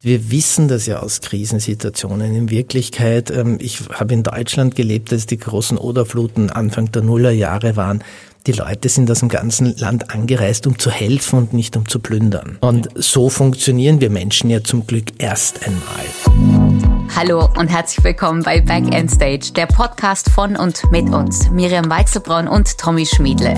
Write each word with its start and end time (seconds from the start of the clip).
Wir 0.00 0.30
wissen 0.30 0.68
das 0.68 0.86
ja 0.86 1.00
aus 1.00 1.20
Krisensituationen. 1.22 2.32
In 2.32 2.50
Wirklichkeit, 2.50 3.32
ähm, 3.32 3.58
ich 3.60 3.80
habe 3.92 4.14
in 4.14 4.22
Deutschland 4.22 4.76
gelebt, 4.76 5.12
als 5.12 5.26
die 5.26 5.38
großen 5.38 5.76
Oderfluten 5.76 6.50
Anfang 6.50 6.92
der 6.92 7.02
Nullerjahre 7.02 7.74
waren. 7.74 8.04
Die 8.46 8.52
Leute 8.52 8.88
sind 8.88 9.10
aus 9.10 9.18
dem 9.18 9.28
ganzen 9.28 9.76
Land 9.76 10.14
angereist, 10.14 10.68
um 10.68 10.78
zu 10.78 10.92
helfen 10.92 11.40
und 11.40 11.52
nicht 11.52 11.76
um 11.76 11.88
zu 11.88 11.98
plündern. 11.98 12.58
Und 12.60 12.90
so 12.94 13.28
funktionieren 13.28 14.00
wir 14.00 14.08
Menschen 14.08 14.50
ja 14.50 14.62
zum 14.62 14.86
Glück 14.86 15.06
erst 15.18 15.66
einmal. 15.66 17.08
Hallo 17.16 17.48
und 17.58 17.66
herzlich 17.66 18.04
willkommen 18.04 18.44
bei 18.44 18.60
Back 18.60 18.94
End 18.94 19.10
Stage, 19.10 19.50
der 19.56 19.66
Podcast 19.66 20.30
von 20.30 20.54
und 20.54 20.80
mit 20.92 21.08
uns, 21.12 21.50
Miriam 21.50 21.90
Weichselbraun 21.90 22.46
und 22.46 22.78
Tommy 22.78 23.04
Schmiedle. 23.04 23.54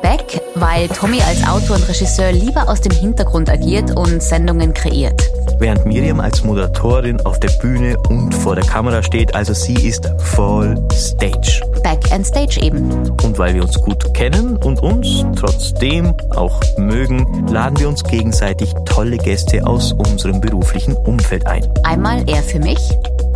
Back, 0.00 0.40
weil 0.54 0.88
Tommy 0.88 1.20
als 1.20 1.46
Autor 1.46 1.76
und 1.76 1.86
Regisseur 1.86 2.32
lieber 2.32 2.66
aus 2.66 2.80
dem 2.80 2.92
Hintergrund 2.92 3.50
agiert 3.50 3.94
und 3.94 4.22
Sendungen 4.22 4.72
kreiert 4.72 5.22
während 5.58 5.86
Miriam 5.86 6.20
als 6.20 6.44
Moderatorin 6.44 7.20
auf 7.22 7.40
der 7.40 7.50
Bühne 7.60 7.96
und 8.08 8.34
vor 8.34 8.54
der 8.54 8.64
Kamera 8.64 9.02
steht. 9.02 9.34
Also 9.34 9.52
sie 9.52 9.74
ist 9.74 10.10
voll 10.18 10.76
Stage. 10.92 11.60
Back 11.82 12.12
and 12.12 12.26
Stage 12.26 12.60
eben. 12.60 12.90
Und 13.22 13.38
weil 13.38 13.54
wir 13.54 13.62
uns 13.62 13.80
gut 13.80 14.12
kennen 14.14 14.56
und 14.56 14.80
uns 14.80 15.24
trotzdem 15.36 16.14
auch 16.34 16.60
mögen, 16.76 17.46
laden 17.48 17.78
wir 17.78 17.88
uns 17.88 18.02
gegenseitig 18.04 18.74
tolle 18.84 19.18
Gäste 19.18 19.66
aus 19.66 19.92
unserem 19.92 20.40
beruflichen 20.40 20.94
Umfeld 20.94 21.46
ein. 21.46 21.66
Einmal 21.84 22.28
er 22.28 22.42
für 22.42 22.58
mich. 22.58 22.78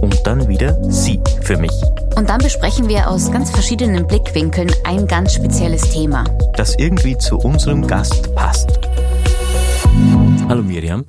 Und 0.00 0.26
dann 0.26 0.48
wieder 0.48 0.78
sie 0.90 1.20
für 1.42 1.58
mich. 1.58 1.72
Und 2.16 2.28
dann 2.28 2.38
besprechen 2.38 2.88
wir 2.88 3.08
aus 3.08 3.30
ganz 3.30 3.50
verschiedenen 3.50 4.06
Blickwinkeln 4.06 4.70
ein 4.84 5.06
ganz 5.06 5.34
spezielles 5.34 5.82
Thema. 5.90 6.24
Das 6.56 6.74
irgendwie 6.76 7.16
zu 7.18 7.38
unserem 7.38 7.86
Gast 7.86 8.34
passt. 8.34 8.80
Hallo 10.48 10.62
Miriam. 10.62 11.04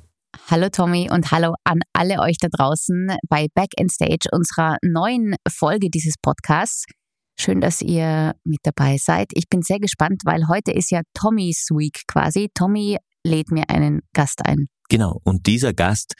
Hallo 0.50 0.68
Tommy 0.68 1.08
und 1.10 1.30
hallo 1.30 1.54
an 1.64 1.80
alle 1.92 2.20
euch 2.20 2.36
da 2.38 2.48
draußen 2.48 3.16
bei 3.28 3.46
Back 3.54 3.70
in 3.78 3.88
Stage, 3.88 4.28
unserer 4.32 4.76
neuen 4.82 5.36
Folge 5.48 5.88
dieses 5.88 6.14
Podcasts. 6.20 6.84
Schön, 7.38 7.60
dass 7.60 7.80
ihr 7.80 8.34
mit 8.44 8.58
dabei 8.64 8.98
seid. 8.98 9.30
Ich 9.34 9.48
bin 9.48 9.62
sehr 9.62 9.78
gespannt, 9.78 10.22
weil 10.24 10.48
heute 10.48 10.72
ist 10.72 10.90
ja 10.90 11.00
Tommys 11.14 11.68
Week 11.70 12.02
quasi. 12.06 12.50
Tommy 12.54 12.98
lädt 13.24 13.50
mir 13.50 13.70
einen 13.70 14.00
Gast 14.12 14.44
ein. 14.44 14.66
Genau, 14.88 15.20
und 15.24 15.46
dieser 15.46 15.72
Gast 15.72 16.14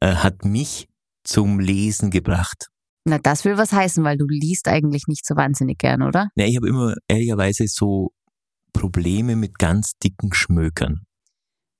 äh, 0.00 0.14
hat 0.14 0.44
mich 0.44 0.88
zum 1.24 1.60
Lesen 1.60 2.10
gebracht. 2.10 2.66
Na, 3.04 3.18
das 3.18 3.44
will 3.44 3.56
was 3.56 3.72
heißen, 3.72 4.04
weil 4.04 4.18
du 4.18 4.26
liest 4.28 4.68
eigentlich 4.68 5.04
nicht 5.06 5.26
so 5.26 5.34
wahnsinnig 5.36 5.78
gern, 5.78 6.02
oder? 6.02 6.28
Ja, 6.34 6.44
ich 6.44 6.56
habe 6.56 6.68
immer 6.68 6.94
ehrlicherweise 7.08 7.64
so 7.68 8.10
Probleme 8.72 9.34
mit 9.34 9.58
ganz 9.58 9.92
dicken 10.02 10.34
Schmökern. 10.34 11.06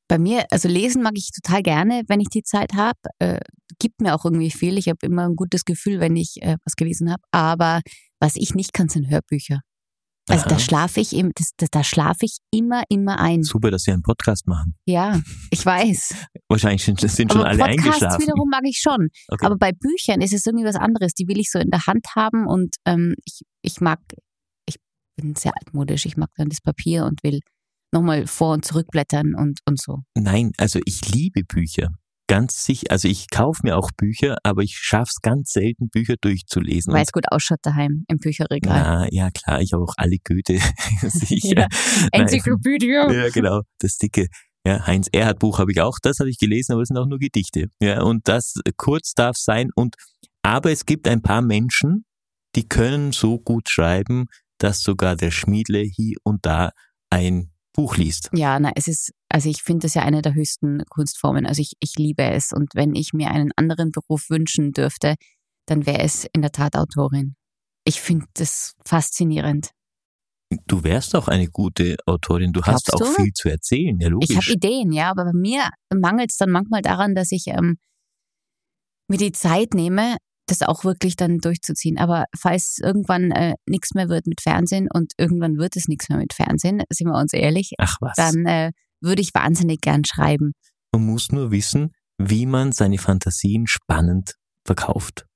Bei 0.08 0.18
mir, 0.18 0.46
also 0.50 0.68
lesen 0.68 1.02
mag 1.02 1.12
ich 1.16 1.30
total 1.30 1.62
gerne, 1.62 2.02
wenn 2.08 2.20
ich 2.20 2.28
die 2.28 2.42
Zeit 2.42 2.72
habe. 2.74 2.98
Äh, 3.18 3.40
gibt 3.78 4.00
mir 4.00 4.14
auch 4.14 4.24
irgendwie 4.24 4.50
viel. 4.50 4.78
Ich 4.78 4.88
habe 4.88 4.98
immer 5.02 5.28
ein 5.28 5.36
gutes 5.36 5.64
Gefühl, 5.64 6.00
wenn 6.00 6.16
ich 6.16 6.36
äh, 6.40 6.56
was 6.64 6.76
gelesen 6.76 7.10
habe. 7.10 7.22
Aber 7.30 7.82
was 8.18 8.36
ich 8.36 8.54
nicht 8.54 8.72
kann, 8.72 8.88
sind 8.88 9.10
Hörbücher. 9.10 9.60
Also 10.28 10.44
Aha. 10.44 10.50
da 10.50 10.58
schlafe 10.58 11.00
ich, 11.00 11.14
im, 11.14 11.32
das, 11.34 11.50
das, 11.56 11.70
da 11.70 11.82
schlafe 11.82 12.26
ich 12.26 12.38
immer, 12.50 12.82
immer 12.88 13.18
ein. 13.18 13.42
Super, 13.42 13.70
dass 13.70 13.84
Sie 13.84 13.92
einen 13.92 14.02
Podcast 14.02 14.46
machen. 14.46 14.74
Ja, 14.86 15.20
ich 15.50 15.64
weiß. 15.64 16.14
Wahrscheinlich 16.48 16.84
sind, 16.84 17.00
sind 17.00 17.32
schon 17.32 17.40
Aber 17.42 17.50
alle 17.50 17.58
Podcasts 17.58 17.86
eingeschlafen. 17.86 18.22
wiederum 18.22 18.48
mag 18.50 18.62
ich 18.64 18.78
schon. 18.78 19.08
Okay. 19.28 19.46
Aber 19.46 19.56
bei 19.56 19.72
Büchern 19.72 20.20
ist 20.20 20.34
es 20.34 20.44
irgendwie 20.46 20.66
was 20.66 20.76
anderes. 20.76 21.14
Die 21.14 21.28
will 21.28 21.38
ich 21.38 21.50
so 21.50 21.58
in 21.58 21.70
der 21.70 21.86
Hand 21.86 22.06
haben 22.14 22.46
und 22.46 22.76
ähm, 22.84 23.14
ich, 23.24 23.42
ich 23.62 23.80
mag, 23.80 24.00
ich 24.66 24.76
bin 25.16 25.34
sehr 25.34 25.52
altmodisch. 25.58 26.04
Ich 26.04 26.16
mag 26.16 26.28
dann 26.36 26.50
das 26.50 26.60
Papier 26.60 27.06
und 27.06 27.22
will 27.22 27.40
nochmal 27.92 28.26
vor 28.26 28.54
und 28.54 28.64
zurückblättern 28.64 29.34
und, 29.34 29.60
und 29.66 29.80
so. 29.80 29.98
Nein, 30.14 30.52
also 30.58 30.80
ich 30.84 31.12
liebe 31.12 31.42
Bücher. 31.44 31.90
Ganz 32.28 32.62
sicher. 32.64 32.88
Also 32.90 33.08
ich 33.08 33.30
kaufe 33.30 33.60
mir 33.64 33.76
auch 33.76 33.90
Bücher, 33.96 34.36
aber 34.42 34.62
ich 34.62 34.76
schaffe 34.76 35.12
es 35.16 35.22
ganz 35.22 35.50
selten, 35.50 35.88
Bücher 35.88 36.16
durchzulesen. 36.20 36.92
Weil 36.92 37.04
es 37.04 37.12
gut 37.12 37.24
ausschaut 37.32 37.60
daheim 37.62 38.04
im 38.06 38.18
Bücherregal. 38.18 38.82
Na, 38.82 39.06
ja, 39.10 39.30
klar, 39.30 39.62
ich 39.62 39.72
habe 39.72 39.82
auch 39.82 39.94
alle 39.96 40.18
Goethe. 40.22 40.58
sicher. 41.08 41.60
Ja, 41.60 41.68
Enzyklopädie. 42.12 42.88
Ja, 42.90 43.30
genau. 43.30 43.62
Das 43.78 43.96
dicke. 43.96 44.26
Ja, 44.66 44.86
Heinz 44.86 45.08
Erhard 45.12 45.38
Buch 45.38 45.58
habe 45.58 45.72
ich 45.72 45.80
auch, 45.80 45.96
das 46.02 46.18
habe 46.18 46.28
ich 46.28 46.36
gelesen, 46.36 46.72
aber 46.72 46.82
es 46.82 46.88
sind 46.88 46.98
auch 46.98 47.06
nur 47.06 47.18
Gedichte. 47.18 47.68
Ja, 47.80 48.02
und 48.02 48.28
das 48.28 48.54
kurz 48.76 49.14
darf 49.14 49.36
sein 49.38 49.70
und 49.74 49.94
aber 50.42 50.70
es 50.70 50.84
gibt 50.84 51.08
ein 51.08 51.22
paar 51.22 51.40
Menschen, 51.40 52.04
die 52.54 52.68
können 52.68 53.12
so 53.12 53.38
gut 53.38 53.70
schreiben, 53.70 54.26
dass 54.58 54.82
sogar 54.82 55.16
der 55.16 55.30
Schmiedle 55.30 55.80
hier 55.80 56.16
und 56.24 56.44
da 56.44 56.72
ein 57.10 57.50
Buch 57.78 57.96
liest. 57.96 58.28
Ja, 58.34 58.58
na, 58.58 58.72
es 58.74 58.88
ist, 58.88 59.12
also 59.28 59.48
ich 59.48 59.62
finde 59.62 59.84
das 59.84 59.94
ja 59.94 60.02
eine 60.02 60.20
der 60.20 60.34
höchsten 60.34 60.82
Kunstformen. 60.90 61.46
Also 61.46 61.62
ich, 61.62 61.74
ich 61.78 61.94
liebe 61.96 62.24
es. 62.24 62.52
Und 62.52 62.74
wenn 62.74 62.96
ich 62.96 63.12
mir 63.12 63.30
einen 63.30 63.52
anderen 63.54 63.92
Beruf 63.92 64.30
wünschen 64.30 64.72
dürfte, 64.72 65.14
dann 65.66 65.86
wäre 65.86 66.00
es 66.00 66.26
in 66.32 66.42
der 66.42 66.50
Tat 66.50 66.74
Autorin. 66.74 67.36
Ich 67.84 68.00
finde 68.00 68.26
das 68.34 68.74
faszinierend. 68.84 69.70
Du 70.66 70.82
wärst 70.82 71.14
auch 71.14 71.28
eine 71.28 71.46
gute 71.46 71.94
Autorin. 72.04 72.52
Du 72.52 72.62
Glaubst 72.62 72.88
hast 72.88 72.94
auch 72.94 73.14
du? 73.14 73.22
viel 73.22 73.32
zu 73.32 73.48
erzählen, 73.48 73.96
ja 74.00 74.08
logisch. 74.08 74.30
Ich 74.30 74.36
habe 74.36 74.50
Ideen, 74.50 74.90
ja, 74.90 75.12
aber 75.12 75.26
bei 75.26 75.38
mir 75.38 75.70
mangelt 75.94 76.32
es 76.32 76.36
dann 76.36 76.50
manchmal 76.50 76.82
daran, 76.82 77.14
dass 77.14 77.30
ich 77.30 77.46
ähm, 77.46 77.76
mir 79.06 79.18
die 79.18 79.30
Zeit 79.30 79.74
nehme, 79.74 80.16
das 80.50 80.62
auch 80.62 80.84
wirklich 80.84 81.16
dann 81.16 81.38
durchzuziehen. 81.38 81.98
Aber 81.98 82.24
falls 82.38 82.78
irgendwann 82.82 83.30
äh, 83.30 83.54
nichts 83.66 83.94
mehr 83.94 84.08
wird 84.08 84.26
mit 84.26 84.40
Fernsehen 84.40 84.88
und 84.92 85.12
irgendwann 85.18 85.58
wird 85.58 85.76
es 85.76 85.88
nichts 85.88 86.08
mehr 86.08 86.18
mit 86.18 86.32
Fernsehen, 86.32 86.82
sind 86.90 87.08
wir 87.08 87.18
uns 87.18 87.32
ehrlich, 87.32 87.72
Ach 87.78 87.96
was. 88.00 88.16
dann 88.16 88.46
äh, 88.46 88.72
würde 89.00 89.22
ich 89.22 89.34
wahnsinnig 89.34 89.80
gern 89.80 90.04
schreiben. 90.04 90.52
Man 90.92 91.06
muss 91.06 91.30
nur 91.30 91.50
wissen, 91.50 91.92
wie 92.18 92.46
man 92.46 92.72
seine 92.72 92.98
Fantasien 92.98 93.66
spannend 93.66 94.34
verkauft. 94.64 95.26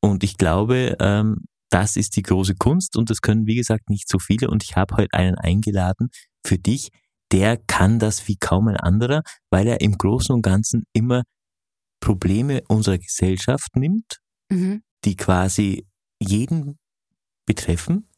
Und 0.00 0.22
ich 0.22 0.36
glaube, 0.36 0.96
ähm, 1.00 1.44
das 1.70 1.96
ist 1.96 2.16
die 2.16 2.22
große 2.22 2.54
Kunst 2.54 2.96
und 2.96 3.10
das 3.10 3.20
können, 3.20 3.46
wie 3.46 3.56
gesagt, 3.56 3.90
nicht 3.90 4.08
so 4.08 4.18
viele. 4.18 4.48
Und 4.48 4.62
ich 4.62 4.76
habe 4.76 4.96
heute 4.96 5.14
einen 5.14 5.36
eingeladen 5.36 6.08
für 6.44 6.58
dich, 6.58 6.90
der 7.32 7.56
kann 7.56 7.98
das 7.98 8.28
wie 8.28 8.36
kaum 8.36 8.68
ein 8.68 8.76
anderer, 8.76 9.22
weil 9.50 9.66
er 9.66 9.80
im 9.80 9.98
Großen 9.98 10.34
und 10.34 10.42
Ganzen 10.42 10.84
immer 10.92 11.22
Probleme 12.00 12.62
unserer 12.68 12.98
Gesellschaft 12.98 13.74
nimmt 13.74 14.20
mhm. 14.50 14.82
die 15.04 15.16
quasi 15.16 15.86
jeden 16.20 16.78
betreffen 17.46 18.08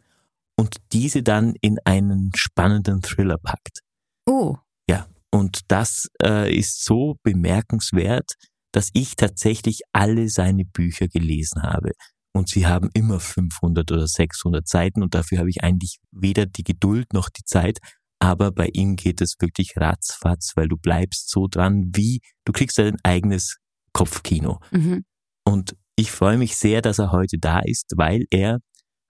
und 0.56 0.77
diese 0.93 1.22
dann 1.22 1.55
in 1.61 1.78
einen 1.84 2.31
spannenden 2.34 3.03
Thriller 3.03 3.39
packt. 3.39 3.81
Oh. 4.27 4.56
Ja, 4.88 5.06
und 5.31 5.61
das 5.69 6.09
äh, 6.22 6.55
ist 6.55 6.84
so 6.84 7.17
bemerkenswert, 7.22 8.33
dass 8.72 8.91
ich 8.93 9.17
tatsächlich 9.17 9.83
alle 9.93 10.28
seine 10.28 10.65
Bücher 10.65 11.09
gelesen 11.09 11.62
habe. 11.62 11.93
Und 12.34 12.49
sie 12.49 12.67
haben 12.67 12.91
immer 12.93 13.21
500 13.21 13.91
oder 13.91 14.06
600 14.06 14.69
Seiten 14.69 15.03
und 15.03 15.15
dafür 15.15 15.38
habe 15.38 15.50
ich 15.50 15.62
eigentlich 15.62 15.99
weder 16.12 16.47
die 16.47 16.62
Geduld 16.62 17.12
noch 17.12 17.31
die 17.31 17.44
Zeit. 17.44 17.78
Aber 18.21 18.50
bei 18.50 18.69
ihm 18.72 18.97
geht 18.97 19.21
es 19.21 19.37
wirklich 19.41 19.77
ratzfatz, 19.77 20.53
weil 20.56 20.69
du 20.69 20.77
bleibst 20.77 21.31
so 21.31 21.47
dran, 21.49 21.91
wie 21.94 22.21
du 22.44 22.53
kriegst 22.53 22.78
dein 22.78 22.97
eigenes 23.03 23.59
Kopfkino. 23.93 24.61
Mhm. 24.71 25.05
Und 25.44 25.77
ich 25.98 26.12
freue 26.12 26.38
mich 26.38 26.56
sehr, 26.56 26.81
dass 26.81 27.00
er 27.00 27.10
heute 27.10 27.38
da 27.41 27.59
ist, 27.59 27.92
weil 27.97 28.25
er 28.31 28.60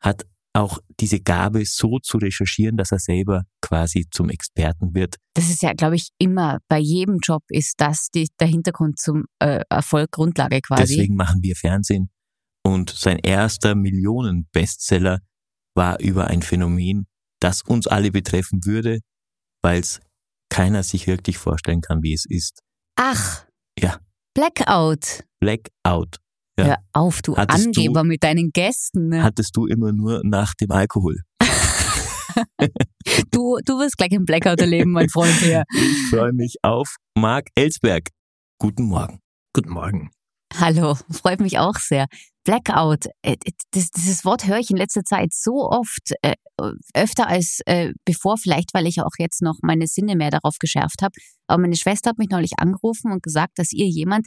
hat 0.01 0.27
auch 0.55 0.79
diese 0.99 1.21
Gabe, 1.21 1.67
so 1.67 1.99
zu 1.99 2.17
recherchieren, 2.17 2.79
dass 2.79 2.91
er 2.93 2.99
selber 2.99 3.43
quasi 3.61 4.07
zum 4.11 4.31
Experten 4.31 4.95
wird. 4.95 5.17
Das 5.35 5.51
ist 5.51 5.63
ja, 5.63 5.75
glaube 5.75 5.97
ich, 5.97 6.09
immer 6.19 6.59
bei 6.67 6.79
jedem 6.79 7.19
Job 7.23 7.43
ist 7.51 7.75
das 7.77 8.09
die, 8.09 8.29
der 8.41 8.49
Hintergrund 8.49 8.99
zum 8.99 9.27
äh, 9.39 9.61
Erfolg 9.69 10.11
Grundlage 10.13 10.63
quasi. 10.63 10.97
Deswegen 10.97 11.15
machen 11.15 11.43
wir 11.43 11.55
Fernsehen. 11.55 12.11
Und 12.65 12.89
sein 12.89 13.19
erster 13.19 13.75
Millionen-Bestseller 13.75 15.21
war 15.75 16.01
über 16.01 16.29
ein 16.29 16.41
Phänomen, 16.41 17.07
das 17.39 17.61
uns 17.63 17.87
alle 17.87 18.11
betreffen 18.11 18.65
würde, 18.65 19.01
weil 19.63 19.81
es 19.81 20.01
keiner 20.49 20.83
sich 20.83 21.07
wirklich 21.07 21.37
vorstellen 21.37 21.83
kann, 21.83 22.03
wie 22.03 22.15
es 22.15 22.25
ist. 22.27 22.63
Ach. 22.97 23.45
Ja. 23.79 24.01
Blackout. 24.35 25.25
Blackout. 25.39 26.19
Ja. 26.59 26.65
Hör 26.65 26.79
auf, 26.93 27.23
du 27.23 27.37
hattest 27.37 27.67
Angeber 27.67 28.03
du, 28.03 28.09
mit 28.09 28.25
deinen 28.25 28.51
Gästen. 28.51 29.09
Ne? 29.09 29.23
Hattest 29.23 29.57
du 29.57 29.67
immer 29.67 29.93
nur 29.93 30.23
nach 30.25 30.55
dem 30.55 30.73
Alkohol. 30.73 31.23
du, 33.31 33.59
du 33.65 33.79
wirst 33.79 33.97
gleich 33.97 34.11
im 34.11 34.25
Blackout 34.25 34.61
erleben, 34.61 34.91
mein 34.91 35.09
Freund 35.09 35.37
hier. 35.39 35.63
Ich 35.73 36.11
freue 36.11 36.33
mich 36.33 36.57
auf 36.63 36.97
Marc 37.17 37.47
Ellsberg. 37.55 38.09
Guten 38.59 38.85
Morgen. 38.85 39.21
Guten 39.55 39.71
Morgen. 39.71 40.11
Hallo, 40.59 40.97
freut 41.11 41.41
mich 41.41 41.59
auch 41.59 41.77
sehr. 41.77 42.07
Blackout, 42.45 43.07
äh, 43.23 43.37
das, 43.73 43.91
dieses 43.91 44.25
Wort 44.25 44.47
höre 44.47 44.59
ich 44.59 44.71
in 44.71 44.79
letzter 44.79 45.05
Zeit 45.05 45.33
so 45.33 45.71
oft, 45.71 46.13
äh, 46.23 46.35
öfter 46.95 47.29
als 47.29 47.61
äh, 47.67 47.93
bevor, 48.05 48.37
vielleicht 48.39 48.73
weil 48.73 48.87
ich 48.87 49.01
auch 49.01 49.17
jetzt 49.19 49.43
noch 49.43 49.59
meine 49.63 49.87
Sinne 49.87 50.17
mehr 50.17 50.31
darauf 50.31 50.57
geschärft 50.59 51.03
habe. 51.03 51.13
Aber 51.47 51.61
meine 51.61 51.77
Schwester 51.77 52.11
hat 52.11 52.19
mich 52.19 52.31
neulich 52.31 52.53
angerufen 52.57 53.13
und 53.13 53.23
gesagt, 53.23 53.59
dass 53.59 53.73
ihr 53.73 53.87
jemand 53.87 54.27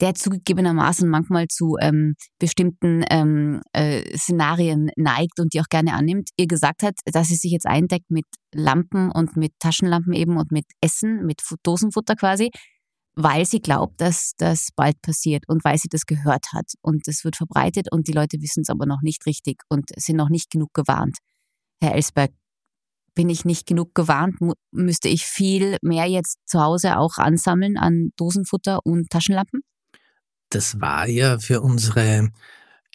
der 0.00 0.14
zugegebenermaßen 0.14 1.08
manchmal 1.08 1.46
zu 1.48 1.76
ähm, 1.80 2.14
bestimmten 2.38 3.04
ähm, 3.10 3.60
äh, 3.72 4.16
Szenarien 4.16 4.90
neigt 4.96 5.38
und 5.38 5.52
die 5.52 5.60
auch 5.60 5.68
gerne 5.68 5.92
annimmt, 5.92 6.30
ihr 6.36 6.46
gesagt 6.46 6.82
hat, 6.82 6.94
dass 7.04 7.28
sie 7.28 7.36
sich 7.36 7.52
jetzt 7.52 7.66
eindeckt 7.66 8.10
mit 8.10 8.24
Lampen 8.54 9.10
und 9.10 9.36
mit 9.36 9.52
Taschenlampen 9.58 10.12
eben 10.14 10.36
und 10.36 10.50
mit 10.52 10.64
Essen, 10.80 11.26
mit 11.26 11.42
Dosenfutter 11.62 12.16
quasi, 12.16 12.50
weil 13.14 13.44
sie 13.44 13.60
glaubt, 13.60 14.00
dass 14.00 14.32
das 14.38 14.68
bald 14.74 15.00
passiert 15.02 15.44
und 15.48 15.64
weil 15.64 15.78
sie 15.78 15.88
das 15.88 16.06
gehört 16.06 16.46
hat. 16.52 16.72
Und 16.80 17.06
es 17.06 17.24
wird 17.24 17.36
verbreitet 17.36 17.92
und 17.92 18.08
die 18.08 18.12
Leute 18.12 18.38
wissen 18.40 18.62
es 18.62 18.70
aber 18.70 18.86
noch 18.86 19.02
nicht 19.02 19.26
richtig 19.26 19.62
und 19.68 19.90
sind 19.96 20.16
noch 20.16 20.30
nicht 20.30 20.50
genug 20.50 20.72
gewarnt. 20.72 21.18
Herr 21.82 21.94
Elsberg, 21.94 22.30
bin 23.14 23.28
ich 23.28 23.44
nicht 23.44 23.66
genug 23.66 23.94
gewarnt? 23.94 24.36
Müsste 24.70 25.08
ich 25.08 25.24
viel 25.26 25.76
mehr 25.82 26.06
jetzt 26.06 26.38
zu 26.46 26.60
Hause 26.60 26.96
auch 26.96 27.18
ansammeln 27.18 27.76
an 27.76 28.10
Dosenfutter 28.16 28.80
und 28.84 29.10
Taschenlampen? 29.10 29.60
Das 30.50 30.80
war 30.80 31.08
ja 31.08 31.38
für 31.38 31.60
unsere 31.60 32.30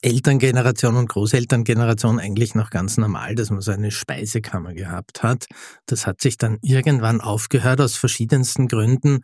Elterngeneration 0.02 0.98
und 0.98 1.10
Großelterngeneration 1.10 2.20
eigentlich 2.20 2.54
noch 2.54 2.70
ganz 2.70 2.98
normal, 2.98 3.34
dass 3.34 3.50
man 3.50 3.62
so 3.62 3.72
eine 3.72 3.92
Speisekammer 3.92 4.74
gehabt 4.74 5.24
hat. 5.24 5.48
Das 5.86 6.06
hat 6.06 6.22
sich 6.22 6.38
dann 6.38 6.60
irgendwann 6.62 7.22
aufgehört 7.22 7.82
aus 7.82 7.96
verschiedensten 7.96 8.68
Gründen. 8.68 9.22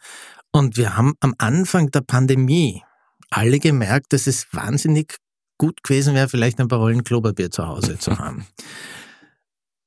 Und 0.51 0.77
wir 0.77 0.97
haben 0.97 1.13
am 1.19 1.35
Anfang 1.37 1.91
der 1.91 2.01
Pandemie 2.01 2.83
alle 3.29 3.59
gemerkt, 3.59 4.13
dass 4.13 4.27
es 4.27 4.47
wahnsinnig 4.53 5.17
gut 5.57 5.83
gewesen 5.83 6.15
wäre, 6.15 6.29
vielleicht 6.29 6.59
ein 6.59 6.67
paar 6.67 6.79
Rollen 6.79 7.03
Klopapier 7.03 7.51
zu 7.51 7.67
Hause 7.67 7.99
zu 7.99 8.17
haben. 8.17 8.47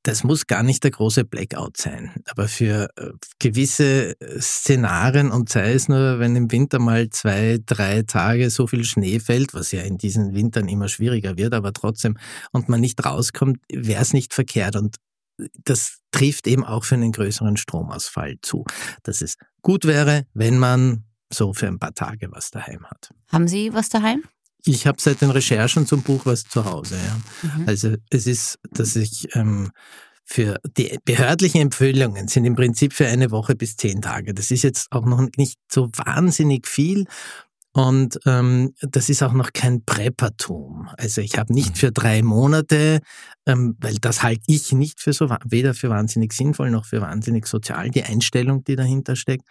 Das 0.04 0.22
muss 0.22 0.46
gar 0.46 0.62
nicht 0.62 0.84
der 0.84 0.90
große 0.90 1.24
Blackout 1.24 1.78
sein, 1.78 2.12
aber 2.26 2.46
für 2.46 2.90
äh, 2.96 3.12
gewisse 3.38 4.20
äh, 4.20 4.38
Szenarien 4.38 5.30
und 5.30 5.48
sei 5.48 5.72
es 5.72 5.88
nur, 5.88 6.18
wenn 6.18 6.36
im 6.36 6.52
Winter 6.52 6.78
mal 6.78 7.08
zwei, 7.08 7.58
drei 7.64 8.02
Tage 8.02 8.50
so 8.50 8.66
viel 8.66 8.84
Schnee 8.84 9.18
fällt, 9.18 9.54
was 9.54 9.72
ja 9.72 9.80
in 9.80 9.96
diesen 9.96 10.34
Wintern 10.34 10.68
immer 10.68 10.88
schwieriger 10.88 11.38
wird, 11.38 11.54
aber 11.54 11.72
trotzdem, 11.72 12.18
und 12.52 12.68
man 12.68 12.82
nicht 12.82 13.02
rauskommt, 13.04 13.58
wäre 13.72 14.02
es 14.02 14.12
nicht 14.12 14.34
verkehrt. 14.34 14.76
Und 14.76 14.96
das 15.64 16.00
trifft 16.12 16.46
eben 16.46 16.64
auch 16.64 16.84
für 16.84 16.96
einen 16.96 17.12
größeren 17.12 17.56
Stromausfall 17.56 18.36
zu, 18.42 18.66
dass 19.04 19.22
es 19.22 19.36
gut 19.62 19.86
wäre, 19.86 20.26
wenn 20.34 20.58
man 20.58 21.04
so 21.32 21.54
für 21.54 21.66
ein 21.66 21.78
paar 21.78 21.94
Tage 21.94 22.30
was 22.30 22.50
daheim 22.50 22.84
hat. 22.84 23.08
Haben 23.32 23.48
Sie 23.48 23.72
was 23.72 23.88
daheim? 23.88 24.22
Ich 24.66 24.87
habe 24.87 25.00
seit 25.00 25.20
den 25.20 25.31
Recherchen 25.31 25.87
zum 25.87 26.02
Buch 26.02 26.25
was 26.25 26.44
zu 26.44 26.64
Hause. 26.64 26.96
Ja. 26.96 27.49
Mhm. 27.49 27.69
Also 27.69 27.94
es 28.11 28.26
ist, 28.26 28.58
dass 28.70 28.96
ich 28.96 29.34
ähm, 29.34 29.70
für 30.25 30.58
die 30.76 30.99
behördlichen 31.05 31.61
Empfehlungen 31.61 32.28
sind 32.28 32.46
im 32.46 32.56
Prinzip 32.56 32.94
für 32.94 33.06
eine 33.06 33.31
Woche 33.31 33.55
bis 33.55 33.76
zehn 33.76 34.00
Tage. 34.00 34.32
Das 34.32 34.50
ist 34.50 34.62
jetzt 34.62 34.90
auch 34.90 35.05
noch 35.05 35.22
nicht 35.37 35.58
so 35.70 35.90
wahnsinnig 35.96 36.66
viel. 36.66 37.05
Und 37.76 38.20
ähm, 38.25 38.72
das 38.81 39.08
ist 39.08 39.22
auch 39.25 39.32
noch 39.32 39.52
kein 39.52 39.84
Preppertum. 39.84 40.88
Also 40.96 41.20
ich 41.20 41.37
habe 41.38 41.52
nicht 41.52 41.70
mhm. 41.70 41.75
für 41.75 41.93
drei 41.93 42.22
Monate, 42.22 43.00
ähm, 43.46 43.76
weil 43.81 43.96
das 43.96 44.22
halte 44.22 44.44
ich 44.46 44.72
nicht 44.72 45.00
für 45.00 45.12
so 45.12 45.28
weder 45.44 45.75
für 45.75 45.90
wahnsinnig 45.90 46.32
sinnvoll 46.34 46.70
noch 46.70 46.87
für 46.87 47.00
wahnsinnig 47.00 47.49
sozial, 47.49 47.90
die 47.90 48.05
Einstellung, 48.05 48.62
die 48.62 48.76
dahinter 48.76 49.17
steckt, 49.17 49.44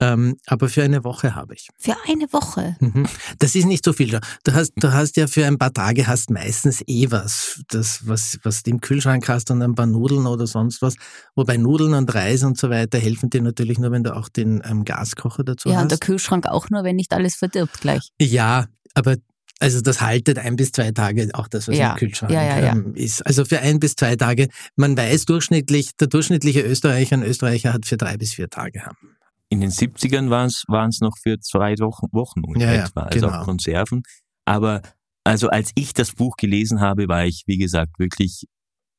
ähm, 0.00 0.36
aber 0.46 0.68
für 0.68 0.82
eine 0.82 1.02
Woche 1.02 1.34
habe 1.34 1.54
ich. 1.54 1.68
Für 1.76 1.96
eine 2.08 2.32
Woche? 2.32 2.76
Mhm. 2.80 3.06
Das 3.38 3.54
ist 3.54 3.64
nicht 3.64 3.84
so 3.84 3.92
viel. 3.92 4.20
Du 4.44 4.52
hast, 4.52 4.72
du 4.76 4.92
hast 4.92 5.16
ja 5.16 5.26
für 5.26 5.44
ein 5.44 5.58
paar 5.58 5.72
Tage 5.72 6.06
hast 6.06 6.30
meistens 6.30 6.82
eh 6.86 7.10
was, 7.10 7.62
das, 7.68 8.06
was, 8.06 8.38
was 8.44 8.62
du 8.62 8.70
im 8.70 8.80
Kühlschrank 8.80 9.28
hast 9.28 9.50
und 9.50 9.60
ein 9.60 9.74
paar 9.74 9.86
Nudeln 9.86 10.26
oder 10.26 10.46
sonst 10.46 10.82
was. 10.82 10.94
Wobei 11.34 11.56
Nudeln 11.56 11.94
und 11.94 12.14
Reis 12.14 12.44
und 12.44 12.56
so 12.58 12.70
weiter 12.70 12.98
helfen 12.98 13.30
dir 13.30 13.42
natürlich 13.42 13.78
nur, 13.78 13.90
wenn 13.90 14.04
du 14.04 14.14
auch 14.14 14.28
den 14.28 14.62
ähm, 14.64 14.84
Gaskocher 14.84 15.42
dazu 15.42 15.68
ja, 15.68 15.74
hast. 15.74 15.78
Ja, 15.78 15.82
und 15.82 15.90
der 15.90 15.98
Kühlschrank 15.98 16.46
auch 16.46 16.70
nur, 16.70 16.84
wenn 16.84 16.96
nicht 16.96 17.12
alles 17.12 17.34
verdirbt 17.34 17.80
gleich. 17.80 18.10
Ja, 18.20 18.66
aber 18.94 19.16
also 19.60 19.80
das 19.80 20.00
haltet 20.00 20.38
ein 20.38 20.54
bis 20.54 20.70
zwei 20.70 20.92
Tage, 20.92 21.28
auch 21.32 21.48
das, 21.48 21.66
was 21.66 21.76
ja. 21.76 21.90
im 21.90 21.96
Kühlschrank 21.96 22.32
ja, 22.32 22.42
ja, 22.42 22.72
ähm, 22.72 22.94
ist. 22.94 23.26
Also 23.26 23.44
für 23.44 23.58
ein 23.58 23.80
bis 23.80 23.96
zwei 23.96 24.14
Tage, 24.14 24.48
man 24.76 24.96
weiß 24.96 25.24
durchschnittlich, 25.24 25.96
der 25.96 26.06
durchschnittliche 26.06 26.60
Österreicher 26.60 27.16
und 27.16 27.24
Österreicher 27.24 27.72
hat 27.72 27.84
für 27.84 27.96
drei 27.96 28.16
bis 28.16 28.34
vier 28.34 28.48
Tage 28.48 28.86
haben 28.86 29.17
in 29.50 29.60
den 29.60 29.70
70ern 29.70 30.30
waren 30.30 30.88
es 30.88 31.00
noch 31.00 31.16
für 31.22 31.40
zwei 31.40 31.74
Wochen, 31.78 32.06
Wochen 32.12 32.60
ja, 32.60 32.84
etwa, 32.84 33.02
also 33.02 33.26
genau. 33.26 33.38
auch 33.38 33.44
Konserven. 33.44 34.02
Aber 34.44 34.82
also 35.24 35.48
als 35.48 35.72
ich 35.74 35.92
das 35.92 36.12
Buch 36.12 36.36
gelesen 36.36 36.80
habe, 36.80 37.08
war 37.08 37.24
ich, 37.26 37.44
wie 37.46 37.58
gesagt, 37.58 37.98
wirklich 37.98 38.44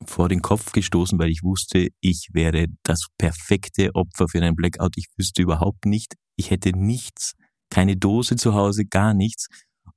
vor 0.05 0.29
den 0.29 0.41
Kopf 0.41 0.71
gestoßen, 0.71 1.19
weil 1.19 1.29
ich 1.29 1.43
wusste, 1.43 1.89
ich 2.01 2.29
wäre 2.33 2.67
das 2.83 3.07
perfekte 3.17 3.93
Opfer 3.95 4.27
für 4.27 4.39
einen 4.39 4.55
Blackout. 4.55 4.93
Ich 4.95 5.07
wüsste 5.17 5.41
überhaupt 5.41 5.85
nicht, 5.85 6.13
ich 6.35 6.51
hätte 6.51 6.71
nichts, 6.71 7.33
keine 7.69 7.97
Dose 7.97 8.35
zu 8.35 8.53
Hause, 8.53 8.85
gar 8.85 9.13
nichts. 9.13 9.47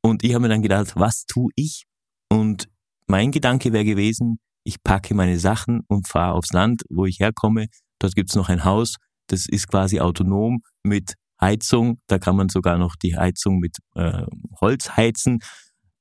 Und 0.02 0.24
ich 0.24 0.34
habe 0.34 0.42
mir 0.42 0.48
dann 0.48 0.62
gedacht, 0.62 0.94
was 0.96 1.24
tue 1.26 1.52
ich? 1.54 1.84
Und 2.28 2.68
mein 3.06 3.30
Gedanke 3.30 3.72
wäre 3.72 3.84
gewesen, 3.84 4.38
ich 4.64 4.82
packe 4.82 5.14
meine 5.14 5.38
Sachen 5.38 5.82
und 5.86 6.08
fahre 6.08 6.34
aufs 6.34 6.52
Land, 6.52 6.82
wo 6.90 7.06
ich 7.06 7.20
herkomme. 7.20 7.66
Dort 7.98 8.14
gibt's 8.14 8.34
noch 8.34 8.48
ein 8.48 8.64
Haus 8.64 8.96
das 9.28 9.46
ist 9.46 9.68
quasi 9.68 10.00
autonom 10.00 10.62
mit 10.82 11.14
Heizung. 11.40 11.98
Da 12.06 12.18
kann 12.18 12.36
man 12.36 12.48
sogar 12.48 12.78
noch 12.78 12.96
die 12.96 13.16
Heizung 13.16 13.58
mit 13.58 13.76
äh, 13.94 14.24
Holz 14.60 14.96
heizen. 14.96 15.40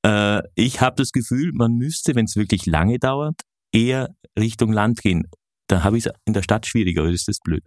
Äh, 0.04 0.42
ich 0.54 0.80
habe 0.80 0.96
das 0.96 1.12
Gefühl, 1.12 1.52
man 1.52 1.74
müsste, 1.74 2.14
wenn 2.14 2.24
es 2.24 2.36
wirklich 2.36 2.66
lange 2.66 2.98
dauert, 2.98 3.40
eher 3.72 4.08
Richtung 4.38 4.72
Land 4.72 5.00
gehen. 5.00 5.28
Da 5.66 5.84
habe 5.84 5.98
ich 5.98 6.06
es 6.06 6.12
in 6.24 6.32
der 6.32 6.42
Stadt 6.42 6.66
schwieriger, 6.66 7.04
das 7.04 7.12
ist 7.12 7.28
das 7.28 7.38
blöd. 7.40 7.64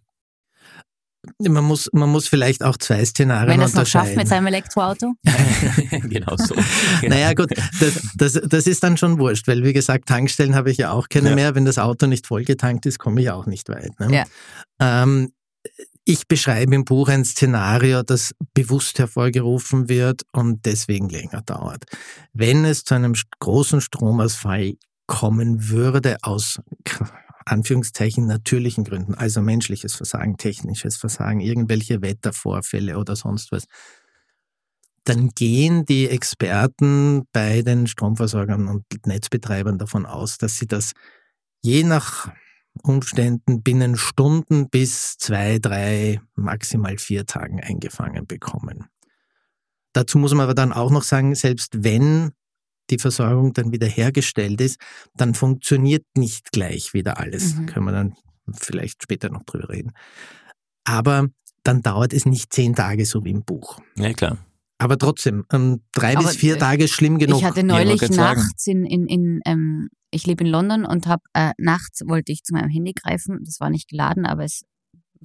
Man 1.39 1.63
muss, 1.63 1.89
man 1.91 2.09
muss 2.09 2.27
vielleicht 2.27 2.63
auch 2.63 2.77
zwei 2.77 3.03
Szenarien 3.03 3.49
Wenn 3.49 3.59
er 3.59 3.65
es 3.65 3.73
noch 3.73 3.87
schafft 3.87 4.15
mit 4.15 4.27
seinem 4.27 4.45
Elektroauto? 4.45 5.13
genau 6.03 6.35
so. 6.37 6.53
Genau. 6.53 6.65
Naja 7.15 7.33
gut, 7.33 7.49
das, 7.79 7.99
das, 8.15 8.33
das 8.33 8.67
ist 8.67 8.83
dann 8.83 8.95
schon 8.97 9.17
wurscht, 9.17 9.47
weil 9.47 9.63
wie 9.63 9.73
gesagt, 9.73 10.07
Tankstellen 10.07 10.55
habe 10.55 10.69
ich 10.69 10.77
ja 10.77 10.91
auch 10.91 11.09
keine 11.09 11.29
ja. 11.29 11.35
mehr. 11.35 11.55
Wenn 11.55 11.65
das 11.65 11.79
Auto 11.79 12.05
nicht 12.05 12.27
vollgetankt 12.27 12.85
ist, 12.85 12.99
komme 12.99 13.21
ich 13.21 13.31
auch 13.31 13.47
nicht 13.47 13.69
weit. 13.69 13.99
Ne? 13.99 14.15
Ja. 14.15 14.25
Ähm, 14.79 15.31
ich 16.05 16.27
beschreibe 16.27 16.75
im 16.75 16.85
Buch 16.85 17.09
ein 17.09 17.25
Szenario, 17.25 18.03
das 18.03 18.35
bewusst 18.53 18.99
hervorgerufen 18.99 19.89
wird 19.89 20.21
und 20.31 20.65
deswegen 20.65 21.09
länger 21.09 21.41
dauert. 21.41 21.85
Wenn 22.31 22.63
es 22.63 22.83
zu 22.83 22.93
einem 22.93 23.15
großen 23.39 23.81
Stromausfall 23.81 24.75
kommen 25.07 25.69
würde 25.69 26.17
aus 26.21 26.61
Anführungszeichen 27.45 28.27
natürlichen 28.27 28.83
Gründen, 28.83 29.15
also 29.15 29.41
menschliches 29.41 29.95
Versagen, 29.95 30.37
technisches 30.37 30.97
Versagen, 30.97 31.39
irgendwelche 31.39 32.01
Wettervorfälle 32.01 32.97
oder 32.97 33.15
sonst 33.15 33.51
was, 33.51 33.65
dann 35.05 35.29
gehen 35.29 35.85
die 35.85 36.09
Experten 36.09 37.23
bei 37.31 37.61
den 37.61 37.87
Stromversorgern 37.87 38.67
und 38.67 38.85
Netzbetreibern 39.05 39.77
davon 39.77 40.05
aus, 40.05 40.37
dass 40.37 40.57
sie 40.57 40.67
das 40.67 40.93
je 41.61 41.83
nach 41.83 42.31
Umständen 42.83 43.61
binnen 43.63 43.97
Stunden 43.97 44.69
bis 44.69 45.17
zwei, 45.17 45.59
drei, 45.59 46.21
maximal 46.35 46.97
vier 46.97 47.25
Tagen 47.25 47.59
eingefangen 47.59 48.27
bekommen. 48.27 48.85
Dazu 49.93 50.17
muss 50.17 50.33
man 50.33 50.43
aber 50.43 50.53
dann 50.53 50.73
auch 50.73 50.91
noch 50.91 51.03
sagen, 51.03 51.35
selbst 51.35 51.83
wenn 51.83 52.31
die 52.89 52.99
Versorgung 52.99 53.53
dann 53.53 53.71
wieder 53.71 53.87
hergestellt 53.87 54.61
ist, 54.61 54.79
dann 55.15 55.33
funktioniert 55.33 56.05
nicht 56.15 56.51
gleich 56.51 56.93
wieder 56.93 57.17
alles. 57.19 57.55
Mhm. 57.55 57.65
Können 57.65 57.85
wir 57.85 57.91
dann 57.91 58.15
vielleicht 58.53 59.03
später 59.03 59.29
noch 59.29 59.43
drüber 59.43 59.69
reden. 59.69 59.93
Aber 60.83 61.29
dann 61.63 61.81
dauert 61.81 62.13
es 62.13 62.25
nicht 62.25 62.53
zehn 62.53 62.75
Tage 62.75 63.05
so 63.05 63.23
wie 63.25 63.31
im 63.31 63.43
Buch. 63.43 63.79
Ja, 63.97 64.13
klar. 64.13 64.37
Aber 64.77 64.97
trotzdem, 64.97 65.45
ähm, 65.51 65.81
drei 65.93 66.15
Aber 66.15 66.27
bis 66.27 66.35
vier 66.35 66.59
Tage 66.59 66.83
ist 66.83 66.91
schlimm 66.91 67.17
genug. 67.17 67.39
Ich 67.39 67.45
hatte 67.45 67.63
neulich 67.63 68.01
ja, 68.01 68.09
nachts 68.09 68.67
in, 68.67 68.85
in, 68.85 69.07
in 69.07 69.39
ähm, 69.45 69.89
ich 70.15 70.25
lebe 70.25 70.43
in 70.43 70.49
London 70.49 70.85
und 70.85 71.07
habe 71.07 71.23
äh, 71.33 71.51
nachts 71.57 72.01
wollte 72.05 72.31
ich 72.31 72.43
zu 72.43 72.53
meinem 72.53 72.69
Handy 72.69 72.93
greifen. 72.93 73.39
Das 73.43 73.59
war 73.59 73.69
nicht 73.69 73.89
geladen, 73.89 74.25
aber 74.25 74.43
es 74.43 74.63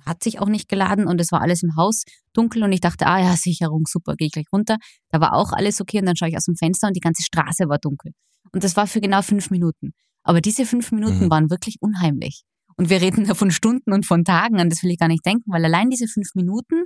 hat 0.04 0.22
sich 0.22 0.40
auch 0.40 0.48
nicht 0.48 0.68
geladen 0.68 1.06
und 1.06 1.20
es 1.20 1.32
war 1.32 1.40
alles 1.40 1.62
im 1.62 1.76
Haus 1.76 2.04
dunkel 2.32 2.62
und 2.62 2.72
ich 2.72 2.80
dachte, 2.80 3.06
ah 3.06 3.20
ja, 3.20 3.36
Sicherung, 3.36 3.84
super, 3.86 4.14
gehe 4.16 4.26
ich 4.26 4.32
gleich 4.32 4.52
runter. 4.52 4.76
Da 5.10 5.20
war 5.20 5.34
auch 5.34 5.52
alles 5.52 5.80
okay 5.80 6.00
und 6.00 6.06
dann 6.06 6.16
schaue 6.16 6.28
ich 6.28 6.36
aus 6.36 6.44
dem 6.44 6.56
Fenster 6.56 6.88
und 6.88 6.96
die 6.96 7.00
ganze 7.00 7.22
Straße 7.22 7.68
war 7.68 7.78
dunkel. 7.78 8.12
Und 8.52 8.64
das 8.64 8.76
war 8.76 8.86
für 8.86 9.00
genau 9.00 9.22
fünf 9.22 9.50
Minuten. 9.50 9.92
Aber 10.22 10.40
diese 10.40 10.66
fünf 10.66 10.92
Minuten 10.92 11.26
mhm. 11.26 11.30
waren 11.30 11.50
wirklich 11.50 11.76
unheimlich. 11.80 12.42
Und 12.76 12.90
wir 12.90 13.00
reden 13.00 13.26
da 13.26 13.34
von 13.34 13.50
Stunden 13.50 13.92
und 13.92 14.06
von 14.06 14.24
Tagen, 14.24 14.58
an 14.60 14.70
das 14.70 14.82
will 14.82 14.90
ich 14.90 14.98
gar 14.98 15.08
nicht 15.08 15.24
denken, 15.24 15.52
weil 15.52 15.64
allein 15.64 15.90
diese 15.90 16.06
fünf 16.08 16.34
Minuten, 16.34 16.84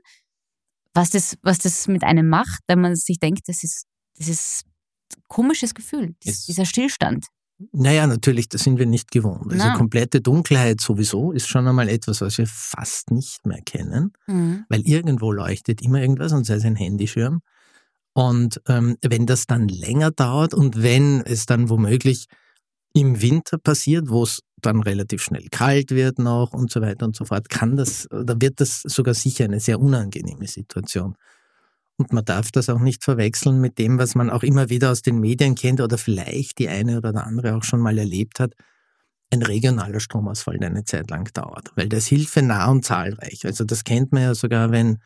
was 0.93 1.11
das, 1.11 1.37
was 1.43 1.59
das 1.59 1.89
mit 1.89 2.05
einem 2.05 2.29
macht, 2.29 2.61
wenn 2.67 2.81
man 2.81 2.97
sich 2.97 3.19
denkt, 3.19 3.49
das 3.49 3.63
ist, 3.63 3.87
das 4.17 4.29
ist 4.29 4.65
komisches 5.29 5.75
Gefühl, 5.75 6.15
dieser 6.23 6.65
Stillstand. 6.65 7.27
Naja, 7.73 8.07
natürlich, 8.07 8.49
das 8.49 8.63
sind 8.63 8.79
wir 8.79 8.87
nicht 8.87 9.11
gewohnt. 9.11 9.53
Also 9.53 9.67
Na. 9.67 9.77
komplette 9.77 10.21
Dunkelheit 10.21 10.81
sowieso 10.81 11.33
ist 11.33 11.49
schon 11.49 11.67
einmal 11.67 11.89
etwas, 11.89 12.21
was 12.21 12.39
wir 12.39 12.47
fast 12.47 13.11
nicht 13.11 13.47
mehr 13.47 13.61
kennen, 13.65 14.13
mhm. 14.27 14.65
weil 14.69 14.83
irgendwo 14.83 15.33
leuchtet 15.33 15.83
immer 15.83 16.01
irgendwas 16.01 16.33
und 16.33 16.45
sei 16.45 16.55
es 16.55 16.65
ein 16.65 16.77
Handyschirm. 16.77 17.41
Und 18.15 18.61
ähm, 18.69 18.97
wenn 19.03 19.27
das 19.27 19.47
dann 19.47 19.69
länger 19.69 20.11
dauert 20.11 20.55
und 20.55 20.83
wenn 20.83 21.23
es 21.23 21.47
dann 21.47 21.69
womöglich 21.69 22.27
im 22.95 23.21
Winter 23.21 23.59
passiert, 23.59 24.09
wo 24.09 24.23
es 24.23 24.41
dann 24.63 24.83
relativ 24.83 25.23
schnell 25.23 25.49
kalt 25.51 25.91
wird 25.91 26.19
noch 26.19 26.53
und 26.53 26.71
so 26.71 26.81
weiter 26.81 27.07
und 27.07 27.17
so 27.17 27.25
fort, 27.25 27.49
kann 27.49 27.77
das, 27.77 28.11
oder 28.11 28.41
wird 28.41 28.61
das 28.61 28.83
sogar 28.83 29.15
sicher 29.15 29.45
eine 29.45 29.61
sehr 29.61 29.81
unangenehme 29.81 30.47
Situation. 30.47 31.17
Und 31.97 32.13
man 32.13 32.25
darf 32.25 32.51
das 32.51 32.69
auch 32.69 32.81
nicht 32.81 33.05
verwechseln 33.05 33.61
mit 33.61 33.79
dem, 33.79 33.99
was 33.99 34.15
man 34.15 34.31
auch 34.31 34.43
immer 34.43 34.69
wieder 34.69 34.91
aus 34.91 35.03
den 35.03 35.21
Medien 35.21 35.55
kennt 35.55 35.81
oder 35.81 35.97
vielleicht 35.97 36.59
die 36.59 36.69
eine 36.69 36.99
oder 36.99 37.13
der 37.13 37.27
andere 37.27 37.55
auch 37.55 37.63
schon 37.63 37.81
mal 37.81 37.97
erlebt 37.99 38.41
hat. 38.41 38.53
Ein 39.31 39.43
regionaler 39.43 40.01
Stromausfall, 40.01 40.59
der 40.59 40.71
eine 40.71 40.85
Zeit 40.85 41.11
lang 41.11 41.33
dauert, 41.33 41.73
weil 41.77 41.89
der 41.89 41.99
ist 41.99 42.09
hilfenah 42.09 42.71
und 42.71 42.85
zahlreich. 42.85 43.47
Also 43.47 43.65
das 43.65 43.85
kennt 43.85 44.13
man 44.13 44.23
ja 44.23 44.35
sogar, 44.35 44.71
wenn 44.71 44.99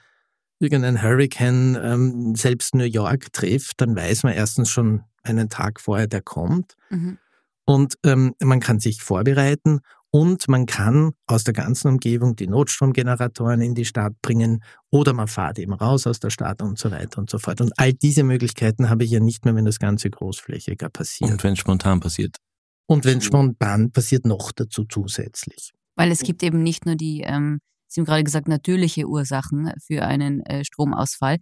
irgendein 0.61 1.02
Hurricane 1.02 1.78
ähm, 1.83 2.35
selbst 2.35 2.75
New 2.75 2.85
York 2.85 3.33
trifft, 3.33 3.80
dann 3.80 3.95
weiß 3.95 4.25
man 4.25 4.33
erstens 4.33 4.71
schon 4.71 5.02
einen 5.23 5.49
Tag 5.49 5.80
vorher, 5.80 6.07
der 6.07 6.23
kommt. 6.23 6.75
Mhm. 6.90 7.18
Und 7.64 7.97
ähm, 8.04 8.35
man 8.42 8.61
kann 8.61 8.80
sich 8.80 9.02
vorbereiten 9.02 9.80
und 10.11 10.49
man 10.49 10.67
kann 10.67 11.12
aus 11.27 11.45
der 11.45 11.53
ganzen 11.55 11.88
Umgebung 11.88 12.35
die 12.35 12.47
Notstromgeneratoren 12.47 13.61
in 13.61 13.75
die 13.75 13.85
Stadt 13.85 14.15
bringen 14.23 14.62
oder 14.91 15.12
man 15.12 15.29
fährt 15.29 15.59
eben 15.59 15.75
raus 15.75 16.07
aus 16.07 16.19
der 16.19 16.31
Stadt 16.31 16.62
und 16.62 16.79
so 16.79 16.91
weiter 16.91 17.19
und 17.19 17.29
so 17.29 17.38
fort. 17.38 17.61
Und 17.61 17.73
all 17.77 17.93
diese 17.93 18.23
Möglichkeiten 18.23 18.88
habe 18.88 19.05
ich 19.05 19.11
ja 19.11 19.21
nicht 19.21 19.45
mehr, 19.45 19.55
wenn 19.55 19.67
das 19.67 19.79
Ganze 19.79 20.09
großflächiger 20.09 20.88
passiert. 20.88 21.31
Und 21.31 21.45
wenn 21.45 21.53
es 21.53 21.59
spontan 21.59 22.00
passiert. 22.00 22.37
Und 22.87 23.05
wenn 23.05 23.19
es 23.19 23.25
spontan 23.25 23.91
passiert, 23.91 24.25
noch 24.25 24.50
dazu 24.53 24.85
zusätzlich. 24.85 25.73
Weil 25.95 26.11
es 26.11 26.21
gibt 26.21 26.43
eben 26.43 26.62
nicht 26.62 26.87
nur 26.87 26.97
die, 26.97 27.21
ähm, 27.21 27.61
Sie 27.87 28.00
haben 28.00 28.07
gerade 28.07 28.25
gesagt, 28.25 28.49
natürliche 28.49 29.07
Ursachen 29.07 29.73
für 29.85 30.05
einen 30.05 30.41
äh, 30.47 30.65
Stromausfall, 30.65 31.38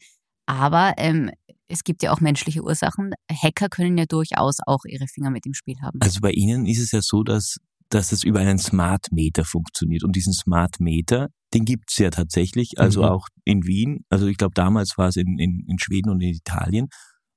aber 0.46 0.94
ähm, 0.96 1.30
es 1.68 1.82
gibt 1.82 2.02
ja 2.02 2.12
auch 2.12 2.20
menschliche 2.20 2.62
Ursachen. 2.62 3.12
Hacker 3.30 3.68
können 3.68 3.98
ja 3.98 4.06
durchaus 4.06 4.58
auch 4.64 4.84
ihre 4.84 5.08
Finger 5.08 5.30
mit 5.30 5.44
im 5.46 5.54
Spiel 5.54 5.76
haben. 5.82 5.98
Also 6.00 6.20
bei 6.20 6.30
Ihnen 6.30 6.66
ist 6.66 6.80
es 6.80 6.92
ja 6.92 7.02
so, 7.02 7.24
dass 7.24 7.58
dass 7.90 8.12
es 8.12 8.24
über 8.24 8.40
einen 8.40 8.58
Smart 8.58 9.06
Meter 9.12 9.44
funktioniert. 9.44 10.04
Und 10.04 10.16
diesen 10.16 10.32
Smart 10.32 10.80
Meter, 10.80 11.28
den 11.54 11.64
gibt's 11.64 11.98
ja 11.98 12.10
tatsächlich, 12.10 12.78
also 12.78 13.02
mhm. 13.02 13.08
auch 13.08 13.26
in 13.44 13.64
Wien. 13.64 14.04
Also 14.08 14.26
ich 14.26 14.36
glaube, 14.36 14.54
damals 14.54 14.96
war 14.96 15.08
es 15.08 15.16
in, 15.16 15.38
in, 15.38 15.64
in 15.68 15.78
Schweden 15.78 16.10
und 16.10 16.20
in 16.20 16.30
Italien. 16.30 16.88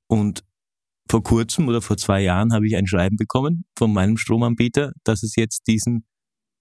Und 0.08 0.42
vor 1.08 1.22
kurzem 1.22 1.68
oder 1.68 1.82
vor 1.82 1.96
zwei 1.96 2.22
Jahren 2.22 2.52
habe 2.52 2.66
ich 2.66 2.76
ein 2.76 2.86
Schreiben 2.86 3.16
bekommen 3.16 3.64
von 3.76 3.92
meinem 3.92 4.16
Stromanbieter, 4.16 4.92
dass 5.04 5.22
es 5.22 5.34
jetzt 5.36 5.66
diesen 5.66 6.04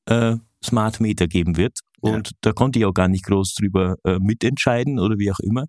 äh, 0.05 0.37
Smart 0.63 0.99
Meter 0.99 1.27
geben 1.27 1.57
wird. 1.57 1.79
Und 2.01 2.27
ja. 2.29 2.37
da 2.41 2.51
konnte 2.53 2.79
ich 2.79 2.85
auch 2.85 2.93
gar 2.93 3.07
nicht 3.07 3.25
groß 3.25 3.55
drüber 3.55 3.95
äh, 4.05 4.17
mitentscheiden 4.19 4.99
oder 4.99 5.17
wie 5.17 5.31
auch 5.31 5.39
immer, 5.39 5.65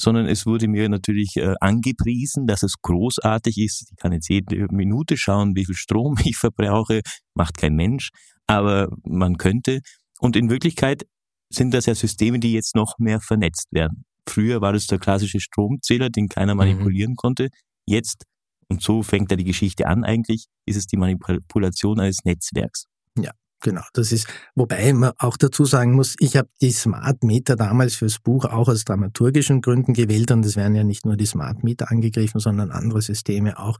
sondern 0.00 0.26
es 0.26 0.46
wurde 0.46 0.68
mir 0.68 0.88
natürlich 0.88 1.36
äh, 1.36 1.54
angepriesen, 1.60 2.46
dass 2.46 2.62
es 2.62 2.74
großartig 2.82 3.58
ist. 3.58 3.90
Ich 3.90 3.96
kann 3.96 4.12
jetzt 4.12 4.28
jede 4.28 4.66
Minute 4.70 5.16
schauen, 5.16 5.54
wie 5.54 5.64
viel 5.64 5.74
Strom 5.74 6.16
ich 6.24 6.36
verbrauche, 6.36 7.00
macht 7.34 7.56
kein 7.58 7.74
Mensch, 7.74 8.10
aber 8.46 8.88
man 9.04 9.36
könnte. 9.36 9.80
Und 10.20 10.36
in 10.36 10.50
Wirklichkeit 10.50 11.04
sind 11.52 11.72
das 11.74 11.86
ja 11.86 11.94
Systeme, 11.94 12.38
die 12.38 12.52
jetzt 12.52 12.74
noch 12.74 12.98
mehr 12.98 13.20
vernetzt 13.20 13.68
werden. 13.70 14.04
Früher 14.28 14.60
war 14.60 14.72
das 14.72 14.86
der 14.86 14.98
klassische 14.98 15.40
Stromzähler, 15.40 16.10
den 16.10 16.28
keiner 16.28 16.54
mhm. 16.54 16.58
manipulieren 16.58 17.12
mhm. 17.12 17.16
konnte. 17.16 17.48
Jetzt, 17.86 18.24
und 18.68 18.82
so 18.82 19.02
fängt 19.02 19.30
da 19.30 19.36
die 19.36 19.44
Geschichte 19.44 19.86
an 19.86 20.04
eigentlich, 20.04 20.46
ist 20.66 20.76
es 20.76 20.86
die 20.86 20.96
Manipulation 20.96 22.00
eines 22.00 22.24
Netzwerks. 22.24 22.86
Ja. 23.18 23.30
Genau, 23.64 23.80
das 23.94 24.12
ist, 24.12 24.28
wobei 24.54 24.92
man 24.92 25.12
auch 25.16 25.38
dazu 25.38 25.64
sagen 25.64 25.92
muss, 25.94 26.16
ich 26.18 26.36
habe 26.36 26.50
die 26.60 26.70
Smart 26.70 27.24
Meter 27.24 27.56
damals 27.56 27.94
fürs 27.94 28.18
Buch 28.18 28.44
auch 28.44 28.68
aus 28.68 28.84
dramaturgischen 28.84 29.62
Gründen 29.62 29.94
gewählt 29.94 30.30
und 30.32 30.44
es 30.44 30.54
werden 30.54 30.74
ja 30.74 30.84
nicht 30.84 31.06
nur 31.06 31.16
die 31.16 31.24
Smart 31.24 31.64
Meter 31.64 31.90
angegriffen, 31.90 32.40
sondern 32.40 32.70
andere 32.70 33.00
Systeme 33.00 33.58
auch. 33.58 33.78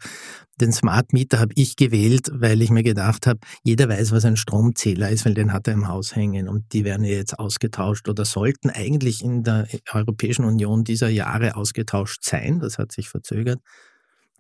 Den 0.59 0.73
Smart 0.73 1.13
Meter 1.13 1.39
habe 1.39 1.53
ich 1.57 1.77
gewählt, 1.77 2.31
weil 2.33 2.63
ich 2.63 2.71
mir 2.71 2.83
gedacht 2.83 3.27
habe, 3.27 3.41
jeder 3.63 3.87
weiß, 3.91 4.11
was 4.13 4.25
ein 4.25 4.39
Stromzähler 4.39 5.11
ist, 5.11 5.27
weil 5.27 5.35
den 5.35 5.53
hat 5.53 5.69
er 5.69 5.75
im 5.75 5.87
Haus 5.87 6.17
hängen 6.17 6.49
und 6.49 6.73
die 6.73 6.85
werden 6.85 7.05
jetzt 7.05 7.39
ausgetauscht 7.39 8.09
oder 8.09 8.25
sollten 8.25 8.71
eigentlich 8.71 9.23
in 9.23 9.43
der 9.43 9.69
Europäischen 9.93 10.47
Union 10.47 10.85
dieser 10.85 11.11
Jahre 11.11 11.57
ausgetauscht 11.57 12.25
sein. 12.25 12.59
Das 12.59 12.79
hat 12.79 12.91
sich 12.91 13.11
verzögert 13.11 13.61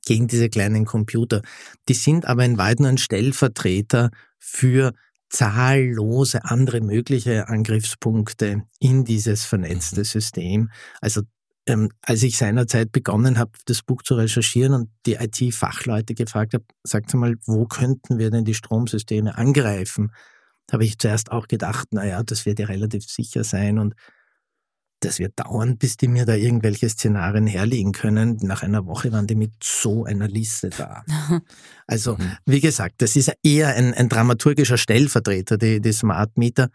gegen 0.07 0.27
diese 0.27 0.49
kleinen 0.49 0.87
Computer. 0.87 1.43
Die 1.91 1.95
sind 1.95 2.25
aber 2.27 2.47
in 2.47 2.55
nur 2.55 2.89
ein 2.89 2.99
Stellvertreter 2.99 4.11
für 4.39 4.93
zahllose 5.35 6.45
andere 6.45 6.81
mögliche 6.81 7.49
Angriffspunkte 7.49 8.63
in 8.79 9.05
dieses 9.05 9.45
vernetzte 9.45 10.01
mhm. 10.01 10.05
System. 10.05 10.71
Also 11.01 11.23
ähm, 11.67 11.91
als 12.03 12.23
ich 12.23 12.37
seinerzeit 12.37 12.93
begonnen 12.93 13.39
habe, 13.39 13.53
das 13.67 13.83
Buch 13.83 14.03
zu 14.03 14.15
recherchieren 14.15 14.75
und 14.75 14.91
die 15.07 15.15
IT-Fachleute 15.15 16.15
gefragt 16.15 16.55
habe, 16.55 16.65
sagt 16.85 17.15
mal, 17.15 17.35
wo 17.47 17.67
könnten 17.67 18.19
wir 18.19 18.31
denn 18.31 18.45
die 18.45 18.55
Stromsysteme 18.55 19.37
angreifen, 19.37 20.13
habe 20.71 20.85
ich 20.85 20.99
zuerst 20.99 21.33
auch 21.33 21.49
gedacht, 21.49 21.89
naja, 21.93 22.23
das 22.23 22.47
wird 22.47 22.59
ja 22.59 22.67
relativ 22.67 23.05
sicher 23.05 23.45
sein 23.45 23.79
und 23.79 23.95
das 25.05 25.19
wird 25.19 25.39
dauern, 25.39 25.79
bis 25.79 25.97
die 25.97 26.09
mir 26.09 26.25
da 26.25 26.35
irgendwelche 26.35 26.89
Szenarien 26.89 27.47
herlegen 27.47 27.93
können. 27.93 28.39
Nach 28.43 28.63
einer 28.63 28.87
Woche 28.87 29.13
waren 29.13 29.27
die 29.27 29.35
mit 29.35 29.53
so 29.63 30.05
einer 30.05 30.29
Liste 30.29 30.71
da. 30.71 31.05
Also, 31.87 32.17
mhm. 32.17 32.39
wie 32.47 32.61
gesagt, 32.61 33.03
das 33.03 33.15
ist 33.15 33.31
eher 33.43 33.75
ein, 33.75 33.93
ein 33.93 34.09
dramaturgischer 34.09 34.79
Stellvertreter, 34.79 35.59
die, 35.59 35.83
die 35.83 35.93
Smart 35.93 36.39
Meter. 36.39 36.71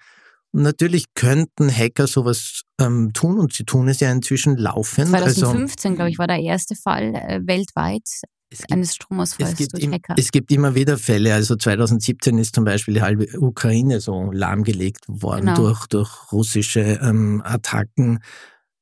Und 0.51 0.61
natürlich 0.61 1.05
könnten 1.15 1.75
Hacker 1.75 2.05
sowas 2.05 2.61
ähm, 2.79 3.11
tun 3.13 3.39
und 3.39 3.51
sie 3.53 3.63
tun 3.63 3.87
es 3.87 4.01
ja 4.01 4.11
inzwischen 4.11 4.55
laufend. 4.55 5.09
2015, 5.09 5.91
also, 5.91 5.95
glaube 5.95 6.11
ich, 6.11 6.19
war 6.19 6.27
der 6.27 6.39
erste 6.39 6.75
Fall 6.75 7.15
äh, 7.15 7.39
weltweit 7.43 8.03
gibt, 8.49 8.71
eines 8.71 8.95
Stromausfalls 8.95 9.67
durch 9.69 9.83
im, 9.83 9.93
Hacker. 9.93 10.15
Es 10.17 10.31
gibt 10.31 10.51
immer 10.51 10.75
wieder 10.75 10.97
Fälle. 10.97 11.33
Also 11.33 11.55
2017 11.55 12.37
ist 12.37 12.55
zum 12.55 12.65
Beispiel 12.65 12.95
die 12.95 13.01
halbe 13.01 13.27
Ukraine 13.39 13.99
so 13.99 14.31
lahmgelegt 14.31 15.05
worden 15.07 15.47
genau. 15.47 15.55
durch, 15.55 15.87
durch 15.87 16.31
russische 16.31 16.99
ähm, 17.01 17.41
Attacken. 17.45 18.19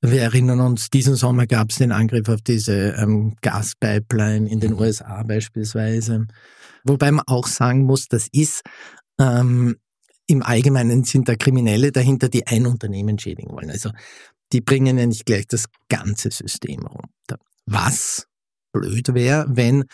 Wir 0.02 0.22
erinnern 0.22 0.60
uns, 0.60 0.90
diesen 0.90 1.16
Sommer 1.16 1.48
gab 1.48 1.72
es 1.72 1.78
den 1.78 1.92
Angriff 1.92 2.30
auf 2.30 2.42
diese 2.42 2.96
ähm, 3.00 3.36
Gaspipeline 3.42 4.48
in 4.50 4.60
den 4.60 4.74
mhm. 4.74 4.80
USA 4.80 5.24
beispielsweise. 5.24 6.28
Wobei 6.84 7.12
man 7.12 7.26
auch 7.28 7.48
sagen 7.48 7.84
muss, 7.84 8.08
das 8.08 8.28
ist 8.32 8.62
ähm, 9.20 9.76
im 10.28 10.44
Allgemeinen 10.44 11.04
sind 11.04 11.30
da 11.30 11.36
Kriminelle 11.36 11.92
dahinter, 11.92 12.30
die 12.30 12.46
ein 12.46 12.68
Unternehmen 12.68 13.18
schädigen 13.18 13.54
wollen. 13.54 13.72
Also 13.72 13.92
die 14.52 14.62
bringen 14.62 14.98
ja 14.98 15.06
nicht 15.06 15.26
gleich 15.26 15.48
das 15.48 15.66
ganze 15.90 16.32
System 16.32 16.86
runter. 16.86 17.40
Was 17.66 18.28
blöd 18.80 19.14
wäre, 19.14 19.46
wenn 19.50 19.86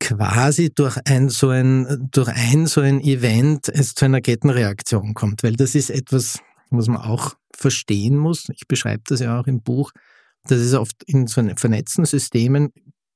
quasi 0.00 0.70
durch 0.72 0.96
ein 1.04 1.28
so 1.28 1.50
ein, 1.50 2.08
durch 2.12 2.28
ein 2.28 2.66
so 2.66 2.80
ein 2.80 3.00
Event 3.00 3.68
es 3.68 3.94
zu 3.94 4.04
einer 4.04 4.20
Kettenreaktion 4.20 5.14
kommt, 5.14 5.42
weil 5.42 5.54
das 5.54 5.74
ist 5.74 5.90
etwas, 5.90 6.38
was 6.70 6.86
man 6.86 6.98
auch 6.98 7.34
verstehen 7.54 8.16
muss. 8.16 8.48
Ich 8.50 8.68
beschreibe 8.68 9.02
das 9.06 9.20
ja 9.20 9.40
auch 9.40 9.46
im 9.46 9.62
Buch, 9.62 9.90
dass 10.44 10.60
es 10.60 10.74
oft 10.74 11.02
in 11.04 11.26
so 11.26 11.42
vernetzten 11.56 12.04
Systemen 12.04 12.72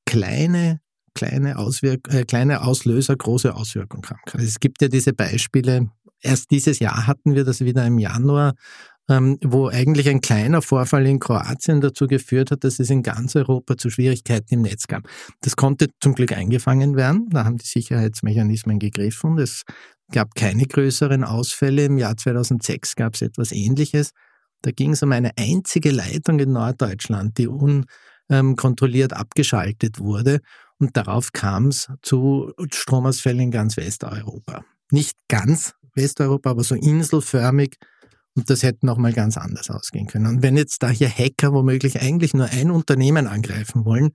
kleine 0.07 0.81
kleine, 1.15 1.59
Auswirk 1.59 2.13
äh, 2.13 2.25
kleine 2.25 2.63
Auslöser 2.63 3.17
große 3.17 3.55
Auswirkungen 3.55 4.05
haben 4.05 4.21
kann. 4.27 4.41
Also 4.41 4.49
es 4.49 4.61
gibt 4.61 4.83
ja 4.83 4.89
diese 4.89 5.13
Beispiele. 5.13 5.91
Erst 6.21 6.51
dieses 6.51 6.79
Jahr 6.79 7.07
hatten 7.07 7.35
wir 7.35 7.45
das 7.45 7.61
wieder 7.61 7.87
im 7.87 7.99
Januar, 7.99 8.55
wo 9.09 9.69
eigentlich 9.69 10.09
ein 10.09 10.21
kleiner 10.21 10.63
Vorfall 10.63 11.07
in 11.07 11.19
Kroatien 11.19 11.81
dazu 11.81 12.07
geführt 12.07 12.51
hat, 12.51 12.65
dass 12.65 12.79
es 12.79 12.89
in 12.89 13.03
ganz 13.03 13.37
Europa 13.37 13.77
zu 13.77 13.91
Schwierigkeiten 13.91 14.55
im 14.55 14.63
Netz 14.63 14.87
gab. 14.87 15.09
Das 15.41 15.57
konnte 15.57 15.89
zum 16.01 16.15
Glück 16.15 16.33
eingefangen 16.33 16.97
werden. 16.97 17.29
Da 17.31 17.45
haben 17.45 17.59
die 17.59 17.67
Sicherheitsmechanismen 17.67 18.79
gegriffen. 18.79 19.39
Es 19.39 19.65
gab 20.13 20.35
keine 20.35 20.67
größeren 20.67 21.25
Ausfälle. 21.25 21.85
Im 21.87 21.99
Jahr 21.99 22.17
2006 22.17 22.95
gab 22.95 23.15
es 23.15 23.23
etwas 23.23 23.53
Ähnliches. 23.53 24.11
Da 24.63 24.71
ging 24.71 24.93
es 24.93 25.03
um 25.03 25.11
eine 25.13 25.33
einzige 25.37 25.91
Leitung 25.91 26.39
in 26.39 26.53
Norddeutschland, 26.53 27.37
die 27.39 27.49
unkontrolliert 27.49 29.13
abgeschaltet 29.13 29.99
wurde. 29.99 30.41
Und 30.79 30.97
darauf 30.97 31.33
kam 31.33 31.67
es 31.69 31.89
zu 32.03 32.53
Stromausfällen 32.73 33.41
in 33.41 33.51
ganz 33.51 33.77
Westeuropa. 33.77 34.65
Nicht 34.91 35.17
ganz 35.29 35.75
Westeuropa, 35.95 36.51
aber 36.51 36.65
so 36.65 36.75
inselförmig 36.77 37.77
und 38.35 38.49
das 38.49 38.63
hätte 38.63 38.87
nochmal 38.87 39.13
ganz 39.13 39.37
anders 39.37 39.71
ausgehen 39.71 40.07
können. 40.07 40.27
Und 40.27 40.43
wenn 40.43 40.57
jetzt 40.57 40.83
da 40.83 40.89
hier 40.89 41.11
Hacker 41.11 41.53
womöglich 41.53 42.01
eigentlich 42.01 42.35
nur 42.35 42.47
ein 42.47 42.71
Unternehmen 42.71 43.27
angreifen 43.27 43.85
wollen 43.85 44.11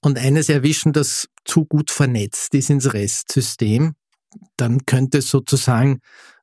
und 0.00 0.18
eines 0.18 0.48
erwischen, 0.48 0.92
das 0.92 1.28
zu 1.44 1.64
gut 1.64 1.90
vernetzt 1.90 2.54
ist 2.54 2.70
ins 2.70 2.92
Restsystem, 2.92 3.94
dann 4.56 4.86
könnte 4.86 5.18
es 5.18 5.30
sozusagen 5.30 6.00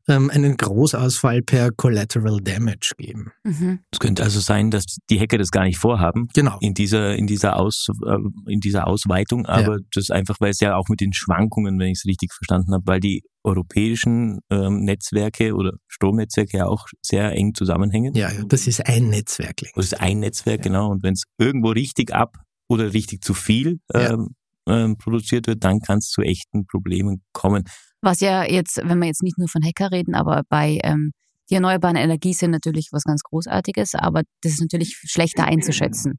ähm, 0.08 0.30
einen 0.30 0.58
Großausfall 0.58 1.42
per 1.42 1.72
Collateral 1.72 2.40
Damage 2.42 2.94
geben. 2.98 3.32
Mhm. 3.44 3.80
Es 3.92 4.00
könnte 4.00 4.24
also 4.24 4.40
sein, 4.40 4.72
dass 4.72 4.98
die 5.10 5.20
Hacker 5.20 5.38
das 5.38 5.52
gar 5.52 5.64
nicht 5.64 5.78
vorhaben. 5.78 6.28
Genau. 6.34 6.58
In 6.62 6.74
dieser, 6.74 7.16
in 7.16 7.28
dieser, 7.28 7.58
Aus, 7.58 7.88
äh, 8.06 8.52
in 8.52 8.60
dieser 8.60 8.88
Ausweitung, 8.88 9.46
aber 9.46 9.78
ja. 9.78 9.84
das 9.94 10.10
einfach, 10.10 10.38
weil 10.40 10.52
es 10.52 10.60
ja 10.60 10.76
auch 10.76 10.88
mit 10.90 11.02
den 11.02 11.14
Schwankungen, 11.14 11.80
wenn 11.80 11.88
ich 11.88 12.00
es 12.00 12.06
richtig 12.06 12.34
verstanden 12.34 12.74
habe, 12.74 12.84
weil 12.86 13.00
die 13.00 13.24
europäischen 13.44 14.40
ähm, 14.50 14.84
Netzwerke 14.84 15.54
oder 15.54 15.74
Stromnetzwerke 15.88 16.58
ja 16.58 16.68
auch 16.68 16.88
sehr 17.02 17.32
eng 17.32 17.54
zusammenhängen. 17.54 18.14
Ja, 18.14 18.32
das 18.48 18.68
ist 18.68 18.86
ein 18.86 19.10
Netzwerk. 19.10 19.62
Das 19.76 19.86
ist 19.86 20.00
ein 20.00 20.20
Netzwerk, 20.20 20.60
ja. 20.60 20.64
genau. 20.64 20.92
Und 20.92 21.04
wenn 21.04 21.14
es 21.14 21.24
irgendwo 21.38 21.70
richtig 21.70 22.14
ab 22.14 22.38
oder 22.68 22.94
richtig 22.94 23.24
zu 23.24 23.34
viel 23.34 23.80
ähm, 23.94 24.36
ja. 24.68 24.84
ähm, 24.84 24.98
produziert 24.98 25.48
wird, 25.48 25.64
dann 25.64 25.80
kann 25.80 26.00
es 26.00 26.10
zu 26.10 26.22
echten 26.22 26.66
Problemen 26.68 27.24
kommen. 27.32 27.64
Was 28.08 28.22
ja 28.22 28.46
jetzt, 28.46 28.78
wenn 28.82 29.00
wir 29.00 29.08
jetzt 29.08 29.22
nicht 29.22 29.38
nur 29.38 29.50
von 29.50 29.62
Hacker 29.62 29.92
reden, 29.92 30.16
aber 30.16 30.44
bei 30.48 30.80
ähm, 30.82 31.12
die 31.50 31.56
erneuerbaren 31.56 31.98
Energie 31.98 32.32
sind 32.32 32.52
natürlich 32.52 32.88
was 32.94 33.04
ganz 33.04 33.22
Großartiges, 33.22 33.96
aber 33.96 34.22
das 34.42 34.54
ist 34.54 34.62
natürlich 34.62 34.96
schlechter 34.96 35.44
einzuschätzen. 35.44 36.18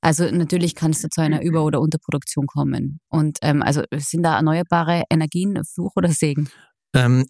Also 0.00 0.30
natürlich 0.30 0.74
kann 0.74 0.92
es 0.92 1.02
da 1.02 1.10
zu 1.10 1.20
einer 1.20 1.42
Über- 1.42 1.62
oder 1.62 1.82
Unterproduktion 1.82 2.46
kommen. 2.46 3.00
Und 3.10 3.36
ähm, 3.42 3.60
also 3.60 3.82
sind 3.94 4.22
da 4.22 4.36
erneuerbare 4.36 5.02
Energien 5.10 5.60
Fluch 5.74 5.92
oder 5.94 6.08
Segen? 6.08 6.48
Ähm, 6.94 7.26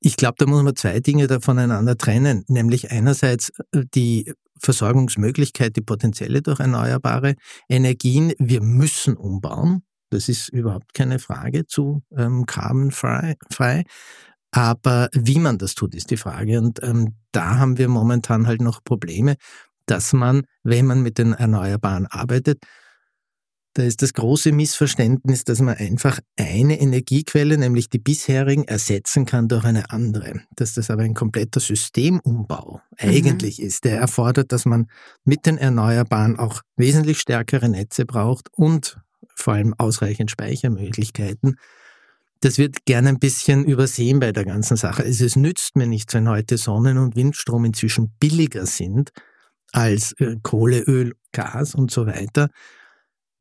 ich 0.00 0.16
glaube, 0.16 0.36
da 0.38 0.46
muss 0.46 0.62
man 0.62 0.74
zwei 0.74 0.98
Dinge 1.00 1.26
da 1.26 1.38
voneinander 1.38 1.98
trennen. 1.98 2.42
Nämlich 2.48 2.90
einerseits 2.90 3.52
äh, 3.72 3.82
die 3.94 4.32
Versorgungsmöglichkeit, 4.58 5.76
die 5.76 5.82
potenzielle 5.82 6.40
durch 6.40 6.58
erneuerbare 6.58 7.34
Energien. 7.68 8.32
Wir 8.38 8.62
müssen 8.62 9.14
umbauen. 9.14 9.82
Das 10.10 10.28
ist 10.28 10.48
überhaupt 10.48 10.94
keine 10.94 11.18
Frage 11.18 11.66
zu 11.66 12.02
ähm, 12.16 12.46
carbon-frei. 12.46 13.84
Aber 14.52 15.08
wie 15.12 15.38
man 15.38 15.58
das 15.58 15.74
tut, 15.74 15.94
ist 15.94 16.10
die 16.10 16.16
Frage. 16.16 16.58
Und 16.60 16.82
ähm, 16.82 17.14
da 17.32 17.58
haben 17.58 17.78
wir 17.78 17.88
momentan 17.88 18.46
halt 18.46 18.60
noch 18.60 18.82
Probleme, 18.84 19.36
dass 19.86 20.12
man, 20.12 20.42
wenn 20.62 20.86
man 20.86 21.02
mit 21.02 21.18
den 21.18 21.32
Erneuerbaren 21.32 22.06
arbeitet, 22.06 22.58
da 23.76 23.82
ist 23.82 24.00
das 24.00 24.14
große 24.14 24.52
Missverständnis, 24.52 25.44
dass 25.44 25.60
man 25.60 25.76
einfach 25.76 26.18
eine 26.38 26.80
Energiequelle, 26.80 27.58
nämlich 27.58 27.90
die 27.90 27.98
bisherigen, 27.98 28.64
ersetzen 28.64 29.26
kann 29.26 29.48
durch 29.48 29.64
eine 29.64 29.90
andere. 29.90 30.40
Dass 30.56 30.72
das 30.72 30.90
aber 30.90 31.02
ein 31.02 31.12
kompletter 31.12 31.60
Systemumbau 31.60 32.80
mhm. 32.98 33.08
eigentlich 33.08 33.60
ist, 33.60 33.84
der 33.84 34.00
erfordert, 34.00 34.50
dass 34.52 34.64
man 34.64 34.86
mit 35.24 35.44
den 35.44 35.58
Erneuerbaren 35.58 36.38
auch 36.38 36.62
wesentlich 36.76 37.20
stärkere 37.20 37.68
Netze 37.68 38.06
braucht 38.06 38.48
und 38.52 38.98
vor 39.36 39.54
allem 39.54 39.74
ausreichend 39.78 40.30
Speichermöglichkeiten. 40.30 41.56
Das 42.40 42.58
wird 42.58 42.84
gerne 42.84 43.10
ein 43.10 43.18
bisschen 43.18 43.64
übersehen 43.64 44.20
bei 44.20 44.32
der 44.32 44.44
ganzen 44.44 44.76
Sache. 44.76 45.04
Also 45.04 45.24
es 45.24 45.36
nützt 45.36 45.76
mir 45.76 45.86
nichts, 45.86 46.12
wenn 46.14 46.28
heute 46.28 46.58
Sonnen- 46.58 46.98
und 46.98 47.16
Windstrom 47.16 47.64
inzwischen 47.64 48.14
billiger 48.18 48.66
sind 48.66 49.10
als 49.72 50.12
äh, 50.18 50.36
Kohle, 50.42 50.80
Öl, 50.80 51.14
Gas 51.32 51.74
und 51.74 51.90
so 51.90 52.06
weiter 52.06 52.48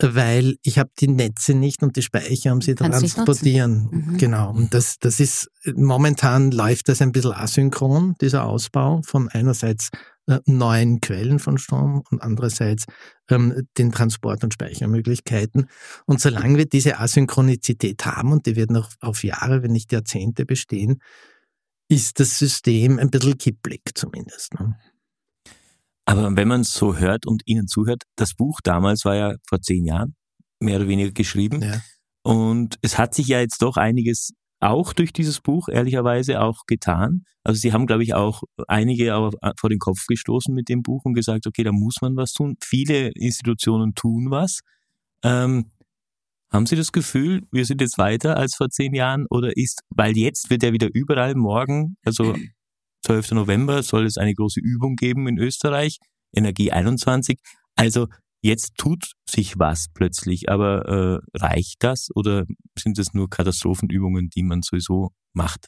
weil 0.02 0.58
ich 0.64 0.78
habe 0.78 0.90
die 1.00 1.08
Netze 1.08 1.54
nicht 1.54 1.82
und 1.82 1.96
die 1.96 2.02
Speicher, 2.02 2.52
um 2.52 2.62
sie 2.62 2.76
Kannst 2.76 3.00
transportieren. 3.00 3.88
Mhm. 3.92 4.18
Genau. 4.18 4.52
Und 4.52 4.74
das, 4.74 4.98
das 5.00 5.20
ist, 5.20 5.50
momentan 5.74 6.52
läuft 6.52 6.90
das 6.90 7.02
ein 7.02 7.12
bisschen 7.12 7.32
asynchron, 7.32 8.16
dieser 8.20 8.46
Ausbau 8.46 9.02
von 9.04 9.30
einerseits 9.30 9.90
äh, 10.28 10.40
neuen 10.46 11.02
Quellen 11.02 11.40
von 11.40 11.58
Strom 11.58 12.04
und 12.10 12.22
andererseits 12.22 12.86
ähm, 13.30 13.68
den 13.78 13.92
Transport- 13.92 14.44
und 14.44 14.54
Speichermöglichkeiten. 14.54 15.70
Und 16.06 16.20
solange 16.20 16.58
wir 16.58 16.66
diese 16.66 17.00
Asynchronizität 17.00 18.06
haben, 18.06 18.32
und 18.32 18.46
die 18.46 18.56
wird 18.56 18.72
noch 18.72 18.90
auf 19.00 19.24
Jahre, 19.24 19.64
wenn 19.64 19.72
nicht 19.72 19.92
Jahrzehnte 19.92 20.46
bestehen, 20.46 21.02
ist 21.88 22.20
das 22.20 22.40
System 22.40 22.98
ein 23.00 23.12
bisschen 23.12 23.38
kipplig 23.38 23.82
zumindest. 23.94 24.56
Ne? 24.56 24.76
Aber 26.06 26.36
wenn 26.36 26.48
man 26.48 26.62
es 26.62 26.74
so 26.74 26.98
hört 26.98 27.26
und 27.26 27.44
Ihnen 27.46 27.68
zuhört, 27.68 28.04
das 28.16 28.34
Buch 28.34 28.60
damals 28.64 29.06
war 29.06 29.16
ja 29.16 29.36
vor 29.48 29.62
zehn 29.62 29.86
Jahren 29.86 30.16
mehr 30.60 30.78
oder 30.78 30.88
weniger 30.88 31.12
geschrieben. 31.12 31.62
Ja. 31.62 31.82
Und 32.24 32.78
es 32.82 32.98
hat 32.98 33.14
sich 33.14 33.28
ja 33.28 33.40
jetzt 33.40 33.62
doch 33.62 33.78
einiges 33.78 34.32
auch 34.66 34.94
durch 34.94 35.14
dieses 35.14 35.42
Buch 35.42 35.70
ehrlicherweise 35.70 36.42
auch 36.42 36.62
getan. 36.68 37.24
Also 37.44 37.60
Sie 37.60 37.74
haben, 37.74 37.86
glaube 37.86 38.04
ich, 38.04 38.14
auch 38.14 38.44
einige 38.68 39.08
äh, 39.10 39.52
vor 39.60 39.70
den 39.70 39.80
Kopf 39.80 40.06
gestoßen 40.08 40.54
mit 40.54 40.70
dem 40.70 40.82
Buch 40.82 41.06
und 41.06 41.14
gesagt, 41.14 41.48
okay, 41.48 41.64
da 41.64 41.72
muss 41.72 41.98
man 42.02 42.16
was 42.16 42.34
tun. 42.34 42.56
Viele 42.64 43.10
Institutionen 43.16 43.94
tun 43.96 44.28
was. 44.30 44.62
Ähm, 45.24 45.72
haben 46.52 46.66
Sie 46.66 46.76
das 46.76 46.92
Gefühl, 46.92 47.42
wir 47.52 47.66
sind 47.66 47.82
jetzt 47.82 47.98
weiter 47.98 48.38
als 48.38 48.56
vor 48.56 48.70
zehn 48.70 48.94
Jahren 48.94 49.26
oder 49.30 49.56
ist, 49.56 49.82
weil 49.90 50.18
jetzt 50.18 50.50
wird 50.50 50.64
ja 50.64 50.74
wieder 50.74 50.90
überall 50.94 51.36
morgen, 51.36 51.98
also 52.04 52.36
12. 53.06 53.32
November 53.32 53.84
soll 53.84 54.06
es 54.06 54.18
eine 54.18 54.34
große 54.34 54.60
Übung 54.60 54.96
geben 54.96 55.28
in 55.28 55.38
Österreich, 55.38 55.98
Energie 56.34 56.72
21. 56.72 57.40
Also 57.76 58.08
jetzt 58.46 58.76
tut 58.78 59.14
sich 59.28 59.58
was 59.58 59.88
plötzlich, 59.94 60.50
aber 60.50 61.22
äh, 61.34 61.38
reicht 61.38 61.84
das 61.84 62.10
oder 62.14 62.46
sind 62.78 63.00
es 63.00 63.14
nur 63.14 63.30
Katastrophenübungen, 63.30 64.30
die 64.30 64.44
man 64.44 64.62
sowieso 64.62 65.12
macht? 65.34 65.68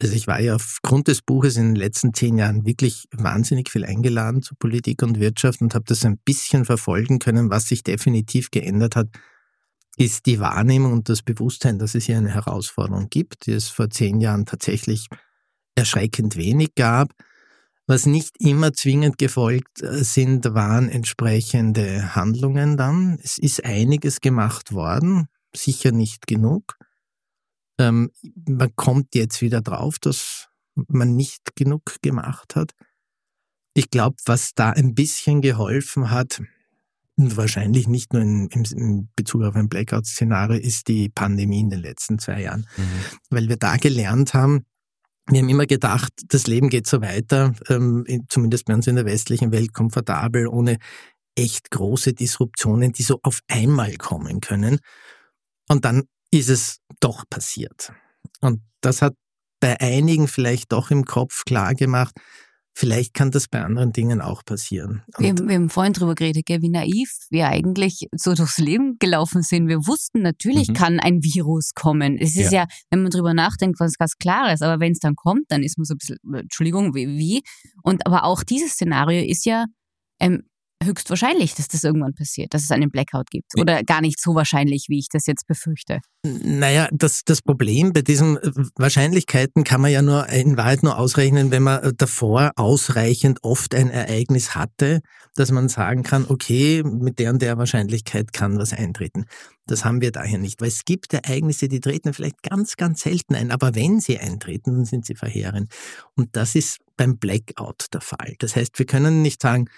Also 0.00 0.14
ich 0.14 0.26
war 0.26 0.40
ja 0.40 0.54
aufgrund 0.54 1.08
des 1.08 1.22
Buches 1.22 1.56
in 1.56 1.68
den 1.68 1.76
letzten 1.76 2.14
zehn 2.14 2.38
Jahren 2.38 2.64
wirklich 2.64 3.06
wahnsinnig 3.12 3.70
viel 3.70 3.84
eingeladen 3.84 4.42
zu 4.42 4.54
Politik 4.56 5.02
und 5.02 5.20
Wirtschaft 5.20 5.60
und 5.60 5.74
habe 5.74 5.84
das 5.86 6.04
ein 6.04 6.18
bisschen 6.24 6.64
verfolgen 6.64 7.18
können. 7.18 7.50
Was 7.50 7.66
sich 7.66 7.84
definitiv 7.84 8.50
geändert 8.50 8.96
hat, 8.96 9.08
ist 9.96 10.26
die 10.26 10.40
Wahrnehmung 10.40 10.92
und 10.92 11.08
das 11.08 11.22
Bewusstsein, 11.22 11.78
dass 11.78 11.94
es 11.94 12.06
hier 12.06 12.16
eine 12.16 12.34
Herausforderung 12.34 13.08
gibt, 13.10 13.46
die 13.46 13.52
es 13.52 13.68
vor 13.68 13.90
zehn 13.90 14.20
Jahren 14.20 14.46
tatsächlich 14.46 15.06
erschreckend 15.74 16.36
wenig 16.36 16.74
gab. 16.74 17.12
Was 17.86 18.06
nicht 18.06 18.36
immer 18.38 18.72
zwingend 18.72 19.18
gefolgt 19.18 19.82
äh, 19.82 20.04
sind, 20.04 20.44
waren 20.54 20.88
entsprechende 20.88 22.14
Handlungen 22.14 22.76
dann. 22.76 23.18
Es 23.22 23.38
ist 23.38 23.64
einiges 23.64 24.20
gemacht 24.20 24.72
worden, 24.72 25.26
sicher 25.54 25.92
nicht 25.92 26.26
genug. 26.26 26.76
Ähm, 27.78 28.10
man 28.48 28.74
kommt 28.76 29.14
jetzt 29.14 29.40
wieder 29.42 29.60
drauf, 29.60 29.98
dass 29.98 30.48
man 30.74 31.16
nicht 31.16 31.56
genug 31.56 31.96
gemacht 32.02 32.54
hat. 32.54 32.72
Ich 33.74 33.90
glaube, 33.90 34.16
was 34.26 34.52
da 34.54 34.70
ein 34.70 34.94
bisschen 34.94 35.40
geholfen 35.40 36.10
hat, 36.10 36.42
und 37.16 37.36
wahrscheinlich 37.36 37.88
nicht 37.88 38.12
nur 38.12 38.22
in, 38.22 38.48
in 38.48 39.08
Bezug 39.16 39.42
auf 39.42 39.54
ein 39.54 39.68
Blackout-Szenario, 39.68 40.58
ist 40.58 40.88
die 40.88 41.08
Pandemie 41.08 41.60
in 41.60 41.70
den 41.70 41.80
letzten 41.80 42.18
zwei 42.18 42.42
Jahren. 42.42 42.66
Mhm. 42.76 42.82
Weil 43.30 43.48
wir 43.48 43.56
da 43.56 43.76
gelernt 43.76 44.34
haben, 44.34 44.64
wir 45.28 45.40
haben 45.40 45.48
immer 45.48 45.66
gedacht, 45.66 46.12
das 46.28 46.46
Leben 46.46 46.68
geht 46.68 46.86
so 46.86 47.00
weiter, 47.00 47.54
ähm, 47.68 48.04
zumindest 48.28 48.64
bei 48.66 48.74
uns 48.74 48.86
in 48.86 48.96
der 48.96 49.04
westlichen 49.04 49.52
Welt 49.52 49.72
komfortabel, 49.72 50.48
ohne 50.48 50.78
echt 51.34 51.70
große 51.70 52.12
Disruptionen, 52.12 52.92
die 52.92 53.02
so 53.02 53.20
auf 53.22 53.40
einmal 53.48 53.96
kommen 53.96 54.40
können. 54.40 54.80
Und 55.68 55.84
dann 55.84 56.04
ist 56.30 56.48
es 56.48 56.78
doch 57.00 57.24
passiert. 57.28 57.92
Und 58.40 58.62
das 58.80 59.02
hat 59.02 59.14
bei 59.60 59.80
einigen 59.80 60.28
vielleicht 60.28 60.72
doch 60.72 60.90
im 60.90 61.04
Kopf 61.04 61.44
klar 61.44 61.74
gemacht, 61.74 62.14
Vielleicht 62.74 63.12
kann 63.12 63.30
das 63.30 63.48
bei 63.48 63.62
anderen 63.62 63.92
Dingen 63.92 64.20
auch 64.22 64.44
passieren. 64.44 65.02
Wir, 65.18 65.34
wir, 65.36 65.54
haben 65.54 65.68
vorhin 65.68 65.92
drüber 65.92 66.14
geredet, 66.14 66.46
gell, 66.46 66.62
wie 66.62 66.70
naiv 66.70 67.10
wir 67.28 67.48
eigentlich 67.48 68.06
so 68.16 68.34
durchs 68.34 68.58
Leben 68.58 68.96
gelaufen 68.98 69.42
sind. 69.42 69.68
Wir 69.68 69.86
wussten, 69.86 70.22
natürlich 70.22 70.68
mhm. 70.68 70.74
kann 70.74 71.00
ein 71.00 71.22
Virus 71.22 71.72
kommen. 71.74 72.16
Es 72.18 72.34
ist 72.36 72.50
ja. 72.50 72.62
ja, 72.62 72.66
wenn 72.90 73.02
man 73.02 73.10
drüber 73.10 73.34
nachdenkt, 73.34 73.78
was 73.78 73.98
ganz 73.98 74.14
Klares. 74.16 74.62
Aber 74.62 74.80
wenn 74.80 74.92
es 74.92 75.00
dann 75.00 75.16
kommt, 75.16 75.44
dann 75.48 75.62
ist 75.62 75.76
man 75.76 75.84
so 75.84 75.94
ein 75.94 75.98
bisschen, 75.98 76.16
Entschuldigung, 76.34 76.94
wie? 76.94 77.06
wie? 77.08 77.42
Und 77.82 78.06
aber 78.06 78.24
auch 78.24 78.42
dieses 78.42 78.72
Szenario 78.72 79.22
ist 79.22 79.44
ja 79.44 79.66
ähm, 80.18 80.44
höchstwahrscheinlich, 80.84 81.54
dass 81.54 81.68
das 81.68 81.84
irgendwann 81.84 82.14
passiert, 82.14 82.54
dass 82.54 82.62
es 82.62 82.70
einen 82.70 82.90
Blackout 82.90 83.30
gibt. 83.30 83.58
Oder 83.58 83.82
gar 83.82 84.00
nicht 84.00 84.20
so 84.20 84.34
wahrscheinlich, 84.34 84.86
wie 84.88 84.98
ich 84.98 85.08
das 85.10 85.26
jetzt 85.26 85.46
befürchte. 85.46 86.00
Naja, 86.24 86.88
das, 86.92 87.22
das 87.24 87.42
Problem 87.42 87.92
bei 87.92 88.02
diesen 88.02 88.36
äh, 88.36 88.52
Wahrscheinlichkeiten 88.76 89.64
kann 89.64 89.80
man 89.80 89.90
ja 89.90 90.02
nur 90.02 90.28
in 90.28 90.56
Wahrheit 90.56 90.84
nur 90.84 90.96
ausrechnen, 90.96 91.50
wenn 91.50 91.64
man 91.64 91.82
äh, 91.82 91.92
davor 91.96 92.52
ausreichend 92.54 93.40
oft 93.42 93.74
ein 93.74 93.90
Ereignis 93.90 94.54
hatte, 94.54 95.00
dass 95.34 95.50
man 95.50 95.68
sagen 95.68 96.04
kann, 96.04 96.26
okay, 96.28 96.82
mit 96.84 97.18
der 97.18 97.30
und 97.30 97.42
der 97.42 97.58
Wahrscheinlichkeit 97.58 98.32
kann 98.32 98.56
was 98.58 98.72
eintreten. 98.72 99.24
Das 99.66 99.84
haben 99.84 100.00
wir 100.00 100.12
daher 100.12 100.38
nicht, 100.38 100.60
weil 100.60 100.68
es 100.68 100.84
gibt 100.84 101.12
Ereignisse, 101.12 101.68
die 101.68 101.80
treten 101.80 102.12
vielleicht 102.12 102.42
ganz, 102.42 102.76
ganz 102.76 103.00
selten 103.00 103.34
ein, 103.34 103.50
aber 103.50 103.74
wenn 103.74 103.98
sie 104.00 104.18
eintreten, 104.18 104.72
dann 104.74 104.84
sind 104.84 105.06
sie 105.06 105.14
verheerend. 105.14 105.72
Und 106.14 106.36
das 106.36 106.54
ist 106.54 106.78
beim 106.96 107.18
Blackout 107.18 107.86
der 107.92 108.00
Fall. 108.00 108.34
Das 108.38 108.54
heißt, 108.54 108.78
wir 108.78 108.86
können 108.86 109.22
nicht 109.22 109.42
sagen, 109.42 109.68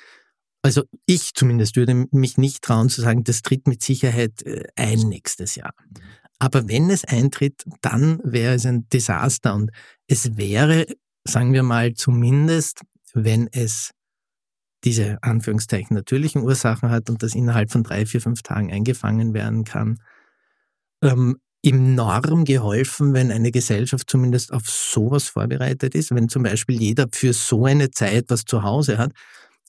also 0.65 0.85
ich 1.05 1.35
zumindest 1.35 1.77
würde 1.77 2.07
mich 2.11 2.39
nicht 2.39 2.63
trauen 2.63 2.89
zu 2.89 3.03
sagen, 3.03 3.23
das 3.23 3.43
tritt 3.43 3.69
mit 3.69 3.83
Sicherheit 3.83 4.43
äh, 4.47 4.65
ein 4.77 4.99
nächstes 4.99 5.57
Jahr. 5.57 5.75
Aber 6.39 6.69
wenn 6.69 6.89
es 6.89 7.05
eintritt, 7.05 7.65
dann 7.83 8.19
wäre 8.25 8.55
es 8.55 8.65
ein 8.65 8.89
Desaster 8.89 9.55
und 9.55 9.71
es 10.07 10.39
wäre, 10.39 10.87
sagen 11.25 11.53
wir 11.53 11.63
mal, 11.63 11.93
zumindest, 11.93 12.81
wenn 13.13 13.47
es 13.53 13.91
diese 14.85 15.23
Anführungszeichen 15.23 15.95
natürlichen 15.95 16.43
Ursachen 16.43 16.89
hat 16.89 17.11
und 17.11 17.23
das 17.23 17.35
innerhalb 17.35 17.71
von 17.71 17.83
drei, 17.83 18.07
vier, 18.07 18.23
fünf 18.23 18.41
Tagen 18.41 18.73
eingefangen 18.73 19.35
werden 19.35 19.65
kann, 19.65 19.99
ähm, 21.03 21.37
im 21.61 21.95
Norm 21.95 22.47
geholfen, 22.47 23.13
wenn 23.13 23.31
eine 23.31 23.51
Gesellschaft 23.51 24.09
zumindest 24.09 24.51
auf 24.51 24.67
sowas 24.67 25.29
vorbereitet 25.29 25.95
ist, 25.95 26.15
wenn 26.15 26.31
zum 26.31 26.43
Beispiel 26.43 26.81
jeder 26.81 27.07
für 27.13 27.35
so 27.35 27.67
eine 27.67 27.91
Zeit 27.91 28.27
was 28.29 28.45
zu 28.45 28.63
Hause 28.63 28.97
hat, 28.97 29.13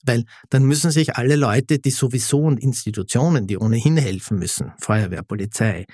weil 0.05 0.25
dann 0.49 0.63
müssen 0.63 0.91
sich 0.91 1.15
alle 1.15 1.35
Leute, 1.35 1.79
die 1.79 1.91
sowieso 1.91 2.41
und 2.41 2.59
Institutionen, 2.59 3.47
die 3.47 3.57
ohnehin 3.57 3.97
helfen 3.97 4.39
müssen, 4.39 4.73
Feuerwehr, 4.79 5.23
Polizei, 5.23 5.85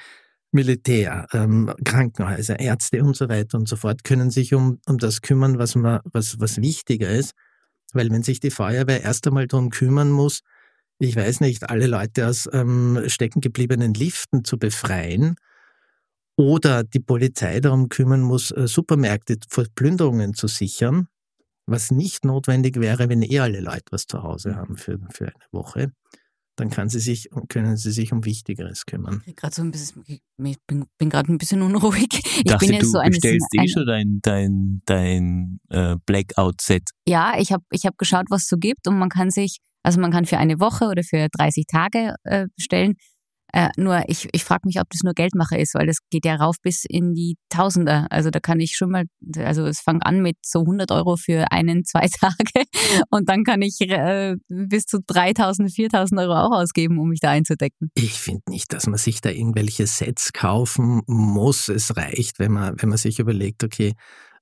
Militär, 0.52 1.28
ähm, 1.34 1.74
Krankenhäuser, 1.86 2.60
Ärzte 2.60 3.04
und 3.04 3.16
so 3.16 3.30
weiter 3.30 3.58
und 3.58 3.68
so 3.68 3.76
fort, 3.76 4.04
können 4.04 4.32
sich 4.32 4.54
um, 4.54 4.80
um 4.86 4.98
das 4.98 5.22
kümmern, 5.22 5.58
was, 5.58 5.76
man, 5.76 6.02
was, 6.04 6.40
was 6.40 6.58
wichtiger 6.58 7.10
ist. 7.10 7.34
Weil 7.94 8.10
wenn 8.10 8.24
sich 8.24 8.40
die 8.40 8.52
Feuerwehr 8.52 9.02
erst 9.02 9.28
einmal 9.28 9.48
darum 9.48 9.70
kümmern 9.70 10.12
muss, 10.12 10.42
ich 11.00 11.16
weiß 11.16 11.40
nicht, 11.40 11.70
alle 11.70 11.88
Leute 11.88 12.28
aus 12.28 12.48
ähm, 12.52 13.02
steckengebliebenen 13.08 13.94
Liften 13.94 14.44
zu 14.44 14.58
befreien, 14.58 15.36
oder 16.38 16.84
die 16.84 17.00
Polizei 17.00 17.60
darum 17.60 17.90
kümmern 17.90 18.22
muss, 18.22 18.52
äh, 18.52 18.68
Supermärkte 18.68 19.38
vor 19.48 19.66
Plünderungen 19.76 20.34
zu 20.34 20.48
sichern, 20.48 21.08
was 21.66 21.92
nicht 21.92 22.26
notwendig 22.26 22.80
wäre, 22.80 23.10
wenn 23.10 23.22
eh 23.22 23.40
alle 23.40 23.62
Leute 23.62 23.86
was 23.92 24.06
zu 24.06 24.24
Hause 24.24 24.56
haben 24.56 24.78
für, 24.78 25.00
für 25.12 25.28
eine 25.28 25.46
Woche. 25.52 25.92
dann 26.58 26.70
kann 26.70 26.90
sie 26.90 27.00
sich, 27.00 27.30
können 27.50 27.78
sie 27.78 27.92
sich 27.92 28.12
um 28.12 28.26
Wichtigeres 28.26 28.86
kümmern. 28.86 29.24
Ich 29.26 29.36
gerade 29.36 29.56
so 29.56 29.62
ein 29.62 29.72
bisschen, 29.72 30.04
ich 30.06 30.22
bin, 30.68 30.86
bin 30.98 31.10
gerade 31.10 31.32
ein 31.32 31.38
bisschen 31.38 31.62
unruhig. 31.62 32.10
Ich 32.14 32.44
Dachte, 32.44 32.66
bin 32.66 32.76
jetzt 32.76 32.86
du 32.86 32.92
so 32.92 32.98
eine, 33.00 33.10
bestellst 33.10 33.48
eh 33.54 33.68
schon 33.68 33.86
dein, 33.86 34.20
dein, 34.22 34.82
dein 34.86 35.60
äh, 35.70 35.96
Blackout-Set. 36.06 36.90
Ja, 37.08 37.34
ich 37.38 37.52
habe 37.52 37.64
ich 37.72 37.86
hab 37.86 37.98
geschaut, 37.98 38.26
was 38.30 38.44
es 38.44 38.48
so 38.48 38.58
gibt 38.58 38.88
und 38.88 38.98
man 39.00 39.10
kann 39.10 39.32
sich, 39.32 39.60
also 39.84 40.00
man 40.00 40.12
kann 40.12 40.26
für 40.26 40.38
eine 40.38 40.60
Woche 40.60 40.86
oder 40.86 41.04
für 41.04 41.28
30 41.32 41.66
Tage 41.68 42.16
äh, 42.24 42.48
bestellen. 42.56 42.96
Äh, 43.54 43.70
nur 43.78 44.04
ich, 44.08 44.30
ich 44.32 44.44
frage 44.44 44.62
mich, 44.66 44.80
ob 44.80 44.90
das 44.90 45.02
nur 45.04 45.14
Geldmacher 45.14 45.60
ist, 45.60 45.74
weil 45.76 45.88
das 45.88 45.98
geht 46.10 46.26
ja 46.26 46.36
rauf 46.36 46.56
bis 46.62 46.84
in 46.88 47.14
die 47.14 47.36
Tausender. 47.50 48.08
Also 48.10 48.30
da 48.30 48.40
kann 48.40 48.60
ich 48.60 48.76
schon 48.76 48.92
mal, 48.92 49.06
also 49.38 49.66
es 49.66 49.82
fängt 49.82 50.06
an 50.06 50.22
mit 50.22 50.38
so 50.42 50.62
100 50.62 50.92
Euro 50.92 51.18
für 51.18 51.52
einen, 51.52 51.84
zwei 51.84 52.08
Tage 52.20 52.66
und 53.10 53.30
dann 53.30 53.44
kann 53.44 53.62
ich 53.62 53.80
äh, 53.82 54.36
bis 54.48 54.86
zu 54.86 55.00
3000, 55.06 55.72
4000 55.74 56.22
Euro 56.22 56.36
auch 56.36 56.52
ausgeben, 56.52 57.00
um 57.00 57.10
mich 57.10 57.20
da 57.20 57.32
einzudecken. 57.32 57.90
Ich 57.96 58.14
finde 58.14 58.44
nicht, 58.50 58.74
dass 58.74 58.88
man 58.88 58.98
sich 58.98 59.22
da 59.22 59.30
irgendwelche 59.30 59.88
Sets 59.88 60.34
kaufen 60.34 61.02
muss. 61.08 61.68
Es 61.68 61.96
reicht, 61.98 62.40
wenn 62.40 62.54
man, 62.54 62.76
wenn 62.78 62.90
man 62.90 62.98
sich 62.98 63.20
überlegt, 63.20 63.64
okay, 63.64 63.94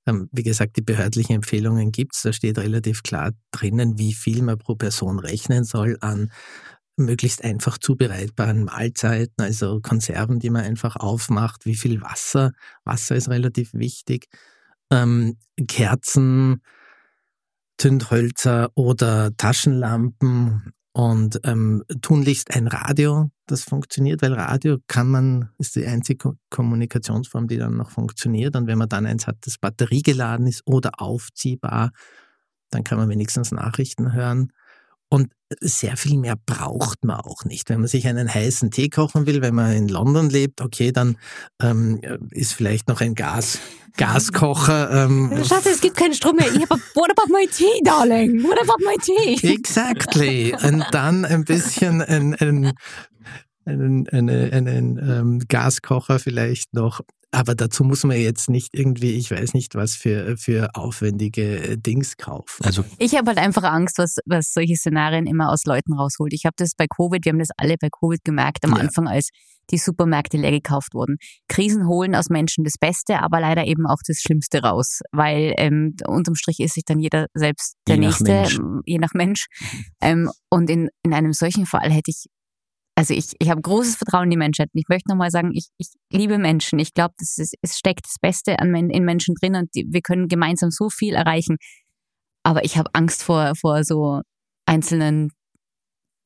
ähm, 0.05 0.29
wie 0.31 0.43
gesagt, 0.43 0.77
die 0.77 0.81
behördlichen 0.81 1.35
Empfehlungen 1.35 1.91
gibt's. 1.91 2.21
Da 2.21 2.33
steht 2.33 2.57
relativ 2.57 3.03
klar 3.03 3.31
drinnen, 3.51 3.97
wie 3.97 4.13
viel 4.13 4.41
man 4.41 4.57
pro 4.57 4.75
Person 4.75 5.19
rechnen 5.19 5.63
soll 5.63 5.97
an 6.01 6.31
möglichst 6.99 7.43
einfach 7.43 7.77
zubereitbaren 7.77 8.65
Mahlzeiten, 8.65 9.41
also 9.41 9.79
Konserven, 9.81 10.39
die 10.39 10.49
man 10.49 10.63
einfach 10.63 10.95
aufmacht, 10.95 11.65
wie 11.65 11.75
viel 11.75 12.01
Wasser, 12.01 12.51
Wasser 12.83 13.15
ist 13.15 13.29
relativ 13.29 13.73
wichtig, 13.73 14.27
ähm, 14.91 15.38
Kerzen, 15.67 16.62
Zündhölzer 17.77 18.71
oder 18.75 19.35
Taschenlampen 19.38 20.73
und 20.91 21.39
ähm, 21.45 21.83
tunlichst 22.01 22.53
ein 22.53 22.67
Radio, 22.67 23.31
das 23.45 23.63
funktioniert, 23.63 24.21
weil 24.21 24.33
Radio 24.33 24.77
kann 24.88 25.09
man, 25.09 25.49
ist 25.57 25.75
die 25.75 25.85
einzige 25.85 26.33
Kommunikationsform, 26.49 27.47
die 27.47 27.57
dann 27.57 27.77
noch 27.77 27.91
funktioniert. 27.91 28.55
Und 28.55 28.67
wenn 28.67 28.77
man 28.77 28.89
dann 28.89 29.05
eins 29.05 29.25
hat, 29.25 29.38
das 29.41 29.57
batteriegeladen 29.57 30.45
ist 30.45 30.62
oder 30.65 31.01
aufziehbar, 31.01 31.91
dann 32.69 32.83
kann 32.83 32.97
man 32.97 33.09
wenigstens 33.09 33.51
Nachrichten 33.51 34.13
hören. 34.13 34.51
Und 35.09 35.31
sehr 35.59 35.97
viel 35.97 36.19
mehr 36.19 36.35
braucht 36.45 37.03
man 37.03 37.19
auch 37.21 37.43
nicht. 37.43 37.69
Wenn 37.69 37.79
man 37.79 37.87
sich 37.87 38.07
einen 38.07 38.31
heißen 38.31 38.69
Tee 38.69 38.89
kochen 38.89 39.25
will, 39.25 39.41
wenn 39.41 39.55
man 39.55 39.73
in 39.73 39.87
London 39.87 40.29
lebt, 40.29 40.61
okay, 40.61 40.91
dann 40.91 41.17
ähm, 41.59 41.99
ist 42.29 42.53
vielleicht 42.53 42.87
noch 42.87 43.01
ein 43.01 43.15
Gas, 43.15 43.57
Gaskocher. 43.97 44.91
Ähm, 44.91 45.31
Schatz, 45.43 45.65
es 45.65 45.81
gibt 45.81 45.97
keinen 45.97 46.13
Strom 46.13 46.35
mehr. 46.35 46.53
Ich 46.53 46.61
hab, 46.69 46.79
what 46.93 47.09
about 47.09 47.33
my 47.33 47.47
tea, 47.47 47.81
darling? 47.83 48.43
What 48.43 48.59
about 48.61 48.83
my 48.85 48.95
tea? 49.01 49.51
Exactly. 49.51 50.55
Und 50.61 50.85
dann 50.91 51.25
ein 51.25 51.43
bisschen 51.43 52.03
ein, 52.03 52.35
ein 52.35 52.73
einen, 53.65 54.07
eine, 54.09 54.51
einen 54.51 54.97
ähm, 54.97 55.41
Gaskocher 55.47 56.19
vielleicht 56.19 56.73
noch 56.73 57.01
aber 57.31 57.55
dazu 57.55 57.83
muss 57.83 58.03
man 58.03 58.17
jetzt 58.17 58.49
nicht 58.49 58.69
irgendwie, 58.73 59.11
ich 59.11 59.29
weiß 59.29 59.53
nicht, 59.53 59.75
was 59.75 59.95
für, 59.95 60.35
für 60.37 60.69
aufwendige 60.75 61.59
äh, 61.59 61.77
Dings 61.77 62.17
kaufen. 62.17 62.63
Also 62.63 62.83
ich 62.97 63.15
habe 63.15 63.27
halt 63.27 63.37
einfach 63.37 63.63
Angst, 63.63 63.97
was, 63.99 64.17
was 64.25 64.51
solche 64.51 64.75
Szenarien 64.75 65.27
immer 65.27 65.51
aus 65.51 65.65
Leuten 65.65 65.93
rausholt. 65.93 66.33
Ich 66.33 66.45
habe 66.45 66.55
das 66.57 66.73
bei 66.75 66.87
Covid, 66.87 67.23
wir 67.23 67.31
haben 67.31 67.39
das 67.39 67.49
alle 67.57 67.75
bei 67.79 67.89
Covid 67.89 68.23
gemerkt 68.23 68.65
am 68.65 68.71
ja. 68.71 68.77
Anfang, 68.77 69.07
als 69.07 69.29
die 69.69 69.77
Supermärkte 69.77 70.37
leer 70.37 70.51
gekauft 70.51 70.95
wurden. 70.95 71.17
Krisen 71.47 71.87
holen 71.87 72.15
aus 72.15 72.29
Menschen 72.29 72.63
das 72.63 72.77
Beste, 72.79 73.21
aber 73.21 73.39
leider 73.39 73.65
eben 73.65 73.85
auch 73.85 73.99
das 74.07 74.17
Schlimmste 74.19 74.63
raus, 74.63 75.01
weil 75.11 75.53
ähm, 75.57 75.95
unterm 76.07 76.33
Strich 76.33 76.59
ist 76.59 76.73
sich 76.73 76.85
dann 76.85 76.99
jeder 76.99 77.27
selbst 77.35 77.75
der 77.87 77.95
je 77.95 78.01
Nächste, 78.01 78.31
nach 78.31 78.59
je 78.85 78.97
nach 78.97 79.13
Mensch. 79.13 79.45
Ähm, 80.01 80.31
und 80.49 80.69
in, 80.71 80.89
in 81.03 81.13
einem 81.13 81.33
solchen 81.33 81.67
Fall 81.67 81.91
hätte 81.91 82.09
ich 82.09 82.25
also 82.99 83.13
ich, 83.13 83.33
ich 83.39 83.49
habe 83.49 83.62
großes 83.62 83.95
Vertrauen 83.95 84.25
in 84.25 84.31
die 84.31 84.38
Menschheit. 84.38 84.67
Und 84.73 84.79
ich 84.81 84.89
möchte 84.89 85.07
nochmal 85.07 85.31
sagen, 85.31 85.51
ich, 85.53 85.69
ich 85.77 85.88
liebe 86.12 86.38
Menschen. 86.38 86.79
Ich 86.79 86.93
glaube, 86.93 87.13
es 87.21 87.53
steckt 87.77 88.05
das 88.05 88.17
Beste 88.19 88.59
an, 88.59 88.75
in 88.75 89.05
Menschen 89.05 89.35
drin 89.39 89.55
und 89.55 89.73
die, 89.73 89.85
wir 89.89 90.01
können 90.01 90.27
gemeinsam 90.27 90.69
so 90.69 90.89
viel 90.89 91.13
erreichen. 91.13 91.55
Aber 92.43 92.65
ich 92.65 92.77
habe 92.77 92.89
Angst 92.91 93.23
vor, 93.23 93.53
vor 93.55 93.85
so 93.85 94.19
einzelnen 94.65 95.29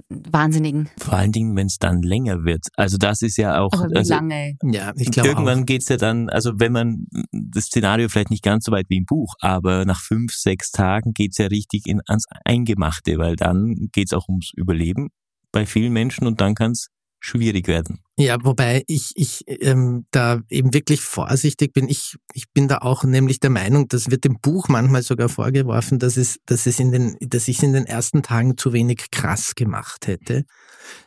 Wahnsinnigen. 0.10 0.90
Vor 0.98 1.14
allen 1.14 1.32
Dingen, 1.32 1.56
wenn 1.56 1.68
es 1.68 1.78
dann 1.78 2.02
länger 2.02 2.44
wird. 2.44 2.66
Also 2.76 2.98
das 2.98 3.22
ist 3.22 3.38
ja 3.38 3.60
auch. 3.60 3.72
Aber 3.74 3.92
wie 3.92 3.98
also, 3.98 4.16
lange? 4.16 4.56
Ja, 4.64 4.94
ich 4.96 5.12
glaube 5.12 5.30
Irgendwann 5.30 5.68
geht 5.68 5.84
es 5.84 5.90
ja 5.90 5.98
dann, 5.98 6.32
also 6.32 6.54
wenn 6.56 6.72
man 6.72 7.06
das 7.32 7.66
Szenario 7.66 8.10
vielleicht 8.10 8.32
nicht 8.32 8.44
ganz 8.44 8.66
so 8.66 8.72
weit 8.72 8.88
wie 8.90 8.98
im 8.98 9.06
Buch, 9.06 9.36
aber 9.42 9.86
nach 9.86 10.02
fünf, 10.02 10.34
sechs 10.34 10.72
Tagen 10.72 11.14
geht 11.14 11.34
es 11.34 11.38
ja 11.38 11.46
richtig 11.46 11.84
in, 11.86 12.02
ans 12.08 12.26
Eingemachte, 12.46 13.20
weil 13.20 13.36
dann 13.36 13.76
geht 13.92 14.08
es 14.08 14.14
auch 14.14 14.28
ums 14.28 14.50
Überleben 14.56 15.10
bei 15.54 15.66
vielen 15.66 15.94
Menschen 15.94 16.28
und 16.28 16.42
dann 16.42 16.56
kann 16.56 16.72
es 16.72 16.90
schwierig 17.22 17.70
werden. 17.70 18.04
Ja, 18.16 18.38
wobei 18.44 18.84
ich, 18.86 19.12
ich 19.16 19.44
ähm, 19.48 20.06
da 20.12 20.42
eben 20.50 20.74
wirklich 20.74 21.02
vorsichtig 21.02 21.74
bin. 21.74 21.90
Ich, 21.90 22.16
ich 22.34 22.52
bin 22.52 22.68
da 22.68 22.80
auch 22.80 23.04
nämlich 23.04 23.40
der 23.40 23.50
Meinung, 23.50 23.88
das 23.88 24.12
wird 24.12 24.24
dem 24.24 24.40
Buch 24.40 24.68
manchmal 24.68 25.02
sogar 25.02 25.30
vorgeworfen, 25.30 25.98
dass 25.98 26.18
es, 26.18 26.38
dass 26.46 26.68
es 26.68 26.80
in 26.80 26.92
den, 26.92 27.18
dass 27.22 27.48
ich 27.48 27.58
es 27.58 27.64
in 27.64 27.74
den 27.74 27.88
ersten 27.88 28.22
Tagen 28.22 28.56
zu 28.56 28.72
wenig 28.72 29.10
krass 29.12 29.56
gemacht 29.56 30.06
hätte. 30.06 30.44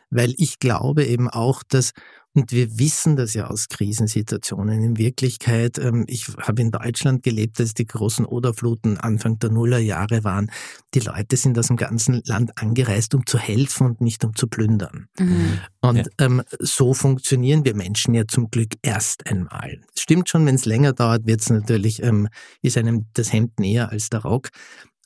Weil 0.09 0.33
ich 0.37 0.59
glaube 0.59 1.05
eben 1.05 1.29
auch, 1.29 1.63
dass 1.63 1.93
und 2.37 2.51
wir 2.51 2.77
wissen 2.77 3.15
das 3.15 3.33
ja 3.33 3.47
aus 3.47 3.67
Krisensituationen. 3.67 4.83
In 4.83 4.97
Wirklichkeit, 4.97 5.79
ähm, 5.79 6.05
ich 6.07 6.27
habe 6.37 6.61
in 6.61 6.69
Deutschland 6.69 7.23
gelebt, 7.23 7.59
als 7.59 7.73
die 7.73 7.87
großen 7.87 8.25
Oderfluten 8.25 8.97
Anfang 8.97 9.39
der 9.39 9.49
Nullerjahre 9.49 10.23
waren. 10.23 10.51
Die 10.93 10.99
Leute 10.99 11.35
sind 11.35 11.57
aus 11.57 11.67
dem 11.67 11.77
ganzen 11.77 12.21
Land 12.25 12.51
angereist, 12.61 13.15
um 13.15 13.25
zu 13.25 13.39
helfen 13.39 13.87
und 13.87 14.01
nicht 14.01 14.23
um 14.23 14.35
zu 14.35 14.45
plündern. 14.47 15.07
Mhm. 15.17 15.59
Und 15.81 15.97
ja. 15.97 16.03
ähm, 16.19 16.43
so 16.59 16.93
funktionieren 16.97 17.65
wir 17.65 17.75
Menschen 17.75 18.13
ja 18.13 18.23
zum 18.27 18.49
Glück 18.49 18.73
erst 18.81 19.27
einmal. 19.27 19.81
Es 19.95 20.01
stimmt 20.01 20.29
schon, 20.29 20.45
wenn 20.45 20.55
es 20.55 20.65
länger 20.65 20.93
dauert, 20.93 21.25
wird 21.25 21.41
es 21.41 21.49
natürlich, 21.49 22.03
ähm, 22.03 22.27
ist 22.61 22.77
einem 22.77 23.05
das 23.13 23.31
Hemd 23.31 23.59
näher 23.59 23.91
als 23.91 24.09
der 24.09 24.21
Rock. 24.21 24.49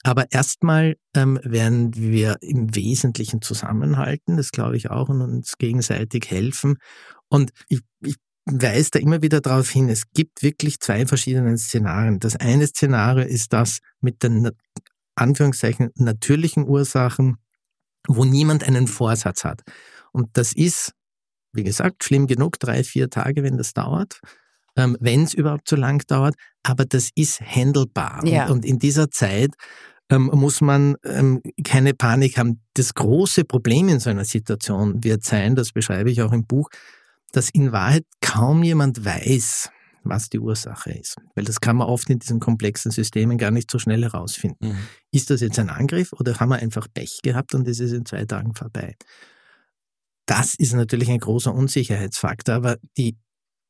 Aber 0.03 0.31
erstmal 0.31 0.95
ähm, 1.15 1.39
werden 1.43 1.95
wir 1.95 2.37
im 2.41 2.75
Wesentlichen 2.75 3.41
zusammenhalten, 3.41 4.37
das 4.37 4.51
glaube 4.51 4.77
ich 4.77 4.89
auch, 4.89 5.09
und 5.09 5.21
uns 5.21 5.57
gegenseitig 5.57 6.29
helfen. 6.31 6.77
Und 7.29 7.51
ich, 7.69 7.81
ich 8.01 8.15
weise 8.45 8.91
da 8.93 8.99
immer 8.99 9.21
wieder 9.21 9.41
darauf 9.41 9.69
hin, 9.69 9.89
es 9.89 10.09
gibt 10.11 10.41
wirklich 10.41 10.79
zwei 10.79 11.05
verschiedene 11.05 11.55
Szenarien. 11.57 12.19
Das 12.19 12.35
eine 12.35 12.65
Szenario 12.65 13.25
ist 13.25 13.53
das 13.53 13.79
mit 13.99 14.23
den 14.23 14.49
Anführungszeichen 15.15 15.91
natürlichen 15.95 16.67
Ursachen, 16.67 17.37
wo 18.07 18.25
niemand 18.25 18.63
einen 18.63 18.87
Vorsatz 18.87 19.43
hat. 19.43 19.61
Und 20.11 20.29
das 20.33 20.53
ist, 20.53 20.93
wie 21.53 21.63
gesagt, 21.63 22.03
schlimm 22.03 22.27
genug, 22.27 22.59
drei, 22.59 22.83
vier 22.83 23.09
Tage, 23.09 23.43
wenn 23.43 23.57
das 23.57 23.73
dauert, 23.73 24.19
ähm, 24.75 24.97
wenn 24.99 25.23
es 25.23 25.33
überhaupt 25.33 25.67
so 25.67 25.75
lang 25.75 26.05
dauert, 26.07 26.35
aber 26.63 26.85
das 26.85 27.09
ist 27.15 27.41
handelbar. 27.41 28.25
Ja. 28.25 28.45
Und, 28.45 28.51
und 28.51 28.65
in 28.65 28.79
dieser 28.79 29.11
Zeit 29.11 29.51
ähm, 30.09 30.29
muss 30.33 30.61
man 30.61 30.95
ähm, 31.03 31.41
keine 31.63 31.93
Panik 31.93 32.37
haben. 32.37 32.61
Das 32.73 32.93
große 32.93 33.45
Problem 33.45 33.89
in 33.89 33.99
so 33.99 34.09
einer 34.09 34.25
Situation 34.25 35.03
wird 35.03 35.23
sein, 35.23 35.55
das 35.55 35.71
beschreibe 35.71 36.11
ich 36.11 36.21
auch 36.21 36.33
im 36.33 36.45
Buch, 36.45 36.69
dass 37.31 37.49
in 37.49 37.71
Wahrheit 37.71 38.05
kaum 38.21 38.63
jemand 38.63 39.05
weiß, 39.05 39.69
was 40.03 40.29
die 40.29 40.39
Ursache 40.39 40.91
ist. 40.91 41.15
Weil 41.35 41.45
das 41.45 41.61
kann 41.61 41.77
man 41.77 41.87
oft 41.87 42.09
in 42.09 42.19
diesen 42.19 42.39
komplexen 42.39 42.91
Systemen 42.91 43.37
gar 43.37 43.51
nicht 43.51 43.69
so 43.71 43.79
schnell 43.79 44.01
herausfinden. 44.03 44.69
Mhm. 44.69 44.77
Ist 45.11 45.29
das 45.29 45.41
jetzt 45.41 45.59
ein 45.59 45.69
Angriff 45.69 46.11
oder 46.13 46.39
haben 46.39 46.49
wir 46.49 46.57
einfach 46.57 46.87
Pech 46.93 47.19
gehabt 47.23 47.55
und 47.55 47.67
es 47.67 47.79
ist 47.79 47.93
in 47.93 48.05
zwei 48.05 48.25
Tagen 48.25 48.53
vorbei? 48.55 48.95
Das 50.31 50.55
ist 50.55 50.71
natürlich 50.71 51.11
ein 51.11 51.19
großer 51.19 51.53
Unsicherheitsfaktor, 51.53 52.55
aber 52.55 52.77
die 52.97 53.17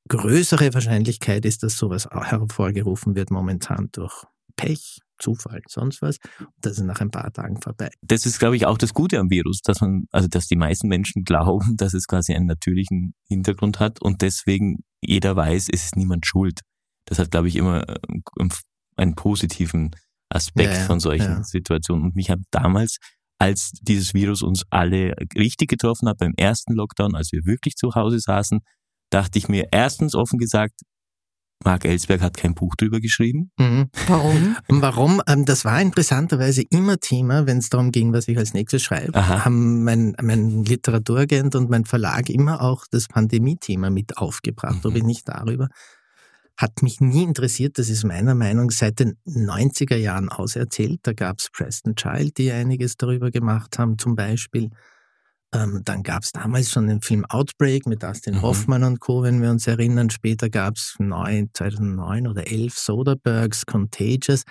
größere 0.09 0.75
Wahrscheinlichkeit 0.75 1.43
ist, 1.43 1.63
dass 1.63 1.75
sowas 1.75 2.07
hervorgerufen 2.11 3.15
wird 3.15 3.31
momentan 3.31 3.89
durch 3.93 4.25
Pech, 4.55 4.99
Zufall, 5.17 5.61
sonst 5.67 6.03
was. 6.03 6.17
Und 6.39 6.49
das 6.59 6.77
ist 6.77 6.83
nach 6.83 7.01
ein 7.01 7.09
paar 7.09 7.33
Tagen 7.33 7.59
vorbei. 7.59 7.89
Das 8.03 8.27
ist, 8.27 8.37
glaube 8.37 8.57
ich, 8.57 8.67
auch 8.67 8.77
das 8.77 8.93
Gute 8.93 9.17
am 9.17 9.31
Virus, 9.31 9.61
dass 9.63 9.81
man, 9.81 10.05
also 10.11 10.27
dass 10.27 10.45
die 10.45 10.55
meisten 10.55 10.87
Menschen 10.87 11.23
glauben, 11.23 11.75
dass 11.77 11.95
es 11.95 12.05
quasi 12.05 12.35
einen 12.35 12.45
natürlichen 12.45 13.15
Hintergrund 13.27 13.79
hat 13.79 13.99
und 13.99 14.21
deswegen 14.21 14.83
jeder 15.01 15.35
weiß, 15.35 15.67
es 15.73 15.85
ist 15.85 15.95
niemand 15.95 16.27
schuld. 16.27 16.59
Das 17.05 17.17
hat, 17.17 17.31
glaube 17.31 17.47
ich, 17.47 17.55
immer 17.55 17.89
ähm, 18.39 18.51
einen 18.97 19.15
positiven 19.15 19.95
Aspekt 20.29 20.73
ja, 20.73 20.85
von 20.85 20.99
solchen 20.99 21.37
ja. 21.37 21.43
Situationen. 21.43 22.05
Und 22.05 22.15
mich 22.15 22.29
hat 22.29 22.39
damals, 22.51 22.97
als 23.41 23.71
dieses 23.81 24.13
Virus 24.13 24.43
uns 24.43 24.61
alle 24.69 25.15
richtig 25.35 25.67
getroffen 25.67 26.07
hat, 26.07 26.19
beim 26.19 26.33
ersten 26.37 26.73
Lockdown, 26.73 27.15
als 27.15 27.31
wir 27.31 27.43
wirklich 27.43 27.75
zu 27.75 27.95
Hause 27.95 28.19
saßen, 28.19 28.59
dachte 29.09 29.39
ich 29.39 29.49
mir 29.49 29.69
erstens 29.71 30.13
offen 30.13 30.37
gesagt, 30.37 30.81
Marc 31.63 31.85
Ellsberg 31.85 32.21
hat 32.21 32.37
kein 32.37 32.53
Buch 32.53 32.75
drüber 32.75 32.99
geschrieben. 32.99 33.51
Mhm. 33.57 33.89
Warum? 34.07 34.57
Warum? 34.67 35.21
Ähm, 35.27 35.45
das 35.45 35.65
war 35.65 35.81
interessanterweise 35.81 36.61
immer 36.69 36.97
Thema, 36.97 37.47
wenn 37.47 37.57
es 37.57 37.69
darum 37.69 37.91
ging, 37.91 38.13
was 38.13 38.27
ich 38.27 38.37
als 38.37 38.53
nächstes 38.53 38.83
schreibe. 38.83 39.15
Aha. 39.15 39.45
Haben 39.45 39.83
mein, 39.83 40.15
mein 40.21 40.63
Literaturagent 40.63 41.55
und 41.55 41.69
mein 41.71 41.85
Verlag 41.85 42.29
immer 42.29 42.61
auch 42.61 42.85
das 42.91 43.07
Pandemie-Thema 43.07 43.89
mit 43.89 44.17
aufgebracht, 44.17 44.83
mhm. 44.83 44.91
ob 44.91 44.95
ich 44.95 45.03
nicht 45.03 45.27
darüber. 45.27 45.67
Hat 46.57 46.83
mich 46.83 47.01
nie 47.01 47.23
interessiert, 47.23 47.77
das 47.79 47.89
ist 47.89 48.03
meiner 48.03 48.35
Meinung 48.35 48.69
seit 48.69 48.99
den 48.99 49.17
90er 49.25 49.95
Jahren 49.95 50.29
auserzählt. 50.29 50.99
Da 51.03 51.13
gab 51.13 51.39
es 51.39 51.49
Preston 51.49 51.95
Child, 51.95 52.37
die 52.37 52.51
einiges 52.51 52.97
darüber 52.97 53.31
gemacht 53.31 53.79
haben, 53.79 53.97
zum 53.97 54.15
Beispiel. 54.15 54.69
Ähm, 55.53 55.81
dann 55.83 56.03
gab 56.03 56.23
es 56.23 56.31
damals 56.31 56.71
schon 56.71 56.87
den 56.87 57.01
Film 57.01 57.25
Outbreak 57.25 57.85
mit 57.85 58.03
Dustin 58.03 58.35
mhm. 58.35 58.41
Hoffmann 58.41 58.83
und 58.83 58.99
Co., 58.99 59.23
wenn 59.23 59.41
wir 59.41 59.49
uns 59.49 59.67
erinnern. 59.67 60.09
Später 60.09 60.49
gab 60.49 60.77
es 60.77 60.95
2009 60.97 62.27
oder 62.27 62.47
11 62.47 62.77
Soderbergs, 62.77 63.65
Contagious. 63.65 64.43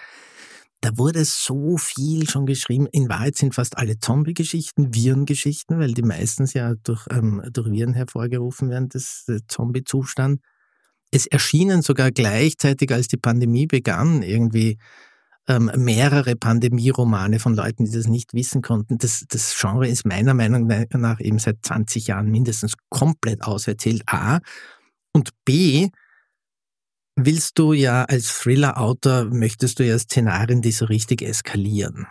Da 0.83 0.97
wurde 0.97 1.25
so 1.25 1.77
viel 1.77 2.29
schon 2.29 2.47
geschrieben. 2.47 2.87
In 2.91 3.09
Wahrheit 3.09 3.37
sind 3.37 3.55
fast 3.55 3.77
alle 3.77 3.99
Zombie-Geschichten 3.99 4.95
Virengeschichten, 4.95 5.79
weil 5.79 5.93
die 5.93 6.03
meistens 6.03 6.55
ja 6.55 6.75
durch, 6.83 7.07
ähm, 7.11 7.43
durch 7.51 7.71
Viren 7.71 7.95
hervorgerufen 7.95 8.71
werden, 8.71 8.89
das 8.89 9.27
Zombie-Zustand. 9.49 10.41
Es 11.11 11.27
erschienen 11.27 11.83
sogar 11.83 12.11
gleichzeitig, 12.11 12.93
als 12.93 13.09
die 13.09 13.17
Pandemie 13.17 13.67
begann, 13.67 14.23
irgendwie 14.23 14.79
ähm, 15.49 15.71
mehrere 15.77 16.37
Pandemie-Romane 16.37 17.41
von 17.41 17.55
Leuten, 17.55 17.85
die 17.85 17.91
das 17.91 18.07
nicht 18.07 18.35
wissen 18.35 18.63
konnten. 18.63 18.99
Das, 18.99 19.25
das 19.29 19.57
Genre 19.59 19.89
ist 19.89 20.07
meiner 20.07 20.35
Meinung 20.35 20.67
nach 20.67 21.21
eben 21.21 21.39
seit 21.39 21.59
20 21.63 22.07
Jahren 22.07 22.31
mindestens 22.31 22.75
komplett 22.89 23.43
auserzählt. 23.43 24.03
A. 24.07 24.39
Und 25.13 25.31
B. 25.45 25.89
Willst 27.17 27.59
du 27.59 27.73
ja 27.73 28.05
als 28.05 28.39
Thriller-Autor, 28.39 29.25
möchtest 29.25 29.79
du 29.79 29.85
ja 29.85 29.99
Szenarien, 29.99 30.63
die 30.63 30.73
so 30.73 30.87
richtig 30.87 31.21
eskalieren. 31.21 32.07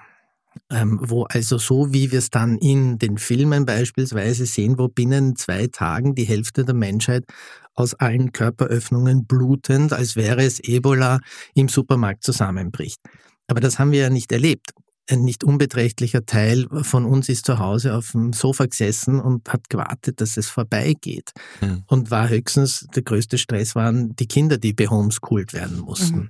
Ähm, 0.71 0.99
wo 1.01 1.23
also 1.23 1.57
so 1.57 1.93
wie 1.93 2.11
wir 2.11 2.19
es 2.19 2.29
dann 2.29 2.59
in 2.59 2.99
den 2.99 3.17
Filmen 3.17 3.65
beispielsweise 3.65 4.45
sehen, 4.45 4.77
wo 4.77 4.87
binnen 4.87 5.35
zwei 5.35 5.65
Tagen 5.65 6.13
die 6.13 6.25
Hälfte 6.25 6.63
der 6.63 6.75
Menschheit 6.75 7.25
aus 7.73 7.95
allen 7.95 8.33
Körperöffnungen 8.33 9.25
blutend, 9.25 9.93
als 9.93 10.15
wäre 10.15 10.43
es 10.43 10.59
Ebola, 10.59 11.21
im 11.55 11.69
Supermarkt 11.69 12.23
zusammenbricht. 12.23 12.99
Aber 13.47 13.61
das 13.61 13.79
haben 13.79 13.91
wir 13.91 14.01
ja 14.01 14.09
nicht 14.09 14.31
erlebt. 14.31 14.71
Ein 15.09 15.23
nicht 15.23 15.43
unbeträchtlicher 15.43 16.25
Teil 16.25 16.67
von 16.83 17.05
uns 17.05 17.29
ist 17.29 17.45
zu 17.45 17.57
Hause 17.57 17.95
auf 17.95 18.11
dem 18.11 18.31
Sofa 18.31 18.67
gesessen 18.67 19.19
und 19.19 19.49
hat 19.49 19.69
gewartet, 19.69 20.21
dass 20.21 20.37
es 20.37 20.49
vorbeigeht. 20.49 21.31
Mhm. 21.61 21.83
Und 21.87 22.11
war 22.11 22.29
höchstens, 22.29 22.85
der 22.93 23.01
größte 23.01 23.39
Stress 23.39 23.73
waren 23.73 24.15
die 24.15 24.27
Kinder, 24.27 24.59
die 24.59 24.73
behomeschoolt 24.73 25.53
werden 25.53 25.79
mussten. 25.79 26.29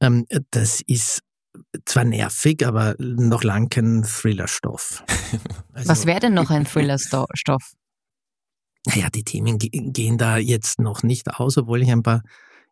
Mhm. 0.00 0.24
das 0.50 0.80
ist 0.86 1.20
zwar 1.84 2.04
nervig, 2.04 2.66
aber 2.66 2.94
noch 2.98 3.44
lang 3.44 3.68
kein 3.68 4.02
Thrillerstoff. 4.02 5.04
Also, 5.72 5.90
Was 5.90 6.06
wäre 6.06 6.18
denn 6.18 6.34
noch 6.34 6.50
ein 6.50 6.64
Thrillerstoff? 6.64 7.72
Naja, 8.86 9.08
die 9.14 9.22
Themen 9.22 9.58
gehen 9.58 10.18
da 10.18 10.38
jetzt 10.38 10.80
noch 10.80 11.04
nicht 11.04 11.28
aus, 11.34 11.56
obwohl 11.56 11.82
ich 11.82 11.92
ein 11.92 12.02
paar 12.02 12.22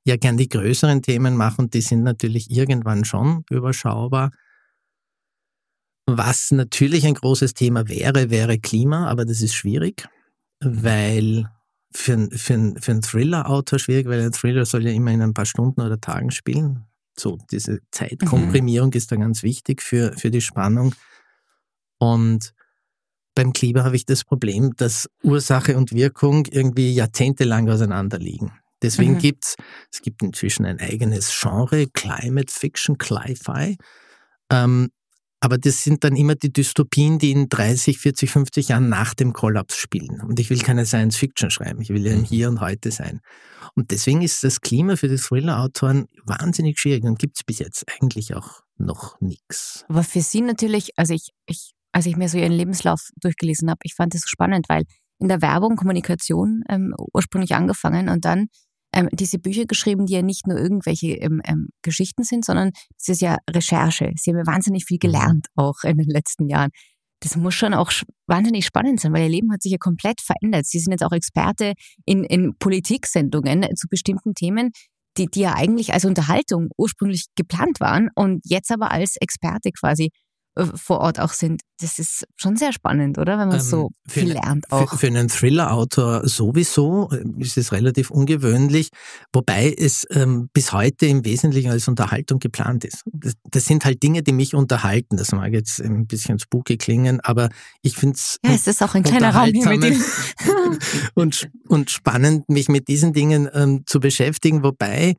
ja 0.05 0.17
gern 0.17 0.37
die 0.37 0.49
größeren 0.49 1.03
Themen 1.03 1.37
mache 1.37 1.61
und 1.63 1.75
die 1.75 1.81
sind 1.81 2.03
natürlich 2.03 2.51
irgendwann 2.51 3.05
schon 3.05 3.45
überschaubar. 3.51 4.31
Was 6.07 6.53
natürlich 6.53 7.05
ein 7.07 7.15
großes 7.15 7.55
Thema 7.55 7.89
wäre, 7.89 8.31
wäre 8.31 8.59
Klima, 8.59 9.09
aber 9.09 9.25
das 9.25 9.43
ist 9.43 9.55
schwierig, 9.55 10.09
weil 10.61 11.51
für, 11.93 12.29
für, 12.31 12.75
für 12.81 12.93
einen 12.93 13.03
Thriller-Autor 13.03 13.79
schwierig, 13.81 14.07
weil 14.07 14.23
ein 14.23 14.33
Thriller 14.33 14.65
soll 14.65 14.85
ja 14.85 14.93
immer 14.93 15.11
in 15.11 15.23
ein 15.23 15.35
paar 15.35 15.47
Stunden 15.47 15.81
oder 15.81 16.01
Tagen 16.01 16.31
spielen. 16.31 16.87
So, 17.19 17.39
diese 17.51 17.81
Zeitkomprimierung 17.91 18.91
mhm. 18.91 18.97
ist 18.97 19.11
da 19.11 19.17
ganz 19.17 19.43
wichtig 19.43 19.83
für, 19.83 20.13
für 20.13 20.31
die 20.31 20.41
Spannung. 20.41 20.95
Und 21.99 22.53
beim 23.35 23.53
Klima 23.53 23.85
habe 23.85 23.97
ich 23.97 24.07
das 24.07 24.25
Problem, 24.25 24.75
dass 24.77 25.09
Ursache 25.23 25.77
und 25.77 25.93
Wirkung 25.93 26.47
irgendwie 26.47 26.93
jahrzehntelang 26.93 27.69
auseinanderliegen. 27.69 28.53
Deswegen 28.83 29.15
mhm. 29.15 29.19
gibt's, 29.19 29.57
es 29.93 30.03
gibt 30.03 30.23
inzwischen 30.23 30.67
ein 30.67 30.81
eigenes 30.81 31.35
Genre, 31.41 31.87
Climate 31.87 32.53
Fiction, 32.53 32.99
Cli-Fi. 32.99 33.77
Ähm, 34.51 34.91
aber 35.47 35.59
das 35.59 35.85
sind 35.85 36.03
dann 36.03 36.17
immer 36.17 36.35
die 36.35 36.53
Dystopien, 36.53 37.21
die 37.21 37.31
in 37.31 37.49
30, 37.49 37.99
40, 37.99 38.29
50 38.33 38.69
Jahren 38.71 38.89
nach 38.89 39.15
dem 39.15 39.33
Kollaps 39.33 39.77
spielen. 39.77 40.21
Und 40.21 40.41
ich 40.41 40.51
will 40.51 40.59
keine 40.59 40.85
Science 40.87 41.15
Fiction 41.15 41.51
schreiben, 41.51 41.81
ich 41.81 41.91
will 41.91 42.05
ja 42.05 42.15
im 42.15 42.23
mhm. 42.23 42.25
Hier 42.25 42.49
und 42.49 42.61
Heute 42.61 42.91
sein. 42.91 43.21
Und 43.77 43.93
deswegen 43.93 44.23
ist 44.23 44.43
das 44.43 44.61
Klima 44.61 44.97
für 44.97 45.07
die 45.07 45.19
Thriller-Autoren 45.19 46.07
wahnsinnig 46.25 46.81
schwierig 46.81 47.05
und 47.05 47.21
gibt 47.21 47.37
es 47.39 47.45
bis 47.45 47.61
jetzt 47.61 47.85
eigentlich 47.87 48.35
auch 48.35 48.63
noch 48.77 49.21
nichts. 49.21 49.85
Aber 49.89 50.03
für 50.03 50.21
Sie 50.21 50.41
natürlich, 50.41 50.91
also 50.97 51.15
ich, 51.15 51.31
ich, 51.47 51.75
als 51.93 52.07
ich 52.07 52.17
mir 52.17 52.29
so 52.29 52.39
Ihren 52.39 52.51
Lebenslauf 52.51 53.11
durchgelesen 53.21 53.71
habe, 53.71 53.79
ich 53.85 53.95
fand 53.95 54.15
das 54.15 54.23
so 54.23 54.27
spannend, 54.27 54.69
weil 54.69 54.83
in 55.21 55.29
der 55.29 55.43
Werbung, 55.43 55.77
Kommunikation 55.77 56.65
ähm, 56.69 56.93
ursprünglich 57.15 57.55
angefangen 57.55 58.09
und 58.09 58.25
dann 58.25 58.49
ähm, 58.97 59.09
diese 59.13 59.39
Bücher 59.39 59.67
geschrieben, 59.67 60.07
die 60.07 60.15
ja 60.15 60.23
nicht 60.23 60.47
nur 60.47 60.59
irgendwelche 60.59 61.09
ähm, 61.09 61.41
ähm, 61.45 61.69
Geschichten 61.83 62.25
sind, 62.25 62.45
sondern 62.45 62.71
es 62.99 63.09
ist 63.09 63.21
ja 63.21 63.37
Recherche. 63.49 64.13
Sie 64.17 64.31
haben 64.31 64.39
ja 64.39 64.47
wahnsinnig 64.47 64.87
viel 64.87 64.97
mhm. 64.97 65.07
gelernt 65.07 65.47
auch 65.55 65.85
in 65.85 65.99
den 65.99 66.09
letzten 66.09 66.49
Jahren. 66.49 66.71
Das 67.21 67.37
muss 67.37 67.55
schon 67.55 67.75
auch 67.75 67.93
wahnsinnig 68.27 68.67
spannend 68.67 69.01
sein, 69.01 69.13
weil 69.13 69.25
ihr 69.25 69.29
Leben 69.29 69.53
hat 69.53 69.63
sich 69.63 69.73
ja 69.73 69.79
komplett 69.79 70.21
verändert. 70.21 70.67
Sie 70.67 70.79
sind 70.79 70.93
jetzt 70.93 71.05
auch 71.05 71.13
Experte 71.13 71.73
in, 72.05 72.25
in 72.25 72.57
Politiksendungen 72.59 73.65
zu 73.77 73.87
bestimmten 73.89 74.35
Themen, 74.35 74.71
die, 75.17 75.27
die 75.27 75.41
ja 75.41 75.55
eigentlich 75.55 75.93
als 75.93 76.05
Unterhaltung 76.05 76.69
ursprünglich 76.77 77.27
geplant 77.35 77.81
waren 77.81 78.09
und 78.15 78.41
jetzt 78.45 78.71
aber 78.71 78.91
als 78.91 79.17
Experte 79.21 79.71
quasi 79.73 80.11
vor 80.75 81.01
Ort 81.01 81.21
auch 81.21 81.33
sind. 81.33 81.63
Das 81.81 81.99
ist 81.99 82.27
schon 82.37 82.57
sehr 82.57 82.73
spannend, 82.73 83.19
oder? 83.19 83.39
Wenn 83.39 83.49
man 83.49 83.59
ähm, 83.59 83.65
so 83.65 83.91
viel 84.09 84.33
lernt 84.33 84.73
auch. 84.73 84.91
Für, 84.91 84.99
für 84.99 85.07
einen 85.09 85.29
Thriller-Autor 85.29 86.27
sowieso 86.27 87.11
äh, 87.11 87.23
ist 87.39 87.59
es 87.59 87.73
relativ 87.73 88.11
ungewöhnlich, 88.11 88.89
wobei 89.33 89.75
es 89.77 90.07
ähm, 90.11 90.49
bis 90.55 90.73
heute 90.73 91.07
im 91.07 91.25
Wesentlichen 91.25 91.71
als 91.71 91.89
Unterhaltung 91.89 92.39
geplant 92.39 92.85
ist. 92.85 93.03
Das, 93.13 93.35
das, 93.45 93.67
sind 93.67 93.85
halt 93.85 94.03
Dinge, 94.03 94.23
die 94.23 94.33
mich 94.33 94.55
unterhalten. 94.55 95.19
Das 95.19 95.33
mag 95.33 95.53
jetzt 95.53 95.81
ein 95.81 96.07
bisschen 96.07 96.39
spooky 96.39 96.79
klingen, 96.79 97.21
aber 97.21 97.51
ich 97.83 97.97
finde 97.97 98.17
es. 98.17 98.39
Ja, 98.43 98.53
es 98.53 98.67
ist 98.67 98.83
auch 98.83 98.95
ein 98.95 99.03
kleiner 99.03 99.35
Raum 99.35 99.51
hier 99.53 99.77
mit 99.77 100.01
und, 101.15 101.51
und 101.69 101.91
spannend, 101.91 102.49
mich 102.49 102.69
mit 102.69 102.89
diesen 102.89 103.13
Dingen 103.13 103.49
ähm, 103.53 103.83
zu 103.85 104.01
beschäftigen, 104.01 104.63
wobei 104.63 105.17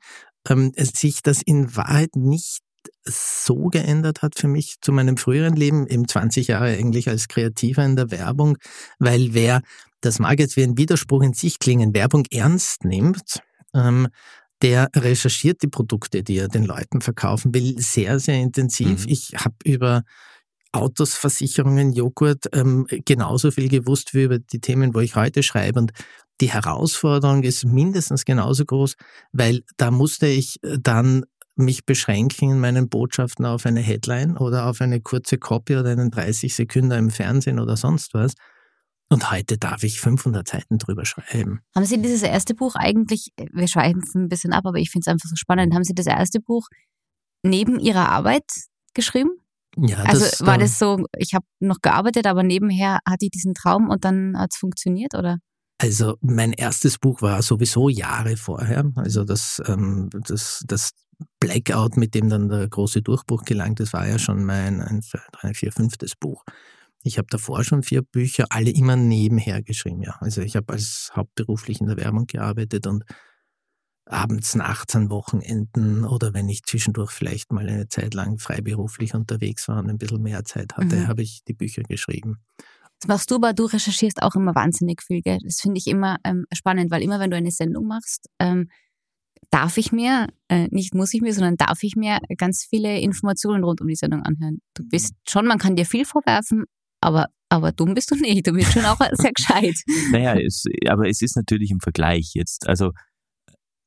ähm, 0.50 0.72
sich 0.76 1.22
das 1.22 1.42
in 1.44 1.76
Wahrheit 1.76 2.16
nicht 2.16 2.62
so 3.04 3.66
geändert 3.66 4.22
hat 4.22 4.38
für 4.38 4.48
mich 4.48 4.78
zu 4.82 4.92
meinem 4.92 5.18
früheren 5.18 5.56
Leben, 5.56 5.88
eben 5.88 6.08
20 6.08 6.48
Jahre 6.48 6.68
eigentlich 6.68 7.10
als 7.10 7.28
Kreativer 7.28 7.86
in 7.86 7.96
der 7.96 8.12
Werbung, 8.12 8.58
weil 9.00 9.34
wer, 9.34 9.62
das 10.02 10.20
mag 10.20 10.40
jetzt 10.40 10.58
wie 10.58 10.64
ein 10.64 10.78
Widerspruch 10.78 11.24
in 11.24 11.34
sich 11.34 11.60
klingen, 11.60 11.94
Werbung 11.94 12.26
ernst 12.32 12.86
nimmt, 12.86 13.42
ähm, 13.74 14.08
der 14.62 14.90
recherchiert 14.96 15.62
die 15.62 15.68
Produkte, 15.68 16.24
die 16.24 16.38
er 16.38 16.48
den 16.48 16.66
Leuten 16.66 17.02
verkaufen 17.02 17.54
will, 17.54 17.80
sehr, 17.80 18.20
sehr 18.20 18.40
intensiv. 18.40 19.06
Mhm. 19.06 19.12
Ich 19.12 19.34
habe 19.36 19.56
über 19.64 20.04
Autos, 20.72 21.14
Versicherungen, 21.14 21.94
Joghurt 21.94 22.46
ähm, 22.54 22.86
genauso 23.06 23.52
viel 23.52 23.70
gewusst 23.70 24.14
wie 24.14 24.24
über 24.24 24.40
die 24.40 24.60
Themen, 24.60 24.94
wo 24.94 25.00
ich 25.00 25.16
heute 25.16 25.44
schreibe. 25.44 25.80
Und 25.80 25.92
die 26.42 26.52
Herausforderung 26.52 27.44
ist 27.44 27.66
mindestens 27.66 28.26
genauso 28.26 28.66
groß, 28.66 28.96
weil 29.32 29.64
da 29.78 29.92
musste 29.92 30.28
ich 30.28 30.60
dann 30.62 31.26
mich 31.58 31.86
beschränken 31.86 32.52
in 32.52 32.60
meinen 32.60 32.90
Botschaften 32.90 33.46
auf 33.46 33.66
eine 33.66 33.82
Headline 33.82 34.38
oder 34.38 34.68
auf 34.68 34.82
eine 34.82 35.02
kurze 35.02 35.38
Copy 35.38 35.76
oder 35.76 35.92
einen 35.92 36.12
30 36.12 36.56
Sekunden 36.56 36.92
im 36.92 37.10
Fernsehen 37.10 37.60
oder 37.60 37.78
sonst 37.78 38.14
was. 38.14 38.34
Und 39.10 39.32
heute 39.32 39.58
darf 39.58 39.84
ich 39.84 40.02
500 40.02 40.48
Seiten 40.48 40.78
drüber 40.78 41.06
schreiben. 41.06 41.62
Haben 41.74 41.86
Sie 41.86 42.02
dieses 42.02 42.24
erste 42.24 42.54
Buch 42.54 42.76
eigentlich, 42.76 43.32
wir 43.54 43.68
schweifen 43.68 44.04
ein 44.16 44.28
bisschen 44.28 44.52
ab, 44.52 44.66
aber 44.66 44.78
ich 44.80 44.90
finde 44.90 45.04
es 45.06 45.08
einfach 45.08 45.30
so 45.30 45.36
spannend, 45.36 45.74
haben 45.74 45.86
Sie 45.86 45.96
das 45.96 46.08
erste 46.08 46.42
Buch 46.42 46.68
neben 47.42 47.80
Ihrer 47.80 48.10
Arbeit 48.10 48.44
geschrieben? 48.94 49.32
Ja, 49.78 50.00
also 50.00 50.26
das, 50.26 50.46
war 50.46 50.58
das 50.58 50.80
so, 50.80 51.06
ich 51.18 51.34
habe 51.36 51.46
noch 51.60 51.82
gearbeitet, 51.82 52.26
aber 52.26 52.44
nebenher 52.44 53.00
hatte 53.08 53.26
ich 53.26 53.32
diesen 53.32 53.54
Traum 53.54 53.90
und 53.90 54.04
dann 54.04 54.38
hat 54.38 54.52
es 54.52 54.58
funktioniert, 54.58 55.14
oder? 55.14 55.38
Also 55.80 56.16
mein 56.22 56.54
erstes 56.54 56.98
Buch 56.98 57.22
war 57.22 57.42
sowieso 57.44 57.88
Jahre 57.88 58.36
vorher. 58.36 58.92
Also 58.96 59.24
das, 59.24 59.62
ähm, 59.68 60.10
das, 60.12 60.64
das 60.66 60.92
Blackout, 61.40 61.98
mit 61.98 62.16
dem 62.16 62.30
dann 62.30 62.50
der 62.50 62.68
große 62.68 63.02
Durchbruch 63.02 63.44
gelangt 63.44 63.80
ist, 63.80 63.94
war 63.94 64.08
ja 64.08 64.20
schon 64.20 64.44
mein 64.44 64.82
ein, 64.82 65.02
drei, 65.32 65.54
vier, 65.54 65.72
fünftes 65.72 66.16
Buch. 66.16 66.44
Ich 67.04 67.18
habe 67.18 67.28
davor 67.30 67.64
schon 67.64 67.84
vier 67.84 68.02
Bücher, 68.02 68.46
alle 68.50 68.72
immer 68.72 68.96
nebenher 68.96 69.62
geschrieben, 69.62 70.02
ja. 70.02 70.18
Also 70.20 70.42
ich 70.42 70.56
habe 70.56 70.74
als 70.74 71.12
hauptberuflich 71.16 71.80
in 71.80 71.88
der 71.88 71.98
Werbung 71.98 72.28
gearbeitet 72.28 72.88
und 72.88 73.04
abends, 74.06 74.56
nachts 74.56 74.96
an 74.96 75.10
Wochenenden 75.10 76.06
oder 76.06 76.34
wenn 76.34 76.50
ich 76.50 76.64
zwischendurch 76.64 77.12
vielleicht 77.12 77.52
mal 77.52 77.68
eine 77.68 77.88
Zeit 77.88 78.14
lang 78.14 78.40
freiberuflich 78.40 79.14
unterwegs 79.14 79.68
war 79.68 79.80
und 79.80 79.90
ein 79.90 79.98
bisschen 79.98 80.22
mehr 80.22 80.44
Zeit 80.46 80.78
hatte, 80.78 80.96
mhm. 80.96 81.08
habe 81.08 81.22
ich 81.22 81.44
die 81.48 81.54
Bücher 81.54 81.84
geschrieben. 81.84 82.38
Das 83.00 83.08
machst 83.08 83.30
du, 83.30 83.36
aber 83.36 83.54
du 83.54 83.66
recherchierst 83.66 84.24
auch 84.24 84.36
immer 84.36 84.56
wahnsinnig 84.56 85.04
viel, 85.04 85.22
gell? 85.22 85.40
Das 85.44 85.60
finde 85.60 85.78
ich 85.78 85.88
immer 85.88 86.18
ähm, 86.24 86.46
spannend, 86.52 86.90
weil 86.90 87.04
immer 87.04 87.20
wenn 87.20 87.30
du 87.30 87.38
eine 87.38 87.52
Sendung 87.52 87.86
machst, 87.86 88.28
ähm, 88.40 88.70
darf 89.50 89.78
ich 89.78 89.92
mir, 89.92 90.28
äh, 90.50 90.68
nicht 90.72 90.94
muss 90.94 91.14
ich 91.14 91.22
mir, 91.22 91.34
sondern 91.34 91.56
darf 91.56 91.84
ich 91.84 91.96
mir 91.96 92.20
ganz 92.38 92.66
viele 92.70 93.00
Informationen 93.00 93.64
rund 93.64 93.82
um 93.82 93.88
die 93.88 93.96
Sendung 93.96 94.24
anhören. 94.24 94.60
Du 94.74 94.84
bist 94.88 95.14
schon, 95.28 95.46
man 95.46 95.58
kann 95.58 95.76
dir 95.76 95.86
viel 95.86 96.06
vorwerfen, 96.06 96.66
aber, 97.02 97.28
aber 97.50 97.72
dumm 97.72 97.94
bist 97.94 98.12
du 98.12 98.16
nicht. 98.16 98.46
Du 98.48 98.54
bist 98.54 98.74
schon 98.74 98.86
auch 98.86 99.00
sehr 99.14 99.32
gescheit. 99.34 99.76
Naja, 100.12 100.36
es, 100.36 100.64
aber 100.88 101.08
es 101.08 101.22
ist 101.22 101.36
natürlich 101.36 101.72
im 101.72 101.80
Vergleich 101.80 102.32
jetzt. 102.34 102.68
Also 102.68 102.92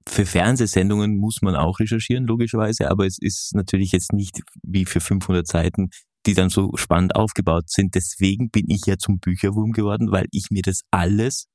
für 0.08 0.24
Fernsehsendungen 0.24 1.18
muss 1.18 1.42
man 1.42 1.54
auch 1.54 1.78
recherchieren, 1.78 2.24
logischerweise, 2.26 2.90
aber 2.90 3.06
es 3.06 3.18
ist 3.20 3.54
natürlich 3.54 3.92
jetzt 3.92 4.12
nicht 4.12 4.40
wie 4.62 4.86
für 4.86 5.00
500 5.00 5.46
Seiten 5.46 5.90
die 6.26 6.34
dann 6.34 6.50
so 6.50 6.72
spannend 6.76 7.16
aufgebaut 7.16 7.70
sind. 7.70 7.94
Deswegen 7.94 8.50
bin 8.50 8.66
ich 8.68 8.82
ja 8.86 8.98
zum 8.98 9.18
Bücherwurm 9.20 9.72
geworden, 9.72 10.10
weil 10.10 10.26
ich 10.32 10.50
mir 10.50 10.62
das 10.62 10.82
alles 10.90 11.46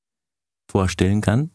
vorstellen 0.69 1.21
kann. 1.21 1.51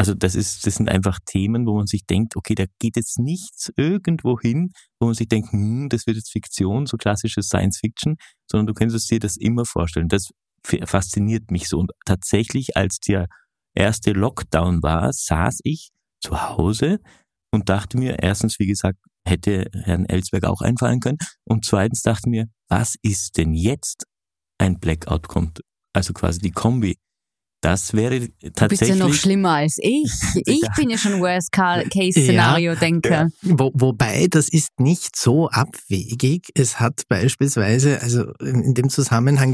Also 0.00 0.14
das 0.14 0.34
ist, 0.34 0.66
das 0.66 0.76
sind 0.76 0.88
einfach 0.88 1.18
Themen, 1.26 1.66
wo 1.66 1.76
man 1.76 1.86
sich 1.86 2.06
denkt, 2.06 2.34
okay, 2.34 2.54
da 2.54 2.64
geht 2.78 2.96
jetzt 2.96 3.18
nichts 3.18 3.70
irgendwo 3.76 4.40
hin, 4.40 4.70
wo 4.98 5.08
man 5.08 5.14
sich 5.14 5.28
denkt, 5.28 5.52
hm, 5.52 5.90
das 5.90 6.06
wird 6.06 6.16
jetzt 6.16 6.32
Fiktion, 6.32 6.86
so 6.86 6.96
klassisches 6.96 7.48
Science 7.48 7.80
Fiction, 7.80 8.16
sondern 8.50 8.66
du 8.68 8.72
könntest 8.72 9.10
dir 9.10 9.20
das 9.20 9.36
immer 9.36 9.66
vorstellen. 9.66 10.08
Das 10.08 10.30
fasziniert 10.86 11.50
mich 11.50 11.68
so. 11.68 11.76
Und 11.80 11.90
tatsächlich, 12.06 12.78
als 12.78 13.00
der 13.00 13.26
erste 13.74 14.12
Lockdown 14.12 14.82
war, 14.82 15.12
saß 15.12 15.58
ich 15.64 15.90
zu 16.22 16.48
Hause 16.48 17.00
und 17.52 17.68
dachte 17.68 17.98
mir, 17.98 18.22
erstens, 18.22 18.58
wie 18.58 18.68
gesagt, 18.68 18.96
hätte 19.26 19.66
Herrn 19.84 20.06
Ellsberg 20.06 20.44
auch 20.44 20.62
einfallen 20.62 21.00
können. 21.00 21.18
Und 21.44 21.66
zweitens 21.66 22.00
dachte 22.00 22.30
mir, 22.30 22.46
was 22.70 22.94
ist 23.02 23.36
denn 23.36 23.52
jetzt 23.52 24.06
ein 24.56 24.80
Blackout 24.80 25.28
kommt? 25.28 25.60
Also 25.92 26.14
quasi 26.14 26.38
die 26.38 26.52
Kombi. 26.52 26.96
Das 27.60 27.92
wäre 27.92 28.28
tatsächlich. 28.54 28.56
Du 28.56 28.68
bist 28.68 28.88
ja 28.88 28.94
noch 28.96 29.12
schlimmer 29.12 29.50
als 29.50 29.78
ich. 29.80 30.10
Ich 30.46 30.66
bin 30.76 30.90
ja 30.90 30.96
schon 30.96 31.20
Worst-Case-Szenario-Denker. 31.20 33.10
Ja, 33.10 33.28
wo, 33.42 33.70
wobei, 33.74 34.26
das 34.30 34.48
ist 34.48 34.80
nicht 34.80 35.16
so 35.16 35.48
abwegig. 35.48 36.48
Es 36.54 36.80
hat 36.80 37.02
beispielsweise, 37.08 38.00
also 38.00 38.32
in 38.40 38.74
dem 38.74 38.88
Zusammenhang, 38.88 39.52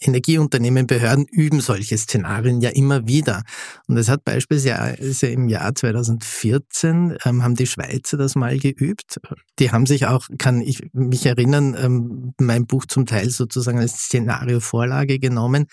Energieunternehmen, 0.00 0.86
Behörden 0.86 1.26
üben 1.30 1.60
solche 1.60 1.96
Szenarien 1.96 2.60
ja 2.60 2.70
immer 2.70 3.06
wieder. 3.06 3.42
Und 3.86 3.96
es 3.96 4.08
hat 4.08 4.24
beispielsweise 4.24 5.26
im 5.28 5.48
Jahr 5.48 5.74
2014 5.74 7.16
ähm, 7.24 7.42
haben 7.42 7.54
die 7.54 7.66
Schweizer 7.66 8.16
das 8.16 8.34
mal 8.34 8.58
geübt. 8.58 9.20
Die 9.58 9.70
haben 9.70 9.86
sich 9.86 10.06
auch, 10.06 10.26
kann 10.38 10.60
ich 10.60 10.82
mich 10.92 11.26
erinnern, 11.26 11.76
ähm, 11.78 12.34
mein 12.38 12.66
Buch 12.66 12.86
zum 12.86 13.06
Teil 13.06 13.30
sozusagen 13.30 13.78
als 13.78 14.04
Szenario-Vorlage 14.04 15.18
genommen. 15.18 15.66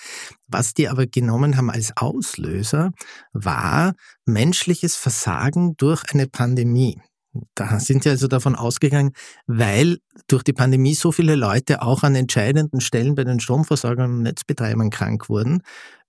Was 0.47 0.73
die 0.73 0.89
aber 0.89 1.07
genommen 1.07 1.50
haben 1.57 1.69
als 1.69 1.95
Auslöser, 1.97 2.91
war 3.33 3.93
menschliches 4.25 4.95
Versagen 4.95 5.75
durch 5.77 6.03
eine 6.13 6.27
Pandemie. 6.27 6.99
Da 7.55 7.79
sind 7.79 8.03
sie 8.03 8.09
also 8.09 8.27
davon 8.27 8.55
ausgegangen, 8.55 9.13
weil 9.47 9.99
durch 10.27 10.43
die 10.43 10.53
Pandemie 10.53 10.95
so 10.95 11.13
viele 11.13 11.35
Leute 11.35 11.81
auch 11.81 12.03
an 12.03 12.15
entscheidenden 12.15 12.81
Stellen 12.81 13.15
bei 13.15 13.23
den 13.23 13.39
Stromversorgern 13.39 14.11
und 14.11 14.23
Netzbetreibern 14.23 14.89
krank 14.89 15.29
wurden, 15.29 15.61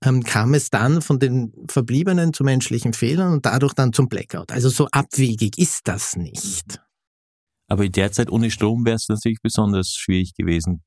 ähm, 0.04 0.24
kam 0.24 0.54
es 0.54 0.70
dann 0.70 1.00
von 1.00 1.20
den 1.20 1.52
Verbliebenen 1.68 2.32
zu 2.32 2.42
menschlichen 2.42 2.92
Fehlern 2.92 3.32
und 3.34 3.46
dadurch 3.46 3.72
dann 3.72 3.92
zum 3.92 4.08
Blackout. 4.08 4.50
Also 4.50 4.68
so 4.68 4.88
abwegig 4.90 5.58
ist 5.58 5.86
das 5.86 6.16
nicht. 6.16 6.80
Aber 7.68 7.88
derzeit 7.88 8.30
ohne 8.30 8.50
Strom 8.50 8.84
wäre 8.84 8.96
es 8.96 9.08
natürlich 9.08 9.38
besonders 9.42 9.94
schwierig 9.94 10.34
gewesen. 10.34 10.82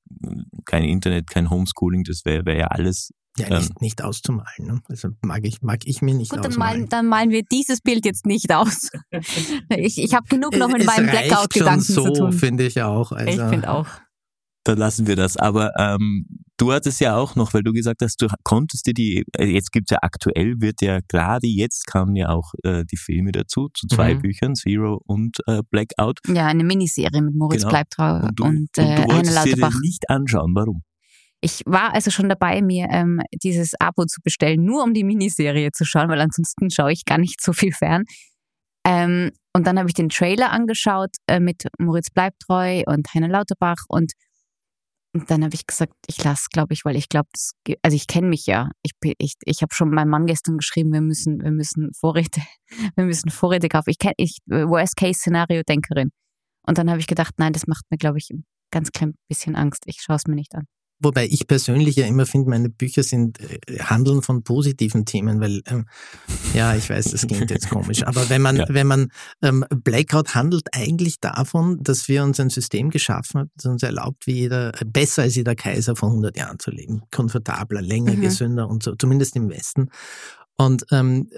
Kein 0.65 0.83
Internet, 0.83 1.29
kein 1.29 1.49
Homeschooling, 1.49 2.03
das 2.03 2.25
wäre 2.25 2.45
wär 2.45 2.57
ja 2.57 2.67
alles 2.67 3.11
ja, 3.37 3.49
nicht, 3.49 3.69
ähm, 3.69 3.75
nicht 3.81 4.03
auszumalen. 4.03 4.65
Ne? 4.65 4.81
Also 4.87 5.09
mag 5.21 5.45
ich, 5.45 5.61
mag 5.61 5.81
ich 5.85 6.01
mir 6.01 6.13
nicht 6.13 6.31
Gut, 6.31 6.45
dann 6.45 6.53
malen, 6.55 6.87
dann 6.89 7.07
malen 7.07 7.31
wir 7.31 7.43
dieses 7.43 7.81
Bild 7.81 8.05
jetzt 8.05 8.25
nicht 8.25 8.53
aus. 8.53 8.89
ich 9.69 9.97
ich 9.97 10.13
habe 10.13 10.27
genug 10.27 10.55
noch 10.55 10.73
in 10.73 10.85
meinem 10.85 11.07
Blackout-Gedanken 11.07 11.81
so, 11.81 12.05
zu 12.05 12.13
tun. 12.13 12.33
finde 12.33 12.65
ich 12.65 12.81
auch. 12.81 13.11
Also, 13.11 13.41
ich 13.43 13.49
finde 13.49 13.69
auch. 13.69 13.87
Dann 14.63 14.79
lassen 14.79 15.05
wir 15.05 15.15
das. 15.15 15.37
Aber 15.37 15.73
ähm, 15.77 16.25
du 16.57 16.71
hattest 16.71 16.99
ja 16.99 17.15
auch 17.15 17.35
noch, 17.35 17.53
weil 17.53 17.61
du 17.61 17.71
gesagt 17.71 18.01
hast, 18.01 18.21
du 18.21 18.27
konntest 18.43 18.87
dir 18.87 18.93
die, 18.93 19.23
äh, 19.37 19.45
jetzt 19.45 19.71
gibt's 19.71 19.91
ja 19.91 19.99
aktuell, 20.01 20.55
wird 20.59 20.81
ja 20.81 20.99
gerade 21.07 21.45
jetzt 21.45 21.85
kamen 21.85 22.15
ja 22.15 22.29
auch 22.29 22.53
äh, 22.63 22.83
die 22.91 22.97
Filme 22.97 23.31
dazu, 23.31 23.69
zu 23.73 23.87
zwei 23.87 24.15
mhm. 24.15 24.21
Büchern, 24.21 24.55
Zero 24.55 25.01
und 25.05 25.37
äh, 25.45 25.61
Blackout. 25.69 26.19
Ja, 26.27 26.47
eine 26.47 26.63
Miniserie 26.63 27.21
mit 27.21 27.35
Moritz 27.35 27.61
genau. 27.61 27.69
Bleibtrau 27.69 28.15
und, 28.25 28.39
du, 28.39 28.43
und, 28.43 28.69
äh, 28.77 28.81
und 28.81 29.07
du 29.07 29.13
wolltest 29.13 29.45
dir 29.45 29.69
nicht 29.81 30.09
anschauen. 30.09 30.53
Warum? 30.55 30.83
Ich 31.41 31.61
war 31.65 31.93
also 31.93 32.11
schon 32.11 32.29
dabei, 32.29 32.61
mir 32.61 32.87
ähm, 32.89 33.21
dieses 33.43 33.73
Abo 33.79 34.05
zu 34.05 34.21
bestellen, 34.23 34.63
nur 34.63 34.83
um 34.83 34.93
die 34.93 35.03
Miniserie 35.03 35.71
zu 35.71 35.85
schauen, 35.85 36.09
weil 36.09 36.21
ansonsten 36.21 36.71
schaue 36.71 36.91
ich 36.91 37.05
gar 37.05 37.17
nicht 37.17 37.41
so 37.41 37.53
viel 37.53 37.71
fern. 37.71 38.05
Ähm, 38.85 39.31
und 39.53 39.65
dann 39.65 39.79
habe 39.79 39.89
ich 39.89 39.93
den 39.95 40.09
Trailer 40.09 40.51
angeschaut 40.51 41.11
äh, 41.27 41.39
mit 41.39 41.63
Moritz 41.79 42.09
Bleibtreu 42.11 42.83
und 42.85 43.13
Heiner 43.13 43.29
Lauterbach 43.29 43.83
und, 43.87 44.13
und 45.13 45.31
dann 45.31 45.43
habe 45.43 45.55
ich 45.55 45.65
gesagt, 45.65 45.93
ich 46.07 46.23
lasse, 46.23 46.47
glaube 46.51 46.73
ich, 46.73 46.85
weil 46.85 46.95
ich 46.95 47.09
glaube, 47.09 47.29
also 47.81 47.95
ich 47.95 48.07
kenne 48.07 48.27
mich 48.27 48.45
ja. 48.45 48.69
Ich, 48.83 48.91
ich, 49.17 49.35
ich 49.45 49.61
habe 49.61 49.73
schon 49.73 49.89
meinem 49.89 50.09
Mann 50.09 50.27
gestern 50.27 50.57
geschrieben, 50.57 50.91
wir 50.93 51.01
müssen, 51.01 51.41
wir 51.41 51.51
müssen 51.51 51.93
Vorräte, 51.93 52.41
wir 52.95 53.05
müssen 53.05 53.31
Vorräte 53.31 53.69
kaufen. 53.69 53.89
Ich 53.89 53.97
kenne, 53.97 54.15
ich 54.17 54.37
Worst-Case-Szenario-Denkerin. 54.47 56.11
Und 56.67 56.77
dann 56.77 56.89
habe 56.89 56.99
ich 56.99 57.07
gedacht, 57.07 57.35
nein, 57.37 57.53
das 57.53 57.67
macht 57.67 57.85
mir, 57.89 57.97
glaube 57.97 58.17
ich, 58.17 58.29
ganz 58.71 58.91
klein 58.91 59.13
bisschen 59.29 59.55
Angst. 59.55 59.83
Ich 59.85 60.01
schaue 60.01 60.17
es 60.17 60.25
mir 60.27 60.35
nicht 60.35 60.53
an. 60.53 60.65
Wobei 60.99 61.27
ich 61.27 61.47
persönlich 61.47 61.97
ja 61.97 62.05
immer 62.05 62.25
finde, 62.25 62.49
meine 62.49 62.69
Bücher 62.69 63.03
sind 63.03 63.39
äh, 63.39 63.79
handeln 63.79 64.21
von 64.21 64.43
positiven 64.43 65.05
Themen, 65.05 65.41
weil 65.41 65.61
ähm, 65.65 65.87
ja, 66.53 66.75
ich 66.75 66.89
weiß, 66.89 67.11
das 67.11 67.27
klingt 67.27 67.51
jetzt 67.51 67.69
komisch, 67.69 68.03
aber 68.03 68.29
wenn 68.29 68.41
man 68.41 68.55
ja. 68.57 68.65
wenn 68.69 68.87
man 68.87 69.11
ähm, 69.41 69.65
Blackout 69.69 70.35
handelt 70.35 70.67
eigentlich 70.73 71.19
davon, 71.19 71.83
dass 71.83 72.07
wir 72.07 72.23
uns 72.23 72.39
ein 72.39 72.49
System 72.49 72.89
geschaffen 72.89 73.41
haben, 73.41 73.51
das 73.55 73.65
uns 73.65 73.83
erlaubt, 73.83 74.25
wie 74.25 74.33
jeder 74.33 74.71
besser 74.85 75.23
als 75.23 75.35
jeder 75.35 75.55
Kaiser 75.55 75.95
vor 75.95 76.09
100 76.09 76.37
Jahren 76.37 76.59
zu 76.59 76.71
leben, 76.71 77.01
komfortabler, 77.11 77.81
länger, 77.81 78.13
mhm. 78.13 78.21
gesünder 78.21 78.69
und 78.69 78.83
so, 78.83 78.95
zumindest 78.95 79.35
im 79.35 79.49
Westen. 79.49 79.89
Und 80.57 80.85
ähm, 80.91 81.29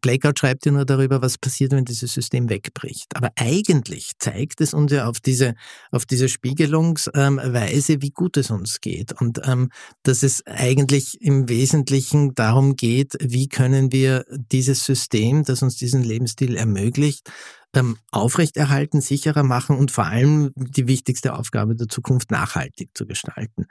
Blackout 0.00 0.38
schreibt 0.38 0.66
ja 0.66 0.72
nur 0.72 0.84
darüber, 0.84 1.22
was 1.22 1.38
passiert, 1.38 1.72
wenn 1.72 1.84
dieses 1.84 2.12
System 2.12 2.48
wegbricht. 2.48 3.16
Aber 3.16 3.30
eigentlich 3.36 4.12
zeigt 4.18 4.60
es 4.60 4.74
uns 4.74 4.92
ja 4.92 5.06
auf 5.06 5.20
diese, 5.20 5.54
auf 5.90 6.06
diese 6.06 6.28
Spiegelungsweise, 6.28 8.02
wie 8.02 8.10
gut 8.10 8.36
es 8.36 8.50
uns 8.50 8.80
geht. 8.80 9.12
Und 9.20 9.40
ähm, 9.46 9.70
dass 10.02 10.22
es 10.22 10.46
eigentlich 10.46 11.20
im 11.20 11.48
Wesentlichen 11.48 12.34
darum 12.34 12.76
geht, 12.76 13.16
wie 13.20 13.48
können 13.48 13.92
wir 13.92 14.24
dieses 14.30 14.84
System, 14.84 15.44
das 15.44 15.62
uns 15.62 15.76
diesen 15.76 16.02
Lebensstil 16.02 16.56
ermöglicht, 16.56 17.30
ähm, 17.74 17.96
aufrechterhalten, 18.10 19.00
sicherer 19.00 19.42
machen 19.42 19.76
und 19.76 19.90
vor 19.90 20.06
allem 20.06 20.52
die 20.56 20.86
wichtigste 20.86 21.34
Aufgabe 21.34 21.74
der 21.74 21.88
Zukunft 21.88 22.30
nachhaltig 22.30 22.90
zu 22.94 23.06
gestalten. 23.06 23.66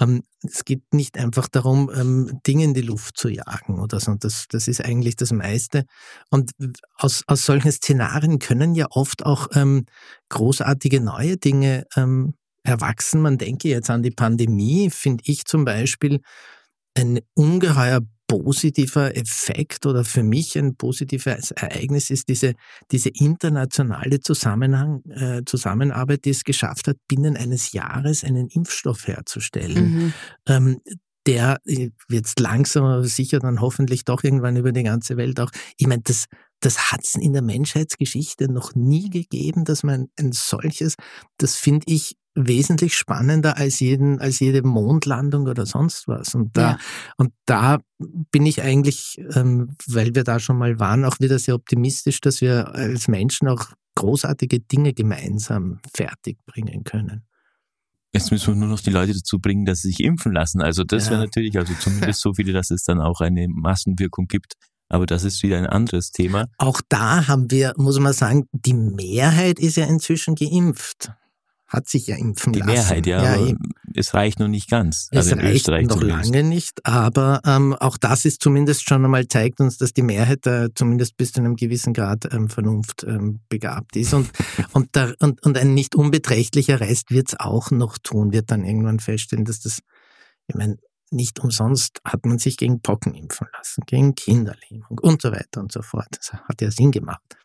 Ähm, 0.00 0.22
es 0.42 0.64
geht 0.64 0.82
nicht 0.92 1.18
einfach 1.18 1.48
darum, 1.48 1.90
ähm, 1.94 2.40
Dinge 2.46 2.64
in 2.64 2.74
die 2.74 2.80
Luft 2.80 3.16
zu 3.16 3.28
jagen 3.28 3.80
oder 3.80 3.98
so. 4.00 4.14
Das, 4.14 4.46
das 4.48 4.68
ist 4.68 4.84
eigentlich 4.84 5.16
das 5.16 5.32
meiste. 5.32 5.84
Und 6.30 6.52
aus, 6.94 7.24
aus 7.26 7.44
solchen 7.44 7.72
Szenarien 7.72 8.38
können 8.38 8.74
ja 8.74 8.86
oft 8.90 9.26
auch 9.26 9.48
ähm, 9.52 9.84
großartige 10.28 11.00
neue 11.00 11.36
Dinge 11.36 11.86
ähm, 11.96 12.34
erwachsen. 12.62 13.20
Man 13.20 13.38
denke 13.38 13.68
jetzt 13.68 13.90
an 13.90 14.02
die 14.02 14.10
Pandemie, 14.10 14.90
finde 14.90 15.24
ich 15.26 15.44
zum 15.44 15.64
Beispiel 15.64 16.20
ein 16.94 17.20
ungeheuer 17.34 18.00
positiver 18.30 19.16
Effekt 19.16 19.86
oder 19.86 20.04
für 20.04 20.22
mich 20.22 20.56
ein 20.56 20.76
positives 20.76 21.50
Ereignis 21.50 22.10
ist 22.10 22.28
diese, 22.28 22.54
diese 22.92 23.08
internationale 23.08 24.20
Zusammenhang, 24.20 25.02
äh, 25.10 25.42
Zusammenarbeit, 25.44 26.24
die 26.24 26.30
es 26.30 26.44
geschafft 26.44 26.86
hat, 26.86 26.96
binnen 27.08 27.36
eines 27.36 27.72
Jahres 27.72 28.22
einen 28.22 28.46
Impfstoff 28.46 29.08
herzustellen. 29.08 29.94
Mhm. 29.94 30.12
Ähm, 30.46 30.80
der 31.26 31.58
jetzt 32.08 32.40
langsam 32.40 32.84
aber 32.84 33.04
sicher 33.04 33.40
dann 33.40 33.60
hoffentlich 33.60 34.04
doch 34.04 34.24
irgendwann 34.24 34.56
über 34.56 34.72
die 34.72 34.84
ganze 34.84 35.16
Welt 35.18 35.38
auch. 35.38 35.50
Ich 35.76 35.86
meine, 35.86 36.00
das, 36.02 36.26
das 36.60 36.92
hat 36.92 37.00
es 37.04 37.14
in 37.14 37.34
der 37.34 37.42
Menschheitsgeschichte 37.42 38.50
noch 38.50 38.74
nie 38.74 39.10
gegeben, 39.10 39.64
dass 39.64 39.82
man 39.82 40.06
ein 40.18 40.32
solches, 40.32 40.94
das 41.36 41.56
finde 41.56 41.84
ich 41.88 42.16
wesentlich 42.34 42.94
spannender 42.94 43.56
als 43.56 43.80
jeden, 43.80 44.20
als 44.20 44.38
jede 44.40 44.62
Mondlandung 44.62 45.46
oder 45.46 45.66
sonst 45.66 46.06
was. 46.06 46.34
Und 46.34 46.56
da, 46.56 46.72
ja. 46.72 46.78
und 47.16 47.32
da 47.44 47.78
bin 47.98 48.46
ich 48.46 48.62
eigentlich, 48.62 49.20
ähm, 49.34 49.76
weil 49.86 50.14
wir 50.14 50.24
da 50.24 50.38
schon 50.38 50.58
mal 50.58 50.78
waren, 50.78 51.04
auch 51.04 51.18
wieder 51.20 51.38
sehr 51.38 51.54
optimistisch, 51.54 52.20
dass 52.20 52.40
wir 52.40 52.74
als 52.74 53.08
Menschen 53.08 53.48
auch 53.48 53.66
großartige 53.96 54.60
Dinge 54.60 54.94
gemeinsam 54.94 55.80
fertigbringen 55.94 56.84
können. 56.84 57.24
Jetzt 58.12 58.32
müssen 58.32 58.54
wir 58.54 58.54
nur 58.56 58.68
noch 58.68 58.80
die 58.80 58.90
Leute 58.90 59.12
dazu 59.12 59.38
bringen, 59.38 59.64
dass 59.64 59.82
sie 59.82 59.88
sich 59.88 60.00
impfen 60.00 60.32
lassen. 60.32 60.60
Also 60.60 60.84
das 60.84 61.06
ja. 61.06 61.12
wäre 61.12 61.20
natürlich, 61.22 61.56
also 61.58 61.74
zumindest 61.80 62.20
so 62.20 62.34
viele, 62.34 62.52
dass 62.52 62.70
es 62.70 62.84
dann 62.84 63.00
auch 63.00 63.20
eine 63.20 63.46
Massenwirkung 63.48 64.26
gibt. 64.26 64.54
Aber 64.88 65.06
das 65.06 65.22
ist 65.22 65.42
wieder 65.44 65.56
ein 65.56 65.66
anderes 65.66 66.10
Thema. 66.10 66.46
Auch 66.58 66.80
da 66.88 67.28
haben 67.28 67.50
wir, 67.50 67.74
muss 67.76 68.00
man 68.00 68.12
sagen, 68.12 68.48
die 68.52 68.74
Mehrheit 68.74 69.60
ist 69.60 69.76
ja 69.76 69.86
inzwischen 69.86 70.34
geimpft 70.34 71.12
hat 71.70 71.88
sich 71.88 72.08
ja 72.08 72.16
impfen 72.16 72.52
die 72.52 72.58
lassen. 72.58 72.70
Die 72.70 72.76
Mehrheit, 72.76 73.06
ja, 73.06 73.36
ja 73.36 73.54
es 73.94 74.12
reicht 74.12 74.40
noch 74.40 74.48
nicht 74.48 74.68
ganz. 74.68 75.08
Es 75.10 75.32
also 75.32 75.36
reicht 75.36 75.68
noch 75.68 75.98
zumindest. 75.98 76.34
lange 76.34 76.42
nicht, 76.42 76.84
aber 76.84 77.40
ähm, 77.46 77.74
auch 77.74 77.96
das 77.96 78.24
ist 78.24 78.42
zumindest 78.42 78.88
schon 78.88 79.04
einmal, 79.04 79.26
zeigt 79.28 79.60
uns, 79.60 79.78
dass 79.78 79.92
die 79.92 80.02
Mehrheit 80.02 80.46
äh, 80.46 80.68
zumindest 80.74 81.16
bis 81.16 81.32
zu 81.32 81.40
einem 81.40 81.56
gewissen 81.56 81.92
Grad 81.92 82.32
ähm, 82.32 82.48
Vernunft 82.48 83.04
ähm, 83.04 83.40
begabt 83.48 83.96
ist. 83.96 84.12
Und, 84.14 84.30
und, 84.72 84.94
der, 84.94 85.14
und, 85.20 85.44
und 85.44 85.56
ein 85.56 85.74
nicht 85.74 85.94
unbeträchtlicher 85.94 86.80
Rest 86.80 87.10
wird 87.10 87.28
es 87.28 87.40
auch 87.40 87.70
noch 87.70 87.98
tun, 87.98 88.32
wird 88.32 88.50
dann 88.50 88.64
irgendwann 88.64 88.98
feststellen, 88.98 89.44
dass 89.44 89.60
das, 89.60 89.80
ich 90.48 90.54
meine, 90.56 90.76
nicht 91.12 91.40
umsonst 91.40 92.00
hat 92.04 92.24
man 92.26 92.38
sich 92.38 92.56
gegen 92.56 92.82
Pocken 92.82 93.14
impfen 93.14 93.48
lassen, 93.56 93.82
gegen 93.86 94.14
Kinderlähmung 94.14 94.98
und 95.00 95.22
so 95.22 95.32
weiter 95.32 95.60
und 95.60 95.72
so 95.72 95.82
fort. 95.82 96.06
Das 96.16 96.32
hat 96.32 96.60
ja 96.60 96.70
Sinn 96.70 96.90
gemacht. 96.92 97.36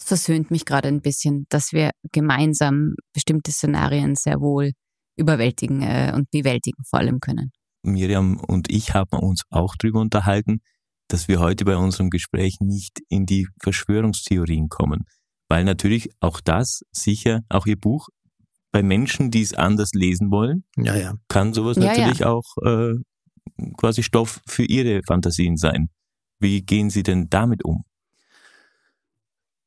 Es 0.00 0.08
versöhnt 0.08 0.50
mich 0.50 0.64
gerade 0.64 0.88
ein 0.88 1.00
bisschen, 1.00 1.46
dass 1.50 1.72
wir 1.72 1.90
gemeinsam 2.12 2.94
bestimmte 3.12 3.52
Szenarien 3.52 4.16
sehr 4.16 4.40
wohl 4.40 4.72
überwältigen 5.16 5.82
äh, 5.82 6.12
und 6.14 6.30
bewältigen 6.30 6.82
vor 6.88 7.00
allem 7.00 7.20
können. 7.20 7.50
Miriam 7.82 8.38
und 8.40 8.70
ich 8.70 8.94
haben 8.94 9.18
uns 9.18 9.42
auch 9.50 9.74
darüber 9.76 10.00
unterhalten, 10.00 10.60
dass 11.08 11.28
wir 11.28 11.40
heute 11.40 11.64
bei 11.64 11.76
unserem 11.76 12.10
Gespräch 12.10 12.56
nicht 12.60 13.00
in 13.08 13.26
die 13.26 13.48
Verschwörungstheorien 13.62 14.68
kommen, 14.68 15.04
weil 15.48 15.64
natürlich 15.64 16.10
auch 16.20 16.40
das 16.40 16.82
sicher, 16.92 17.40
auch 17.48 17.66
Ihr 17.66 17.78
Buch, 17.78 18.08
bei 18.72 18.82
Menschen, 18.82 19.30
die 19.30 19.42
es 19.42 19.52
anders 19.52 19.90
lesen 19.92 20.30
wollen, 20.30 20.64
ja, 20.76 20.94
ja. 20.94 21.14
kann 21.28 21.52
sowas 21.52 21.76
ja, 21.76 21.86
natürlich 21.86 22.20
ja. 22.20 22.30
auch 22.30 22.44
äh, 22.64 22.94
quasi 23.76 24.02
Stoff 24.02 24.40
für 24.46 24.64
Ihre 24.64 25.00
Fantasien 25.06 25.56
sein. 25.56 25.88
Wie 26.38 26.62
gehen 26.62 26.88
Sie 26.88 27.02
denn 27.02 27.28
damit 27.28 27.64
um? 27.64 27.84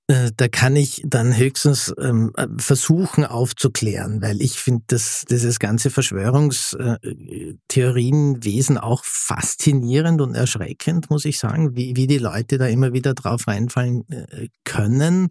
Äh, 0.08 0.32
da 0.36 0.50
kann 0.50 0.76
ich 0.76 1.02
dann 1.06 1.38
höchstens 1.38 1.94
ähm, 1.98 2.34
versuchen 2.58 3.24
aufzuklären, 3.24 4.22
weil 4.22 4.42
ich 4.42 4.60
finde, 4.60 4.84
dass 4.88 5.24
dieses 5.30 5.60
ganze 5.60 5.90
Verschwörungstheorienwesen 5.90 8.78
auch 8.78 9.06
faszinierend 9.06 10.20
und 10.20 10.36
erschreckend, 10.36 11.10
muss 11.10 11.24
ich 11.24 11.40
sagen, 11.40 11.78
wie, 11.78 11.96
wie 11.96 12.08
die 12.08 12.18
Leute 12.18 12.58
da 12.58 12.68
immer 12.68 12.92
wieder 12.92 13.14
drauf 13.14 13.48
reinfallen 13.48 14.04
äh, 14.10 14.50
können. 14.66 15.30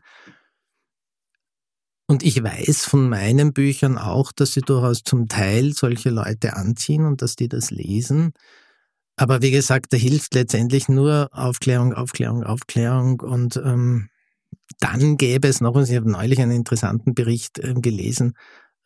Und 2.07 2.23
ich 2.23 2.43
weiß 2.43 2.87
von 2.87 3.11
meinen 3.11 3.53
Büchern 3.53 3.99
auch, 3.99 4.33
dass 4.33 4.55
sie 4.55 4.63
durchaus 4.63 5.03
zum 5.03 5.29
Teil 5.29 5.75
solche 5.75 6.09
Leute 6.11 6.57
anziehen 6.57 7.05
und 7.05 7.21
dass 7.21 7.37
die 7.37 7.49
das 7.49 7.71
lesen. 7.71 8.33
Aber 9.17 9.43
wie 9.43 9.51
gesagt, 9.51 9.93
da 9.93 9.99
hilft 9.99 10.35
letztendlich 10.35 10.89
nur 10.89 11.29
Aufklärung, 11.33 11.93
Aufklärung, 11.93 12.45
Aufklärung 12.45 13.21
und 13.21 13.57
ähm, 13.57 14.09
dann 14.81 15.17
gäbe 15.17 15.49
es 15.49 15.61
noch, 15.61 15.77
ich 15.77 15.95
habe 15.95 16.11
neulich 16.11 16.41
einen 16.41 16.53
interessanten 16.53 17.15
Bericht 17.15 17.59
äh, 17.59 17.75
gelesen, 17.75 18.35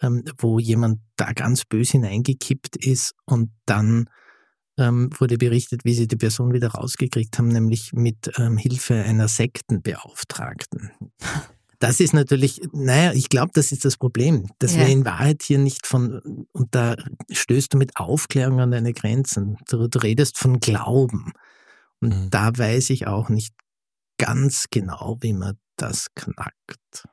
ähm, 0.01 0.25
wo 0.39 0.59
jemand 0.59 1.01
da 1.17 1.33
ganz 1.33 1.65
böse 1.65 1.93
hineingekippt 1.93 2.77
ist 2.77 3.15
und 3.25 3.51
dann 3.65 4.09
ähm, 4.79 5.11
wurde 5.19 5.39
berichtet, 5.39 5.85
wie 5.85 5.95
sie 5.95 6.07
die 6.07 6.17
Person 6.17 6.53
wieder 6.53 6.69
rausgekriegt 6.69 7.39
haben, 7.39 7.49
nämlich 7.49 7.93
mit 7.93 8.31
ähm, 8.39 8.59
Hilfe 8.59 8.95
einer 8.95 9.29
Sektenbeauftragten. 9.29 10.91
Das 11.79 12.01
ist 12.01 12.15
natürlich, 12.15 12.61
naja, 12.73 13.13
ich 13.13 13.29
glaube, 13.29 13.51
das 13.55 13.71
ist 13.71 13.85
das 13.85 13.97
Problem, 13.97 14.49
dass 14.59 14.75
ja. 14.75 14.81
wir 14.81 14.89
in 14.89 15.05
Wahrheit 15.05 15.43
hier 15.43 15.59
nicht 15.59 15.87
von, 15.87 16.47
und 16.53 16.75
da 16.75 16.97
stößt 17.31 17.75
du 17.75 17.79
mit 17.79 17.97
Aufklärung 17.97 18.61
an 18.61 18.71
deine 18.71 18.93
Grenzen. 18.93 19.59
Du, 19.69 19.87
du 19.87 19.99
redest 19.99 20.39
von 20.39 20.59
Glauben. 20.61 21.33
Und 22.01 22.09
mhm. 22.09 22.31
da 22.31 22.57
weiß 22.57 22.91
ich 22.91 23.07
auch 23.07 23.29
nicht 23.29 23.55
ganz 24.19 24.67
genau, 24.71 25.19
wie 25.21 25.35
man 25.35 25.59
das 25.77 26.09
knackt. 26.15 27.07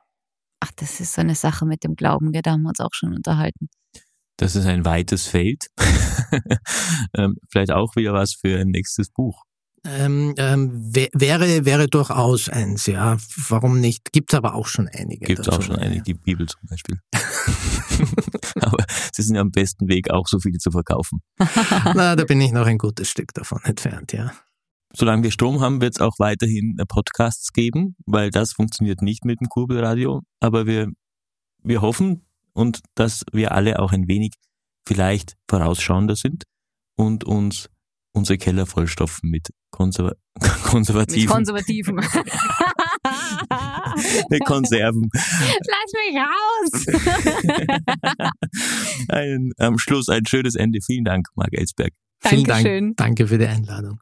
Ach, 0.60 0.70
das 0.76 1.00
ist 1.00 1.14
so 1.14 1.20
eine 1.20 1.34
Sache 1.34 1.66
mit 1.66 1.84
dem 1.84 1.94
Glauben, 1.94 2.32
da 2.32 2.52
haben 2.52 2.62
wir 2.62 2.70
uns 2.70 2.80
auch 2.80 2.92
schon 2.92 3.14
unterhalten. 3.14 3.68
Das 4.36 4.56
ist 4.56 4.66
ein 4.66 4.84
weites 4.84 5.26
Feld. 5.26 5.66
ähm, 7.16 7.36
vielleicht 7.50 7.70
auch 7.70 7.94
wieder 7.96 8.12
was 8.12 8.34
für 8.34 8.58
ein 8.58 8.68
nächstes 8.68 9.10
Buch. 9.10 9.42
Ähm, 9.86 10.34
ähm, 10.38 10.90
wäre, 10.94 11.66
wäre 11.66 11.86
durchaus 11.88 12.48
eins, 12.48 12.86
ja. 12.86 13.18
Warum 13.48 13.80
nicht? 13.80 14.12
Gibt 14.12 14.32
es 14.32 14.36
aber 14.36 14.54
auch 14.54 14.66
schon 14.66 14.88
einige. 14.88 15.26
Gibt 15.26 15.40
es 15.40 15.48
auch 15.50 15.60
schon 15.60 15.76
einige, 15.76 16.02
die 16.02 16.14
Bibel 16.14 16.48
zum 16.48 16.60
Beispiel. 16.68 16.98
aber 18.60 18.84
sie 19.12 19.22
sind 19.22 19.34
ja 19.36 19.42
am 19.42 19.50
besten 19.50 19.88
Weg, 19.88 20.10
auch 20.10 20.26
so 20.26 20.40
viele 20.40 20.58
zu 20.58 20.70
verkaufen. 20.70 21.20
Na, 21.94 22.16
da 22.16 22.24
bin 22.24 22.40
ich 22.40 22.52
noch 22.52 22.66
ein 22.66 22.78
gutes 22.78 23.10
Stück 23.10 23.34
davon 23.34 23.60
entfernt, 23.64 24.12
ja 24.14 24.32
solange 24.96 25.22
wir 25.22 25.30
Strom 25.30 25.60
haben, 25.60 25.80
wird 25.80 25.94
es 25.94 26.00
auch 26.00 26.18
weiterhin 26.18 26.76
äh, 26.78 26.84
Podcasts 26.86 27.52
geben, 27.52 27.96
weil 28.06 28.30
das 28.30 28.52
funktioniert 28.52 29.02
nicht 29.02 29.24
mit 29.24 29.40
dem 29.40 29.48
Kurbelradio. 29.48 30.22
Aber 30.40 30.66
wir, 30.66 30.88
wir 31.62 31.82
hoffen 31.82 32.26
und 32.52 32.80
dass 32.94 33.24
wir 33.32 33.52
alle 33.52 33.78
auch 33.80 33.92
ein 33.92 34.08
wenig 34.08 34.32
vielleicht 34.86 35.34
vorausschauender 35.48 36.16
sind 36.16 36.44
und 36.96 37.24
uns 37.24 37.68
unsere 38.12 38.38
Keller 38.38 38.66
vollstopfen 38.66 39.30
mit 39.30 39.48
Konserva 39.70 40.12
konservativen. 40.64 41.22
Mit 41.22 41.30
konservativen. 41.30 41.96
mit 44.30 44.44
Konserven. 44.44 45.08
Lass 45.12 45.92
mich 46.00 46.16
raus! 46.16 46.70
ein, 49.08 49.52
am 49.58 49.78
Schluss 49.78 50.08
ein 50.08 50.26
schönes 50.26 50.54
Ende. 50.54 50.80
Vielen 50.84 51.04
Dank, 51.04 51.26
Marc 51.34 51.52
Elsberg. 51.52 51.92
Vielen 52.20 52.44
Dank. 52.44 52.96
Danke 52.96 53.26
für 53.26 53.38
die 53.38 53.46
Einladung. 53.46 53.98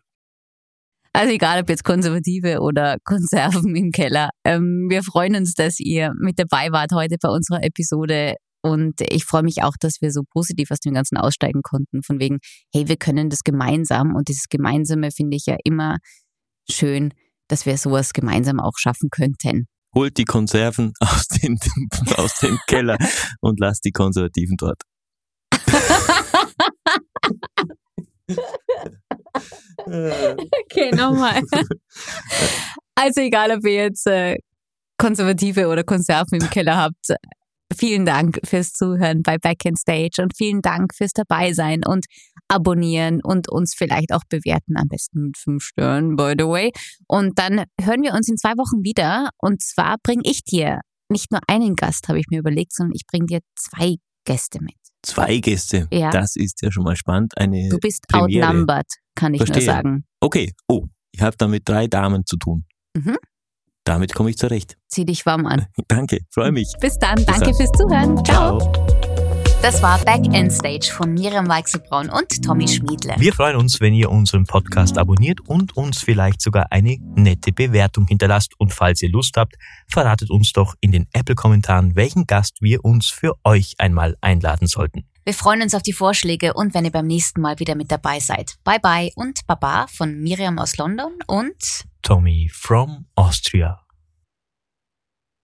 Also 1.14 1.32
egal, 1.32 1.60
ob 1.60 1.68
jetzt 1.68 1.84
Konservative 1.84 2.60
oder 2.60 2.96
Konserven 3.04 3.76
im 3.76 3.90
Keller. 3.90 4.30
Ähm, 4.44 4.86
wir 4.88 5.02
freuen 5.02 5.36
uns, 5.36 5.52
dass 5.52 5.78
ihr 5.78 6.12
mit 6.18 6.38
dabei 6.38 6.72
wart 6.72 6.92
heute 6.94 7.16
bei 7.20 7.28
unserer 7.28 7.62
Episode. 7.62 8.36
Und 8.62 9.00
ich 9.00 9.24
freue 9.24 9.42
mich 9.42 9.62
auch, 9.62 9.74
dass 9.78 10.00
wir 10.00 10.10
so 10.10 10.22
positiv 10.30 10.70
aus 10.70 10.78
dem 10.78 10.94
Ganzen 10.94 11.18
aussteigen 11.18 11.60
konnten. 11.62 12.02
Von 12.02 12.18
wegen, 12.18 12.38
hey, 12.72 12.88
wir 12.88 12.96
können 12.96 13.28
das 13.28 13.40
gemeinsam. 13.40 14.14
Und 14.14 14.28
dieses 14.28 14.48
Gemeinsame 14.48 15.10
finde 15.10 15.36
ich 15.36 15.44
ja 15.46 15.56
immer 15.64 15.98
schön, 16.70 17.12
dass 17.48 17.66
wir 17.66 17.76
sowas 17.76 18.14
gemeinsam 18.14 18.60
auch 18.60 18.78
schaffen 18.78 19.10
könnten. 19.10 19.66
Holt 19.94 20.16
die 20.16 20.24
Konserven 20.24 20.92
aus, 21.00 21.26
den, 21.28 21.58
aus 22.16 22.38
dem 22.38 22.58
Keller 22.66 22.96
und 23.40 23.60
lasst 23.60 23.84
die 23.84 23.92
Konservativen 23.92 24.56
dort. 24.56 24.80
okay, 30.64 30.90
nochmal. 30.94 31.42
Also 32.94 33.22
egal, 33.22 33.50
ob 33.50 33.64
ihr 33.64 33.72
jetzt 33.84 34.06
äh, 34.06 34.36
Konservative 34.98 35.66
oder 35.68 35.82
Konserven 35.82 36.40
im 36.42 36.50
Keller 36.50 36.76
habt, 36.76 37.06
vielen 37.74 38.04
Dank 38.04 38.38
fürs 38.44 38.74
Zuhören 38.74 39.22
bei 39.22 39.38
Back 39.38 39.64
in 39.64 39.76
Stage 39.76 40.20
und 40.20 40.36
vielen 40.36 40.60
Dank 40.60 40.94
fürs 40.94 41.12
Dabeisein 41.12 41.80
und 41.86 42.04
abonnieren 42.48 43.20
und 43.22 43.50
uns 43.50 43.74
vielleicht 43.74 44.12
auch 44.12 44.24
bewerten, 44.28 44.76
am 44.76 44.88
besten 44.88 45.22
mit 45.22 45.38
fünf 45.38 45.64
Sternen, 45.64 46.16
by 46.16 46.34
the 46.38 46.44
way. 46.44 46.70
Und 47.08 47.38
dann 47.38 47.64
hören 47.80 48.02
wir 48.02 48.12
uns 48.12 48.28
in 48.28 48.36
zwei 48.36 48.52
Wochen 48.58 48.84
wieder 48.84 49.30
und 49.38 49.62
zwar 49.62 49.96
bringe 50.02 50.22
ich 50.24 50.44
dir 50.44 50.80
nicht 51.08 51.30
nur 51.30 51.40
einen 51.48 51.74
Gast, 51.74 52.08
habe 52.08 52.18
ich 52.18 52.26
mir 52.30 52.40
überlegt, 52.40 52.74
sondern 52.74 52.92
ich 52.94 53.06
bringe 53.06 53.26
dir 53.26 53.40
zwei 53.56 53.96
Gäste 54.24 54.58
mit. 54.60 54.76
Zwei 55.02 55.38
Gäste. 55.38 55.88
Ja. 55.90 56.10
Das 56.10 56.36
ist 56.36 56.62
ja 56.62 56.70
schon 56.70 56.84
mal 56.84 56.96
spannend. 56.96 57.36
Eine 57.36 57.68
du 57.68 57.78
bist 57.78 58.06
Premiere. 58.08 58.46
outnumbered, 58.48 58.86
kann 59.14 59.34
ich 59.34 59.38
Verstehe. 59.38 59.64
nur 59.64 59.74
sagen. 59.74 60.04
Okay. 60.20 60.52
Oh, 60.68 60.86
ich 61.12 61.20
habe 61.20 61.36
da 61.36 61.48
mit 61.48 61.68
drei 61.68 61.86
Damen 61.86 62.24
zu 62.26 62.36
tun. 62.36 62.64
Mhm. 62.94 63.16
Damit 63.84 64.14
komme 64.14 64.30
ich 64.30 64.38
zurecht. 64.38 64.76
Zieh 64.88 65.04
dich 65.04 65.26
warm 65.26 65.46
an. 65.46 65.66
Danke, 65.88 66.20
freue 66.30 66.52
mich. 66.52 66.72
Bis 66.80 66.98
dann. 66.98 67.16
Bis 67.16 67.26
Danke 67.26 67.46
dann. 67.46 67.54
fürs 67.54 67.72
Zuhören. 67.72 68.24
Ciao. 68.24 68.58
Ciao. 68.60 69.02
Das 69.62 69.80
war 69.80 69.96
Back 70.00 70.24
End 70.34 70.52
Stage 70.52 70.90
von 70.92 71.14
Miriam 71.14 71.46
Weichselbraun 71.48 72.10
und 72.10 72.44
Tommy 72.44 72.66
Schmiedle. 72.66 73.14
Wir 73.18 73.32
freuen 73.32 73.54
uns, 73.54 73.80
wenn 73.80 73.94
ihr 73.94 74.10
unseren 74.10 74.44
Podcast 74.44 74.98
abonniert 74.98 75.40
und 75.40 75.76
uns 75.76 76.02
vielleicht 76.02 76.40
sogar 76.40 76.72
eine 76.72 76.96
nette 77.14 77.52
Bewertung 77.52 78.08
hinterlasst. 78.08 78.58
Und 78.58 78.72
falls 78.72 79.00
ihr 79.02 79.10
Lust 79.10 79.36
habt, 79.36 79.54
verratet 79.86 80.30
uns 80.30 80.52
doch 80.52 80.74
in 80.80 80.90
den 80.90 81.06
Apple-Kommentaren, 81.12 81.94
welchen 81.94 82.26
Gast 82.26 82.56
wir 82.60 82.84
uns 82.84 83.06
für 83.06 83.34
euch 83.44 83.74
einmal 83.78 84.16
einladen 84.20 84.66
sollten. 84.66 85.04
Wir 85.24 85.34
freuen 85.34 85.62
uns 85.62 85.74
auf 85.74 85.82
die 85.82 85.92
Vorschläge 85.92 86.54
und 86.54 86.74
wenn 86.74 86.84
ihr 86.84 86.90
beim 86.90 87.06
nächsten 87.06 87.40
Mal 87.40 87.60
wieder 87.60 87.76
mit 87.76 87.92
dabei 87.92 88.18
seid. 88.18 88.56
Bye 88.64 88.80
bye 88.80 89.10
und 89.14 89.46
Baba 89.46 89.86
von 89.86 90.18
Miriam 90.20 90.58
aus 90.58 90.76
London 90.76 91.12
und 91.28 91.84
Tommy 92.02 92.50
from 92.52 93.06
Austria. 93.14 93.81